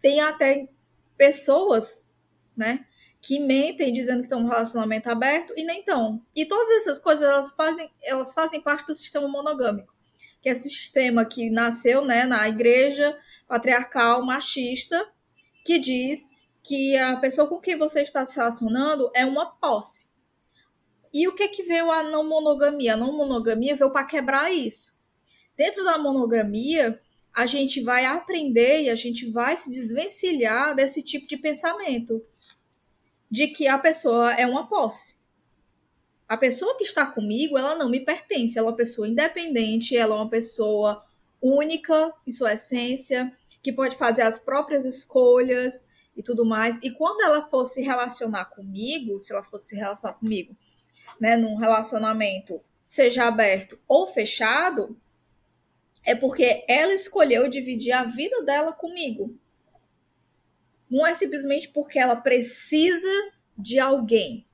tem 0.00 0.20
até 0.20 0.68
pessoas, 1.16 2.14
né, 2.56 2.84
que 3.20 3.40
mentem 3.40 3.92
dizendo 3.92 4.18
que 4.18 4.26
estão 4.26 4.40
no 4.40 4.48
relacionamento 4.48 5.10
aberto 5.10 5.52
e 5.56 5.64
nem 5.64 5.80
estão. 5.80 6.22
E 6.34 6.44
todas 6.44 6.78
essas 6.78 6.98
coisas 6.98 7.26
elas 7.26 7.50
fazem, 7.50 7.90
elas 8.02 8.32
fazem 8.32 8.60
parte 8.60 8.86
do 8.86 8.94
sistema 8.94 9.26
monogâmico, 9.26 9.94
que 10.40 10.48
é 10.48 10.52
esse 10.52 10.70
sistema 10.70 11.24
que 11.24 11.50
nasceu, 11.50 12.04
né, 12.04 12.24
na 12.24 12.48
igreja 12.48 13.16
patriarcal 13.46 14.24
machista, 14.24 15.10
que 15.64 15.78
diz 15.78 16.30
que 16.62 16.96
a 16.96 17.16
pessoa 17.16 17.48
com 17.48 17.58
quem 17.58 17.76
você 17.76 18.02
está 18.02 18.24
se 18.24 18.36
relacionando 18.36 19.10
é 19.14 19.24
uma 19.24 19.46
posse. 19.46 20.08
E 21.12 21.26
o 21.26 21.34
que 21.34 21.48
que 21.48 21.62
veio 21.62 21.90
a 21.90 22.02
não 22.02 22.28
monogamia? 22.28 22.94
A 22.94 22.96
não 22.96 23.16
monogamia 23.16 23.74
veio 23.74 23.90
para 23.90 24.04
quebrar 24.04 24.52
isso. 24.52 24.98
Dentro 25.56 25.82
da 25.82 25.96
monogamia, 25.96 27.00
a 27.34 27.46
gente 27.46 27.80
vai 27.80 28.04
aprender 28.04 28.82
e 28.82 28.90
a 28.90 28.94
gente 28.94 29.30
vai 29.30 29.56
se 29.56 29.70
desvencilhar 29.70 30.74
desse 30.74 31.02
tipo 31.02 31.26
de 31.26 31.36
pensamento 31.36 32.22
de 33.30 33.48
que 33.48 33.66
a 33.66 33.78
pessoa 33.78 34.32
é 34.32 34.46
uma 34.46 34.68
posse. 34.68 35.18
A 36.28 36.36
pessoa 36.36 36.76
que 36.76 36.84
está 36.84 37.06
comigo, 37.06 37.56
ela 37.56 37.74
não 37.74 37.88
me 37.88 38.00
pertence, 38.00 38.58
ela 38.58 38.68
é 38.68 38.70
uma 38.70 38.76
pessoa 38.76 39.08
independente, 39.08 39.96
ela 39.96 40.14
é 40.14 40.18
uma 40.18 40.28
pessoa 40.28 41.04
única 41.40 42.12
em 42.26 42.30
sua 42.30 42.54
essência, 42.54 43.32
que 43.62 43.72
pode 43.72 43.96
fazer 43.96 44.22
as 44.22 44.38
próprias 44.38 44.84
escolhas 44.84 45.86
e 46.16 46.22
tudo 46.22 46.44
mais. 46.44 46.78
E 46.82 46.90
quando 46.90 47.22
ela 47.22 47.42
for 47.42 47.64
se 47.64 47.80
relacionar 47.80 48.46
comigo, 48.46 49.18
se 49.18 49.32
ela 49.32 49.42
fosse 49.42 49.68
se 49.68 49.76
relacionar 49.76 50.14
comigo, 50.14 50.56
né, 51.20 51.36
num 51.36 51.56
relacionamento, 51.56 52.60
seja 52.86 53.26
aberto 53.26 53.78
ou 53.88 54.06
fechado, 54.06 54.98
é 56.04 56.14
porque 56.14 56.64
ela 56.68 56.94
escolheu 56.94 57.48
dividir 57.48 57.92
a 57.92 58.04
vida 58.04 58.42
dela 58.42 58.72
comigo. 58.72 59.38
Não 60.90 61.06
é 61.06 61.14
simplesmente 61.14 61.68
porque 61.68 61.98
ela 61.98 62.16
precisa 62.16 63.08
de 63.56 63.78
alguém. 63.78 64.46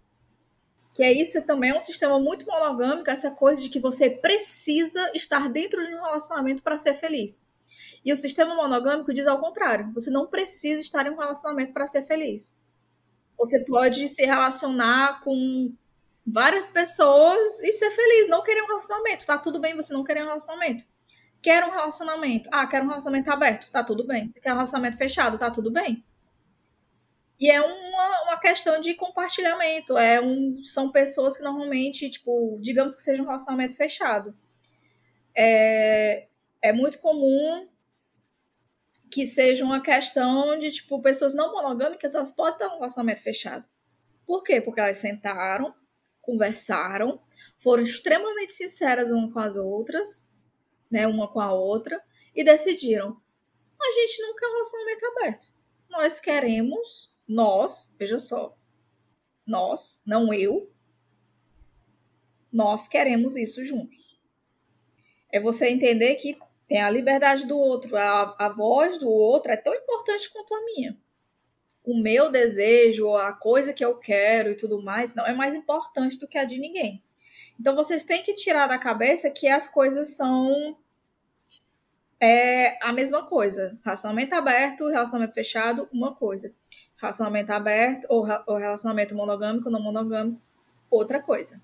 Que 0.94 1.02
é 1.02 1.12
isso 1.12 1.44
também 1.44 1.70
é 1.70 1.76
um 1.76 1.80
sistema 1.80 2.20
muito 2.20 2.46
monogâmico, 2.46 3.10
essa 3.10 3.30
coisa 3.30 3.60
de 3.60 3.68
que 3.68 3.80
você 3.80 4.08
precisa 4.08 5.10
estar 5.14 5.48
dentro 5.48 5.84
de 5.84 5.94
um 5.94 6.02
relacionamento 6.02 6.62
para 6.62 6.78
ser 6.78 6.94
feliz. 6.94 7.42
E 8.04 8.12
o 8.12 8.16
sistema 8.16 8.54
monogâmico 8.54 9.12
diz 9.12 9.26
ao 9.26 9.40
contrário: 9.40 9.92
você 9.92 10.10
não 10.10 10.26
precisa 10.26 10.80
estar 10.80 11.06
em 11.06 11.10
um 11.10 11.18
relacionamento 11.18 11.72
para 11.72 11.86
ser 11.86 12.06
feliz. 12.06 12.56
Você 13.36 13.64
pode 13.64 14.06
se 14.08 14.24
relacionar 14.24 15.20
com 15.20 15.72
várias 16.24 16.70
pessoas 16.70 17.60
e 17.60 17.72
ser 17.72 17.90
feliz, 17.90 18.28
não 18.28 18.42
querer 18.42 18.62
um 18.62 18.68
relacionamento. 18.68 19.26
Tá 19.26 19.36
tudo 19.36 19.60
bem 19.60 19.74
você 19.74 19.92
não 19.92 20.04
querer 20.04 20.22
um 20.22 20.26
relacionamento. 20.28 20.84
Quer 21.42 21.64
um 21.64 21.70
relacionamento? 21.70 22.48
Ah, 22.52 22.66
quero 22.66 22.84
um 22.84 22.88
relacionamento 22.88 23.30
aberto. 23.30 23.70
Tá 23.70 23.82
tudo 23.82 24.06
bem. 24.06 24.26
Você 24.26 24.40
quer 24.40 24.52
um 24.52 24.56
relacionamento 24.56 24.96
fechado? 24.96 25.38
Tá 25.38 25.50
tudo 25.50 25.70
bem. 25.70 26.04
E 27.44 27.50
é 27.50 27.60
uma, 27.60 28.22
uma 28.22 28.40
questão 28.40 28.80
de 28.80 28.94
compartilhamento. 28.94 29.98
É 29.98 30.18
um, 30.18 30.62
são 30.64 30.90
pessoas 30.90 31.36
que 31.36 31.42
normalmente, 31.42 32.08
tipo, 32.08 32.58
digamos 32.62 32.96
que 32.96 33.02
seja 33.02 33.22
um 33.22 33.26
relacionamento 33.26 33.76
fechado. 33.76 34.34
É, 35.36 36.26
é 36.62 36.72
muito 36.72 36.98
comum 37.00 37.68
que 39.10 39.26
seja 39.26 39.62
uma 39.62 39.82
questão 39.82 40.58
de, 40.58 40.70
tipo, 40.70 41.02
pessoas 41.02 41.34
não 41.34 41.52
monogâmicas, 41.52 42.14
elas 42.14 42.32
podem 42.32 42.56
ter 42.56 42.66
um 42.66 42.76
relacionamento 42.76 43.22
fechado. 43.22 43.66
Por 44.24 44.42
quê? 44.42 44.62
Porque 44.62 44.80
elas 44.80 44.96
sentaram, 44.96 45.74
conversaram, 46.22 47.20
foram 47.58 47.82
extremamente 47.82 48.54
sinceras 48.54 49.10
umas 49.10 49.30
com 49.34 49.38
as 49.38 49.56
outras, 49.56 50.26
né, 50.90 51.06
uma 51.06 51.30
com 51.30 51.40
a 51.40 51.52
outra, 51.52 52.02
e 52.34 52.42
decidiram: 52.42 53.20
a 53.78 53.92
gente 54.00 54.22
não 54.22 54.34
quer 54.34 54.46
um 54.46 54.54
relacionamento 54.54 55.06
aberto. 55.08 55.52
Nós 55.90 56.18
queremos, 56.18 57.13
nós, 57.26 57.94
veja 57.98 58.18
só, 58.18 58.56
nós, 59.46 60.02
não 60.06 60.32
eu, 60.32 60.70
nós 62.52 62.86
queremos 62.86 63.36
isso 63.36 63.64
juntos. 63.64 64.18
É 65.32 65.40
você 65.40 65.68
entender 65.68 66.14
que 66.16 66.38
tem 66.68 66.80
a 66.80 66.90
liberdade 66.90 67.46
do 67.46 67.58
outro, 67.58 67.96
a, 67.96 68.36
a 68.38 68.48
voz 68.48 68.98
do 68.98 69.10
outro 69.10 69.52
é 69.52 69.56
tão 69.56 69.74
importante 69.74 70.32
quanto 70.32 70.54
a 70.54 70.64
minha 70.64 70.98
o 71.84 72.00
meu 72.00 72.30
desejo, 72.30 73.14
a 73.14 73.32
coisa 73.32 73.74
que 73.74 73.84
eu 73.84 73.96
quero 73.96 74.50
e 74.50 74.56
tudo 74.56 74.82
mais, 74.82 75.14
não 75.14 75.26
é 75.26 75.34
mais 75.34 75.54
importante 75.54 76.18
do 76.18 76.26
que 76.26 76.38
a 76.38 76.44
de 76.44 76.58
ninguém. 76.58 77.04
Então 77.60 77.76
vocês 77.76 78.04
têm 78.04 78.22
que 78.22 78.34
tirar 78.34 78.66
da 78.66 78.78
cabeça 78.78 79.30
que 79.30 79.46
as 79.46 79.68
coisas 79.68 80.16
são 80.16 80.76
é, 82.18 82.82
a 82.82 82.90
mesma 82.90 83.26
coisa. 83.26 83.78
Relacionamento 83.84 84.34
aberto, 84.34 84.88
relacionamento 84.88 85.34
fechado, 85.34 85.86
uma 85.92 86.14
coisa. 86.14 86.54
Relacionamento 87.04 87.52
aberto 87.52 88.06
ou, 88.08 88.26
ou 88.46 88.56
relacionamento 88.56 89.14
monogâmico, 89.14 89.68
não 89.68 89.82
monogâmico, 89.82 90.40
outra 90.90 91.20
coisa. 91.20 91.60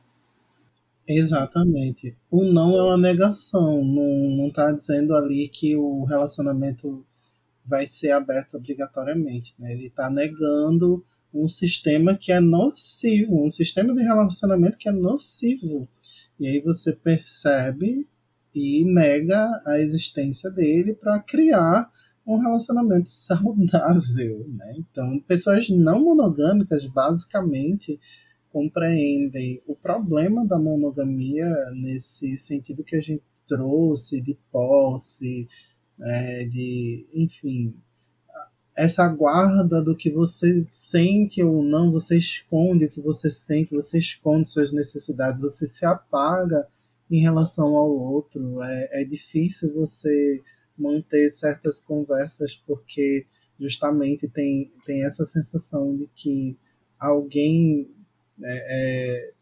Exatamente. 1.09 2.14
O 2.30 2.45
não 2.45 2.78
é 2.78 2.82
uma 2.82 2.99
negação. 2.99 3.82
Não, 3.82 4.36
não 4.36 4.53
tá 4.53 4.70
dizendo 4.70 5.16
ali 5.16 5.49
que 5.49 5.74
o 5.74 6.05
relacionamento 6.05 7.05
vai 7.64 7.86
ser 7.86 8.11
aberto 8.11 8.59
obrigatoriamente. 8.59 9.55
Né? 9.59 9.72
Ele 9.72 9.86
está 9.86 10.11
negando 10.11 11.05
um 11.32 11.49
sistema 11.49 12.14
que 12.14 12.32
é 12.32 12.38
nocivo, 12.41 13.45
um 13.45 13.49
sistema 13.49 13.95
de 13.95 14.03
relacionamento 14.03 14.76
que 14.76 14.91
é 14.91 14.93
nocivo. 14.93 15.88
E 16.38 16.47
aí 16.47 16.61
você 16.61 16.93
percebe 16.93 18.07
e 18.55 18.84
nega 18.84 19.62
a 19.64 19.78
existência 19.78 20.51
dele 20.51 20.95
para 20.95 21.18
criar 21.20 21.91
um 22.27 22.39
relacionamento 22.39 23.09
saudável. 23.11 24.47
Né? 24.49 24.77
Então, 24.79 25.21
pessoas 25.27 25.68
não 25.68 26.03
monogâmicas 26.03 26.87
basicamente 26.87 27.99
compreendem 28.53 29.62
o 29.66 29.77
problema 29.77 30.47
da 30.47 30.59
monogamia 30.59 31.49
nesse 31.73 32.37
sentido 32.37 32.85
que 32.85 32.97
a 32.97 33.01
gente 33.01 33.23
trouxe 33.47 34.21
de 34.21 34.37
posse, 34.51 35.47
é, 36.01 36.45
de, 36.47 37.07
enfim, 37.14 37.75
essa 38.77 39.07
guarda 39.09 39.83
do 39.83 39.97
que 39.97 40.11
você 40.11 40.64
sente 40.66 41.43
ou 41.43 41.62
não, 41.62 41.93
você 41.93 42.16
esconde 42.16 42.87
o 42.87 42.91
que 42.91 43.01
você 43.01 43.31
sente, 43.31 43.75
você 43.75 43.99
esconde 43.99 44.49
suas 44.49 44.73
necessidades, 44.73 45.41
você 45.41 45.66
se 45.66 45.85
apaga 45.85 46.66
em 47.11 47.21
relação 47.21 47.77
ao 47.77 47.91
outro. 47.91 48.62
É, 48.62 49.03
é 49.03 49.05
difícil 49.05 49.75
você 49.75 50.41
manter 50.81 51.31
certas 51.31 51.78
conversas 51.78 52.55
porque 52.66 53.26
justamente 53.59 54.26
tem, 54.28 54.72
tem 54.87 55.05
essa 55.05 55.24
sensação 55.24 55.95
de 55.97 56.09
que 56.14 56.57
alguém 56.99 57.91
é, 58.43 58.66
é 58.68 59.33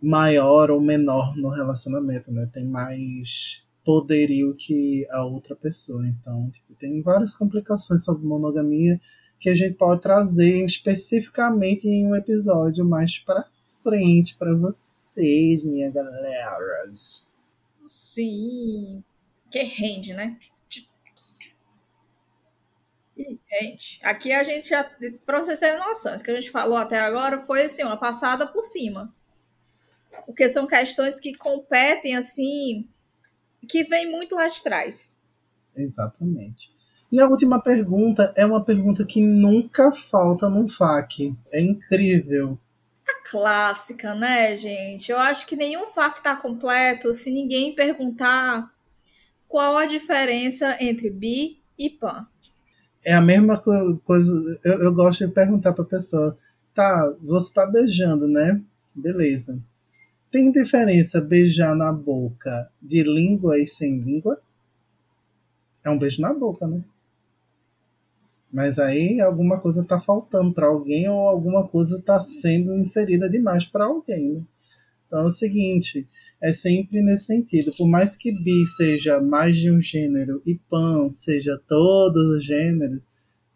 maior 0.00 0.70
ou 0.70 0.80
menor 0.80 1.34
no 1.36 1.48
relacionamento, 1.48 2.30
né? 2.30 2.48
Tem 2.52 2.64
mais 2.64 3.62
poderio 3.84 4.54
que 4.54 5.06
a 5.10 5.24
outra 5.24 5.56
pessoa. 5.56 6.06
Então, 6.06 6.50
tipo, 6.50 6.74
tem 6.74 7.00
várias 7.02 7.34
complicações 7.34 8.04
sobre 8.04 8.26
monogamia 8.26 9.00
que 9.40 9.48
a 9.48 9.54
gente 9.54 9.74
pode 9.74 10.00
trazer 10.00 10.64
especificamente 10.64 11.86
em 11.86 12.06
um 12.06 12.14
episódio 12.14 12.84
mais 12.84 13.18
para 13.18 13.46
frente 13.82 14.36
para 14.38 14.54
vocês, 14.54 15.62
minha 15.62 15.90
galera. 15.90 16.90
Sim. 17.86 19.02
Que 19.54 19.62
rende, 19.62 20.12
né? 20.12 20.36
Gente, 23.16 24.00
aqui 24.02 24.32
a 24.32 24.42
gente 24.42 24.68
já, 24.68 24.82
para 25.24 25.38
vocês 25.38 25.60
terem 25.60 25.78
noção, 25.78 26.12
isso 26.12 26.24
que 26.24 26.30
a 26.32 26.34
gente 26.34 26.50
falou 26.50 26.76
até 26.76 26.98
agora 26.98 27.40
foi 27.42 27.62
assim, 27.62 27.84
uma 27.84 27.96
passada 27.96 28.48
por 28.48 28.64
cima. 28.64 29.14
Porque 30.26 30.48
são 30.48 30.66
questões 30.66 31.20
que 31.20 31.32
competem 31.34 32.16
assim 32.16 32.88
que 33.68 33.84
vem 33.84 34.10
muito 34.10 34.34
lá 34.34 34.48
de 34.48 34.60
trás. 34.60 35.22
Exatamente. 35.76 36.72
E 37.12 37.20
a 37.20 37.28
última 37.28 37.62
pergunta 37.62 38.34
é 38.36 38.44
uma 38.44 38.64
pergunta 38.64 39.06
que 39.06 39.20
nunca 39.20 39.92
falta 39.92 40.50
num 40.50 40.68
FAQ. 40.68 41.32
É 41.52 41.60
incrível. 41.60 42.58
A 43.08 43.30
clássica, 43.30 44.16
né, 44.16 44.56
gente? 44.56 45.12
Eu 45.12 45.18
acho 45.20 45.46
que 45.46 45.54
nenhum 45.54 45.86
FAQ 45.86 46.18
está 46.18 46.34
completo 46.34 47.14
se 47.14 47.30
ninguém 47.30 47.72
perguntar 47.72 48.73
qual 49.54 49.76
a 49.76 49.86
diferença 49.86 50.76
entre 50.80 51.08
bi 51.08 51.62
e 51.78 51.88
pan. 51.88 52.26
É 53.06 53.14
a 53.14 53.20
mesma 53.20 53.56
coisa. 53.56 54.32
Eu, 54.64 54.80
eu 54.80 54.92
gosto 54.92 55.24
de 55.24 55.32
perguntar 55.32 55.72
para 55.72 55.84
a 55.84 55.86
pessoa: 55.86 56.36
tá, 56.74 57.14
você 57.22 57.46
está 57.46 57.64
beijando, 57.64 58.26
né? 58.26 58.60
Beleza. 58.92 59.56
Tem 60.28 60.50
diferença 60.50 61.20
beijar 61.20 61.72
na 61.76 61.92
boca 61.92 62.68
de 62.82 63.04
língua 63.04 63.56
e 63.56 63.68
sem 63.68 64.00
língua? 64.00 64.40
É 65.84 65.90
um 65.90 65.98
beijo 66.00 66.20
na 66.20 66.34
boca, 66.34 66.66
né? 66.66 66.82
Mas 68.52 68.76
aí 68.76 69.20
alguma 69.20 69.60
coisa 69.60 69.82
está 69.82 70.00
faltando 70.00 70.52
para 70.52 70.66
alguém 70.66 71.08
ou 71.08 71.28
alguma 71.28 71.64
coisa 71.68 71.98
está 71.98 72.18
sendo 72.18 72.74
inserida 72.74 73.30
demais 73.30 73.64
para 73.64 73.84
alguém, 73.84 74.32
né? 74.32 74.42
Então 75.06 75.20
é 75.20 75.26
o 75.26 75.30
seguinte, 75.30 76.06
é 76.42 76.52
sempre 76.52 77.02
nesse 77.02 77.26
sentido. 77.26 77.72
Por 77.76 77.86
mais 77.86 78.16
que 78.16 78.32
bi 78.32 78.64
seja 78.76 79.20
mais 79.20 79.56
de 79.56 79.70
um 79.70 79.80
gênero 79.80 80.42
e 80.44 80.56
pan 80.68 81.12
seja 81.14 81.60
todos 81.68 82.28
os 82.30 82.44
gêneros, 82.44 83.06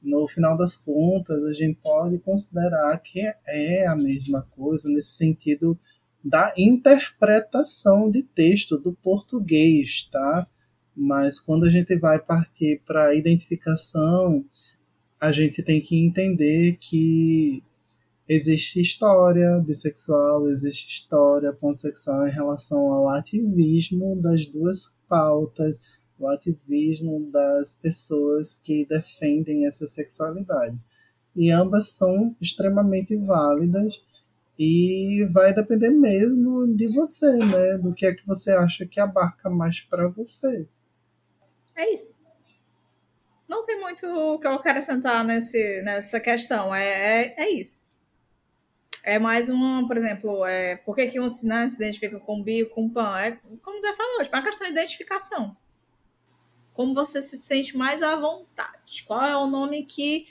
no 0.02 0.28
final 0.28 0.56
das 0.56 0.76
contas 0.76 1.44
a 1.44 1.52
gente 1.52 1.78
pode 1.82 2.18
considerar 2.20 2.96
que 2.98 3.20
é 3.46 3.86
a 3.86 3.96
mesma 3.96 4.42
coisa 4.50 4.88
nesse 4.88 5.16
sentido 5.16 5.78
da 6.24 6.52
interpretação 6.56 8.10
de 8.10 8.22
texto 8.22 8.78
do 8.78 8.92
português, 8.92 10.08
tá? 10.10 10.46
Mas 10.94 11.38
quando 11.38 11.64
a 11.64 11.70
gente 11.70 11.96
vai 11.96 12.18
partir 12.18 12.82
para 12.84 13.08
a 13.08 13.14
identificação, 13.14 14.44
a 15.20 15.32
gente 15.32 15.62
tem 15.62 15.80
que 15.80 15.96
entender 15.96 16.76
que 16.80 17.62
existe 18.28 18.80
história 18.80 19.58
bissexual, 19.60 20.46
existe 20.48 20.88
história 20.88 21.52
pansexual 21.52 22.28
em 22.28 22.30
relação 22.30 22.92
ao 22.92 23.08
ativismo 23.08 24.20
das 24.20 24.44
duas 24.46 24.94
pautas, 25.08 25.80
o 26.18 26.28
ativismo 26.28 27.30
das 27.30 27.72
pessoas 27.72 28.54
que 28.54 28.84
defendem 28.86 29.66
essa 29.66 29.86
sexualidade. 29.86 30.84
E 31.34 31.50
ambas 31.50 31.90
são 31.90 32.36
extremamente 32.40 33.16
válidas 33.16 34.02
e 34.58 35.26
vai 35.32 35.54
depender 35.54 35.90
mesmo 35.90 36.66
de 36.74 36.88
você, 36.88 37.36
né? 37.36 37.78
Do 37.78 37.94
que 37.94 38.04
é 38.04 38.12
que 38.12 38.26
você 38.26 38.50
acha 38.50 38.84
que 38.84 38.98
abarca 38.98 39.48
mais 39.48 39.80
para 39.80 40.08
você. 40.08 40.66
É 41.76 41.92
isso. 41.92 42.20
Não 43.48 43.62
tem 43.62 43.80
muito 43.80 44.04
o 44.04 44.38
que 44.38 44.46
eu 44.46 44.58
quero 44.58 44.72
acrescentar 44.72 45.24
nesse, 45.24 45.80
nessa 45.82 46.18
questão. 46.18 46.74
É, 46.74 47.22
é, 47.22 47.44
é 47.44 47.50
isso. 47.50 47.88
É 49.08 49.18
mais 49.18 49.48
um, 49.48 49.88
por 49.88 49.96
exemplo, 49.96 50.44
é, 50.44 50.76
por 50.76 50.94
que, 50.94 51.06
que 51.06 51.18
um 51.18 51.28
né, 51.44 51.66
se 51.66 51.76
identifica 51.76 52.20
com 52.20 52.42
bio, 52.42 52.68
com 52.68 52.90
pan? 52.90 53.18
É, 53.18 53.40
como 53.62 53.80
você 53.80 53.94
falou, 53.94 54.22
tipo, 54.22 54.36
é 54.36 54.38
uma 54.38 54.44
questão 54.44 54.66
de 54.66 54.72
identificação. 54.74 55.56
Como 56.74 56.94
você 56.94 57.22
se 57.22 57.38
sente 57.38 57.74
mais 57.74 58.02
à 58.02 58.16
vontade. 58.16 59.04
Qual 59.06 59.24
é 59.24 59.34
o 59.34 59.46
nome 59.46 59.86
que, 59.86 60.26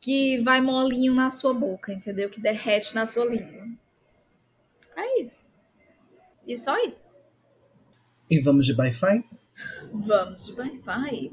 que 0.00 0.38
vai 0.42 0.60
molinho 0.60 1.12
na 1.12 1.28
sua 1.32 1.52
boca, 1.52 1.92
entendeu? 1.92 2.30
Que 2.30 2.40
derrete 2.40 2.94
na 2.94 3.04
sua 3.04 3.24
língua. 3.24 3.66
É 4.96 5.20
isso. 5.20 5.60
E 6.46 6.56
só 6.56 6.78
isso. 6.84 7.10
E 8.30 8.38
vamos 8.40 8.64
de 8.64 8.74
Wi-Fi? 8.74 9.24
Vamos 9.92 10.46
de 10.46 10.52
Wi-Fi. 10.52 11.32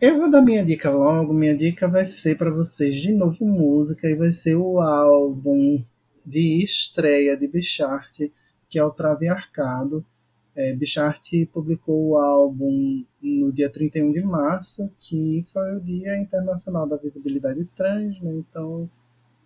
Eu 0.00 0.16
vou 0.16 0.30
dar 0.30 0.40
minha 0.40 0.64
dica 0.64 0.88
logo. 0.88 1.34
Minha 1.34 1.54
dica 1.54 1.86
vai 1.86 2.06
ser 2.06 2.34
para 2.38 2.50
vocês 2.50 2.96
de 2.96 3.12
novo 3.12 3.44
música 3.44 4.08
e 4.08 4.14
vai 4.14 4.30
ser 4.30 4.54
o 4.56 4.80
álbum 4.80 5.84
de 6.24 6.64
estreia 6.64 7.36
de 7.36 7.46
Bichart, 7.46 8.18
que 8.66 8.78
é 8.78 8.82
o 8.82 8.90
Trave 8.90 9.28
Arcado. 9.28 10.02
É, 10.56 10.74
Bichart 10.74 11.30
publicou 11.52 12.08
o 12.08 12.16
álbum 12.16 13.04
no 13.22 13.52
dia 13.52 13.68
31 13.68 14.10
de 14.10 14.22
março, 14.22 14.90
que 14.98 15.44
foi 15.52 15.76
o 15.76 15.80
Dia 15.82 16.16
Internacional 16.16 16.88
da 16.88 16.96
Visibilidade 16.96 17.62
Trans, 17.76 18.18
né? 18.22 18.32
Então, 18.32 18.88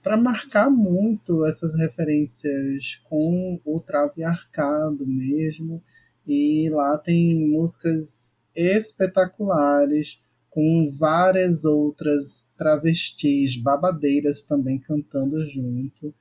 para 0.05 0.17
marcar 0.17 0.71
muito 0.71 1.45
essas 1.45 1.77
referências 1.77 3.01
com 3.09 3.61
o 3.65 3.81
Trave 3.81 4.23
Arcado 4.23 5.05
mesmo, 5.05 5.83
e 6.25 6.71
lá 6.71 6.97
tem 6.97 7.51
músicas 7.51 8.39
espetaculares 8.55 10.21
com 10.55 10.89
várias 10.97 11.65
outras 11.65 12.49
travestis 12.57 13.61
babadeiras 13.61 14.41
também 14.43 14.79
cantando 14.79 15.45
junto. 15.45 16.15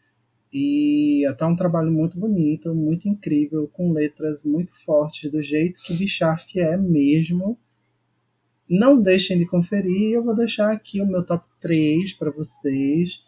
E 0.51 1.23
até 1.29 1.45
um 1.45 1.55
trabalho 1.55 1.91
muito 1.91 2.19
bonito, 2.19 2.73
muito 2.73 3.07
incrível, 3.07 3.67
com 3.67 3.91
letras 3.91 4.43
muito 4.43 4.73
fortes, 4.83 5.29
do 5.29 5.39
jeito 5.39 5.83
que 5.83 5.93
Bichart 5.93 6.55
é 6.55 6.75
mesmo. 6.75 7.59
Não 8.67 8.99
deixem 8.99 9.37
de 9.37 9.45
conferir, 9.45 10.13
eu 10.13 10.23
vou 10.23 10.35
deixar 10.35 10.71
aqui 10.71 10.99
o 10.99 11.05
meu 11.05 11.23
top 11.23 11.45
3 11.61 12.13
para 12.13 12.31
vocês, 12.31 13.19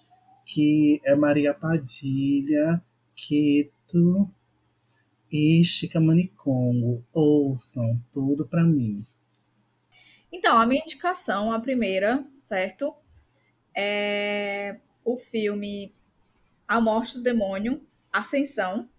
que 0.43 0.99
é 1.05 1.15
Maria 1.15 1.53
Padilha, 1.53 2.81
Keto, 3.15 4.27
e 5.31 5.63
Chica 5.63 5.99
Manicongo. 5.99 7.05
Ouçam 7.13 8.01
tudo 8.11 8.47
para 8.47 8.63
mim. 8.63 9.05
Então, 10.35 10.59
a 10.59 10.65
minha 10.65 10.81
indicação, 10.81 11.53
a 11.53 11.61
primeira, 11.61 12.21
certo? 12.37 12.93
É 13.73 14.75
o 15.05 15.15
filme 15.15 15.95
A 16.67 16.81
Morte 16.81 17.15
do 17.15 17.23
Demônio, 17.23 17.81
Ascensão. 18.11 18.89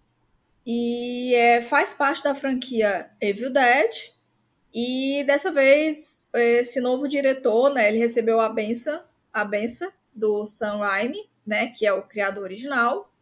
E 0.65 1.35
é, 1.35 1.61
faz 1.61 1.93
parte 1.93 2.23
da 2.23 2.33
franquia 2.33 3.11
Evil 3.21 3.53
Dead. 3.53 4.15
E 4.73 5.23
dessa 5.27 5.51
vez, 5.51 6.27
esse 6.33 6.81
novo 6.81 7.07
diretor, 7.07 7.71
né, 7.71 7.87
ele 7.87 7.99
recebeu 7.99 8.41
a 8.41 8.49
benção, 8.49 9.03
a 9.31 9.45
benção 9.45 9.91
do 10.11 10.47
Sam 10.47 10.77
Raimi, 10.77 11.29
né, 11.45 11.67
que 11.67 11.85
é 11.85 11.93
o 11.93 12.01
criador 12.01 12.45
original. 12.45 13.13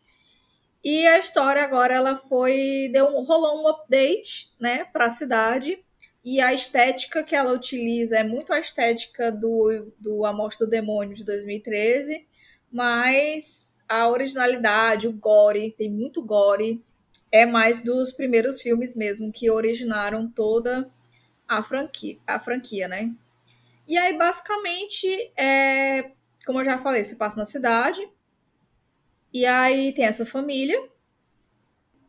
E 0.82 1.06
a 1.06 1.20
história 1.20 1.62
agora 1.62 1.94
ela 1.94 2.16
foi 2.16 2.90
deu 2.94 3.08
rolou 3.24 3.62
um 3.62 3.68
update, 3.68 4.54
né, 4.58 4.86
para 4.86 5.08
a 5.08 5.10
cidade. 5.10 5.85
E 6.26 6.42
a 6.42 6.52
estética 6.52 7.24
que 7.24 7.36
ela 7.36 7.54
utiliza 7.54 8.18
é 8.18 8.24
muito 8.24 8.52
a 8.52 8.58
estética 8.58 9.32
do, 9.32 9.94
do 10.00 10.26
Amostra 10.26 10.66
do 10.66 10.72
Demônio 10.72 11.14
de 11.14 11.24
2013, 11.24 12.26
mas 12.72 13.78
a 13.88 14.10
originalidade, 14.10 15.08
o 15.08 15.14
gore, 15.14 15.76
tem 15.78 15.88
muito 15.88 16.24
gore, 16.24 16.84
é 17.32 17.46
mais 17.46 17.80
dos 17.80 18.12
primeiros 18.12 18.60
filmes 18.60 18.96
mesmo 18.96 19.32
que 19.32 19.52
originaram 19.52 20.28
toda 20.28 20.92
a 21.48 21.62
franquia, 21.62 22.18
a 22.26 22.40
franquia, 22.40 22.88
né? 22.88 23.14
E 23.88 23.96
aí, 23.96 24.18
basicamente, 24.18 25.32
é, 25.38 26.12
como 26.44 26.60
eu 26.60 26.66
já 26.66 26.80
falei, 26.80 27.04
se 27.04 27.18
passa 27.18 27.38
na 27.38 27.46
cidade, 27.46 28.02
e 29.32 29.46
aí 29.46 29.94
tem 29.94 30.06
essa 30.06 30.26
família. 30.26 30.90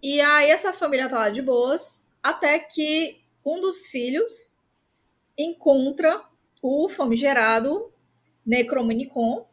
E 0.03 0.23
aí 0.23 0.49
essa 0.49 0.73
família 0.73 1.07
tá 1.07 1.19
lá 1.19 1.29
de 1.29 1.43
boas, 1.43 2.11
até 2.23 2.59
que 2.59 3.26
um 3.47 3.61
dos 3.61 3.87
filhos 3.87 4.59
encontra 5.39 6.25
o 6.61 6.89
famigerado 6.89 7.93
Necromonicon, 8.45 9.47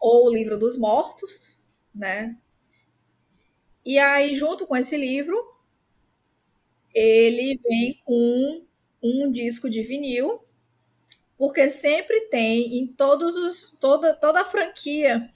ou 0.00 0.26
o 0.26 0.32
livro 0.32 0.58
dos 0.58 0.76
mortos, 0.76 1.62
né? 1.94 2.36
E 3.84 3.98
aí, 3.98 4.34
junto 4.34 4.66
com 4.66 4.76
esse 4.76 4.96
livro, 4.96 5.36
ele 6.94 7.58
vem 7.68 8.00
com 8.04 8.64
um 9.02 9.30
disco 9.30 9.70
de 9.70 9.82
vinil, 9.82 10.42
porque 11.36 11.68
sempre 11.68 12.22
tem 12.22 12.78
em 12.78 12.86
todos 12.86 13.36
os 13.36 13.76
toda 13.78 14.14
toda 14.14 14.40
a 14.40 14.44
franquia 14.44 15.30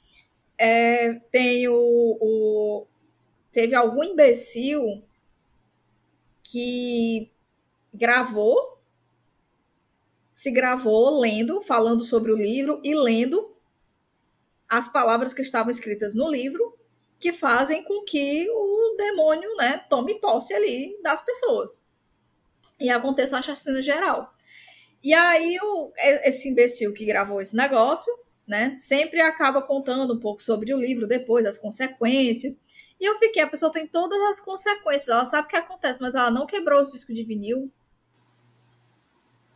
é, 0.58 1.14
tem 1.30 1.68
o, 1.68 1.74
o, 2.20 2.86
Teve 3.52 3.74
algum 3.74 4.04
imbecil 4.04 5.02
que 6.52 7.32
gravou, 7.94 8.78
se 10.30 10.50
gravou 10.50 11.18
lendo, 11.18 11.62
falando 11.62 12.02
sobre 12.02 12.30
o 12.30 12.36
livro 12.36 12.78
e 12.84 12.94
lendo 12.94 13.56
as 14.68 14.90
palavras 14.92 15.32
que 15.32 15.40
estavam 15.40 15.70
escritas 15.70 16.14
no 16.14 16.30
livro, 16.30 16.78
que 17.18 17.32
fazem 17.32 17.82
com 17.82 18.04
que 18.04 18.46
o 18.50 18.94
demônio 18.98 19.54
né, 19.56 19.78
tome 19.88 20.20
posse 20.20 20.52
ali 20.52 21.00
das 21.02 21.24
pessoas. 21.24 21.90
E 22.78 22.90
aconteça 22.90 23.38
a 23.38 23.42
chacina 23.42 23.80
geral. 23.80 24.34
E 25.02 25.14
aí, 25.14 25.58
o, 25.62 25.92
esse 25.96 26.48
imbecil 26.48 26.92
que 26.92 27.06
gravou 27.06 27.40
esse 27.40 27.56
negócio 27.56 28.12
né? 28.46 28.74
Sempre 28.74 29.20
acaba 29.20 29.62
contando 29.62 30.14
um 30.14 30.20
pouco 30.20 30.42
sobre 30.42 30.74
o 30.74 30.78
livro 30.78 31.06
depois, 31.06 31.46
as 31.46 31.58
consequências. 31.58 32.60
E 33.02 33.04
eu 33.04 33.16
fiquei, 33.16 33.42
a 33.42 33.48
pessoa 33.48 33.72
tem 33.72 33.84
todas 33.84 34.20
as 34.30 34.38
consequências, 34.38 35.08
ela 35.08 35.24
sabe 35.24 35.48
o 35.48 35.50
que 35.50 35.56
acontece, 35.56 36.00
mas 36.00 36.14
ela 36.14 36.30
não 36.30 36.46
quebrou 36.46 36.80
os 36.80 36.92
discos 36.92 37.12
de 37.12 37.24
vinil. 37.24 37.68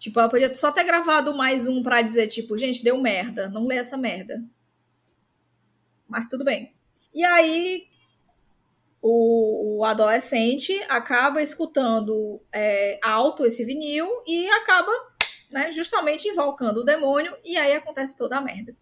Tipo, 0.01 0.19
ela 0.19 0.29
podia 0.29 0.53
só 0.53 0.73
ter 0.73 0.83
gravado 0.83 1.33
mais 1.33 1.69
um 1.69 1.81
para 1.81 2.03
dizer, 2.03 2.27
tipo, 2.27 2.59
gente, 2.59 2.83
deu 2.83 2.99
merda, 2.99 3.49
não 3.49 3.65
lê 3.65 3.77
essa 3.77 3.97
merda. 3.97 4.45
Mas 6.09 6.29
tudo 6.29 6.45
bem. 6.45 6.75
E 7.15 7.25
aí, 7.25 7.87
o, 9.01 9.79
o 9.79 9.85
adolescente 9.85 10.77
acaba 10.89 11.41
escutando 11.41 12.43
é, 12.53 12.99
alto 13.01 13.47
esse 13.47 13.65
vinil 13.65 14.09
e 14.27 14.51
acaba 14.51 14.91
né, 15.53 15.71
justamente 15.71 16.27
invocando 16.27 16.81
o 16.81 16.85
demônio, 16.85 17.39
e 17.45 17.57
aí 17.57 17.77
acontece 17.77 18.19
toda 18.19 18.39
a 18.39 18.41
merda. 18.41 18.77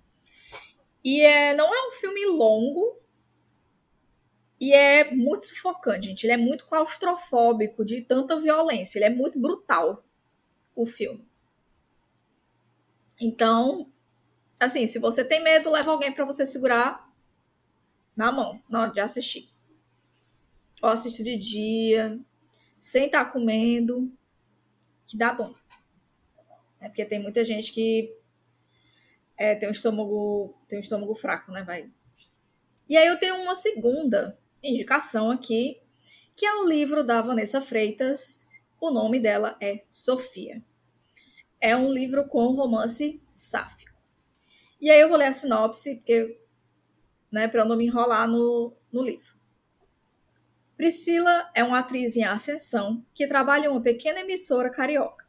E 1.05 1.21
é, 1.21 1.55
não 1.55 1.67
é 1.67 1.89
um 1.89 1.91
filme 1.91 2.25
longo, 2.25 3.04
e 4.61 4.73
é 4.73 5.13
muito 5.13 5.45
sufocante, 5.47 6.07
gente. 6.09 6.25
Ele 6.25 6.33
é 6.33 6.37
muito 6.37 6.67
claustrofóbico 6.67 7.85
de 7.85 8.03
tanta 8.03 8.39
violência. 8.39 8.99
Ele 8.99 9.07
é 9.07 9.11
muito 9.11 9.39
brutal, 9.39 10.05
o 10.75 10.87
filme. 10.87 11.27
Então, 13.21 13.93
assim, 14.59 14.87
se 14.87 14.99
você 14.99 15.25
tem 15.25 15.43
medo, 15.43 15.71
leva 15.71 15.91
alguém 15.91 16.13
para 16.13 16.25
você 16.25 16.45
segurar 16.45 17.13
na 18.17 18.31
mão 18.31 18.63
na 18.69 18.83
hora 18.83 18.93
de 18.93 19.01
assistir. 19.01 19.51
Ou 20.83 20.91
assiste 20.91 21.23
de 21.23 21.37
dia, 21.37 22.21
sem 22.79 23.07
estar 23.07 23.25
tá 23.25 23.31
comendo, 23.31 24.13
que 25.07 25.17
dá 25.17 25.33
bom. 25.33 25.55
É 26.81 26.89
porque 26.89 27.05
tem 27.05 27.21
muita 27.21 27.45
gente 27.45 27.73
que 27.73 28.15
é, 29.37 29.55
tem 29.55 29.69
um 29.69 29.73
estômago 29.73 30.55
tem 30.69 30.79
um 30.79 30.83
estômago 30.83 31.15
fraco, 31.15 31.51
né, 31.51 31.63
vai. 31.63 31.91
E 32.89 32.97
aí 32.97 33.07
eu 33.07 33.19
tenho 33.19 33.37
uma 33.43 33.55
segunda 33.55 34.39
indicação 34.65 35.31
aqui, 35.31 35.81
que 36.35 36.47
é 36.47 36.55
o 36.55 36.67
livro 36.67 37.05
da 37.05 37.21
Vanessa 37.21 37.61
Freitas. 37.61 38.49
O 38.81 38.91
nome 38.91 39.21
dela 39.21 39.57
é 39.61 39.85
Sofia. 39.89 40.63
É 41.61 41.77
um 41.77 41.91
livro 41.91 42.27
com 42.29 42.55
romance 42.55 43.23
sáfico. 43.33 43.93
E 44.81 44.91
aí 44.91 45.01
eu 45.01 45.09
vou 45.09 45.17
ler 45.17 45.27
a 45.27 45.33
sinopse, 45.33 45.97
porque, 45.97 46.41
né, 47.31 47.49
para 47.49 47.63
eu 47.63 47.67
não 47.67 47.77
me 47.77 47.87
enrolar 47.87 48.29
no, 48.29 48.77
no 48.93 49.03
livro. 49.03 49.35
Priscila 50.77 51.51
é 51.55 51.63
uma 51.63 51.79
atriz 51.79 52.17
em 52.17 52.25
ascensão 52.25 53.05
que 53.15 53.27
trabalha 53.27 53.67
em 53.67 53.69
uma 53.69 53.81
pequena 53.81 54.21
emissora 54.21 54.69
carioca 54.69 55.25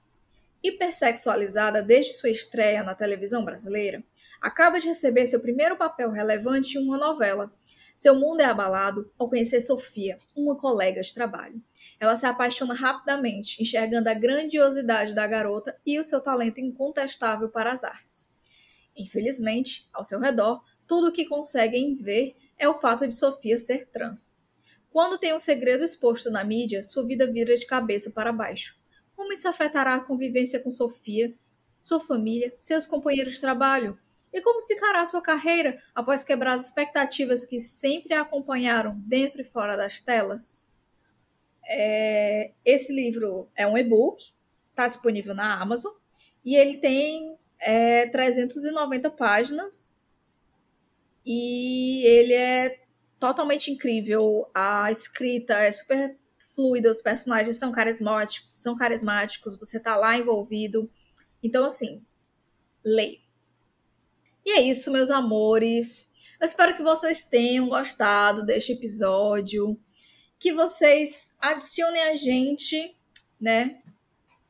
hipersexualizada 0.67 1.83
desde 1.83 2.13
sua 2.13 2.29
estreia 2.29 2.83
na 2.83 2.95
televisão 2.95 3.45
brasileira, 3.45 4.03
acaba 4.41 4.79
de 4.79 4.88
receber 4.88 5.27
seu 5.27 5.39
primeiro 5.39 5.77
papel 5.77 6.09
relevante 6.09 6.77
em 6.77 6.81
uma 6.81 6.97
novela. 6.97 7.53
Seu 7.95 8.13
mundo 8.13 8.41
é 8.41 8.45
abalado 8.45 9.09
ao 9.17 9.29
conhecer 9.29 9.61
Sofia, 9.61 10.17
uma 10.35 10.57
colega 10.57 11.01
de 11.01 11.13
trabalho. 11.13 11.61
Ela 11.97 12.15
se 12.17 12.25
apaixona 12.25 12.73
rapidamente, 12.73 13.61
enxergando 13.61 14.09
a 14.09 14.13
grandiosidade 14.13 15.15
da 15.15 15.25
garota 15.25 15.79
e 15.85 15.97
o 15.97 16.03
seu 16.03 16.19
talento 16.19 16.59
incontestável 16.59 17.49
para 17.49 17.71
as 17.71 17.85
artes. 17.85 18.33
Infelizmente, 18.97 19.87
ao 19.93 20.03
seu 20.03 20.19
redor, 20.19 20.61
tudo 20.85 21.07
o 21.07 21.11
que 21.11 21.25
conseguem 21.25 21.95
ver 21.95 22.35
é 22.57 22.67
o 22.67 22.75
fato 22.75 23.07
de 23.07 23.13
Sofia 23.13 23.57
ser 23.57 23.85
trans. 23.85 24.35
Quando 24.89 25.17
tem 25.17 25.33
um 25.33 25.39
segredo 25.39 25.83
exposto 25.83 26.29
na 26.29 26.43
mídia, 26.43 26.83
sua 26.83 27.05
vida 27.05 27.29
vira 27.31 27.55
de 27.55 27.65
cabeça 27.65 28.11
para 28.11 28.31
baixo. 28.31 28.77
Como 29.15 29.31
isso 29.31 29.47
afetará 29.47 29.95
a 29.95 29.99
convivência 29.99 30.59
com 30.59 30.69
Sofia, 30.69 31.33
sua 31.79 31.99
família, 31.99 32.53
seus 32.57 32.85
companheiros 32.85 33.35
de 33.35 33.41
trabalho? 33.41 33.97
E 34.36 34.41
como 34.41 34.67
ficará 34.67 35.05
sua 35.05 35.21
carreira 35.21 35.81
após 35.95 36.21
quebrar 36.21 36.55
as 36.55 36.65
expectativas 36.65 37.45
que 37.45 37.57
sempre 37.57 38.13
a 38.13 38.19
acompanharam 38.19 38.99
dentro 39.07 39.39
e 39.39 39.45
fora 39.45 39.77
das 39.77 40.01
telas? 40.01 40.69
É, 41.65 42.51
esse 42.65 42.91
livro 42.91 43.49
é 43.55 43.65
um 43.65 43.77
e-book, 43.77 44.33
está 44.71 44.88
disponível 44.88 45.33
na 45.33 45.57
Amazon 45.61 45.93
e 46.43 46.53
ele 46.53 46.79
tem 46.79 47.38
é, 47.61 48.09
390 48.09 49.09
páginas 49.11 49.97
e 51.25 52.05
ele 52.05 52.33
é 52.33 52.83
totalmente 53.17 53.71
incrível. 53.71 54.51
A 54.53 54.91
escrita 54.91 55.53
é 55.59 55.71
super 55.71 56.19
fluida, 56.38 56.91
os 56.91 57.01
personagens 57.01 57.55
são 57.55 57.71
carismáticos, 57.71 58.51
são 58.53 58.75
carismáticos, 58.75 59.57
você 59.57 59.79
tá 59.79 59.95
lá 59.95 60.17
envolvido. 60.17 60.91
Então, 61.41 61.63
assim, 61.63 62.05
leia. 62.83 63.24
E 64.45 64.51
é 64.51 64.61
isso, 64.61 64.91
meus 64.91 65.09
amores. 65.09 66.11
Eu 66.39 66.45
espero 66.45 66.75
que 66.75 66.83
vocês 66.83 67.23
tenham 67.23 67.67
gostado 67.67 68.45
deste 68.45 68.73
episódio, 68.73 69.75
que 70.37 70.53
vocês 70.53 71.33
adicionem 71.39 72.03
a 72.03 72.15
gente, 72.15 72.95
né? 73.41 73.79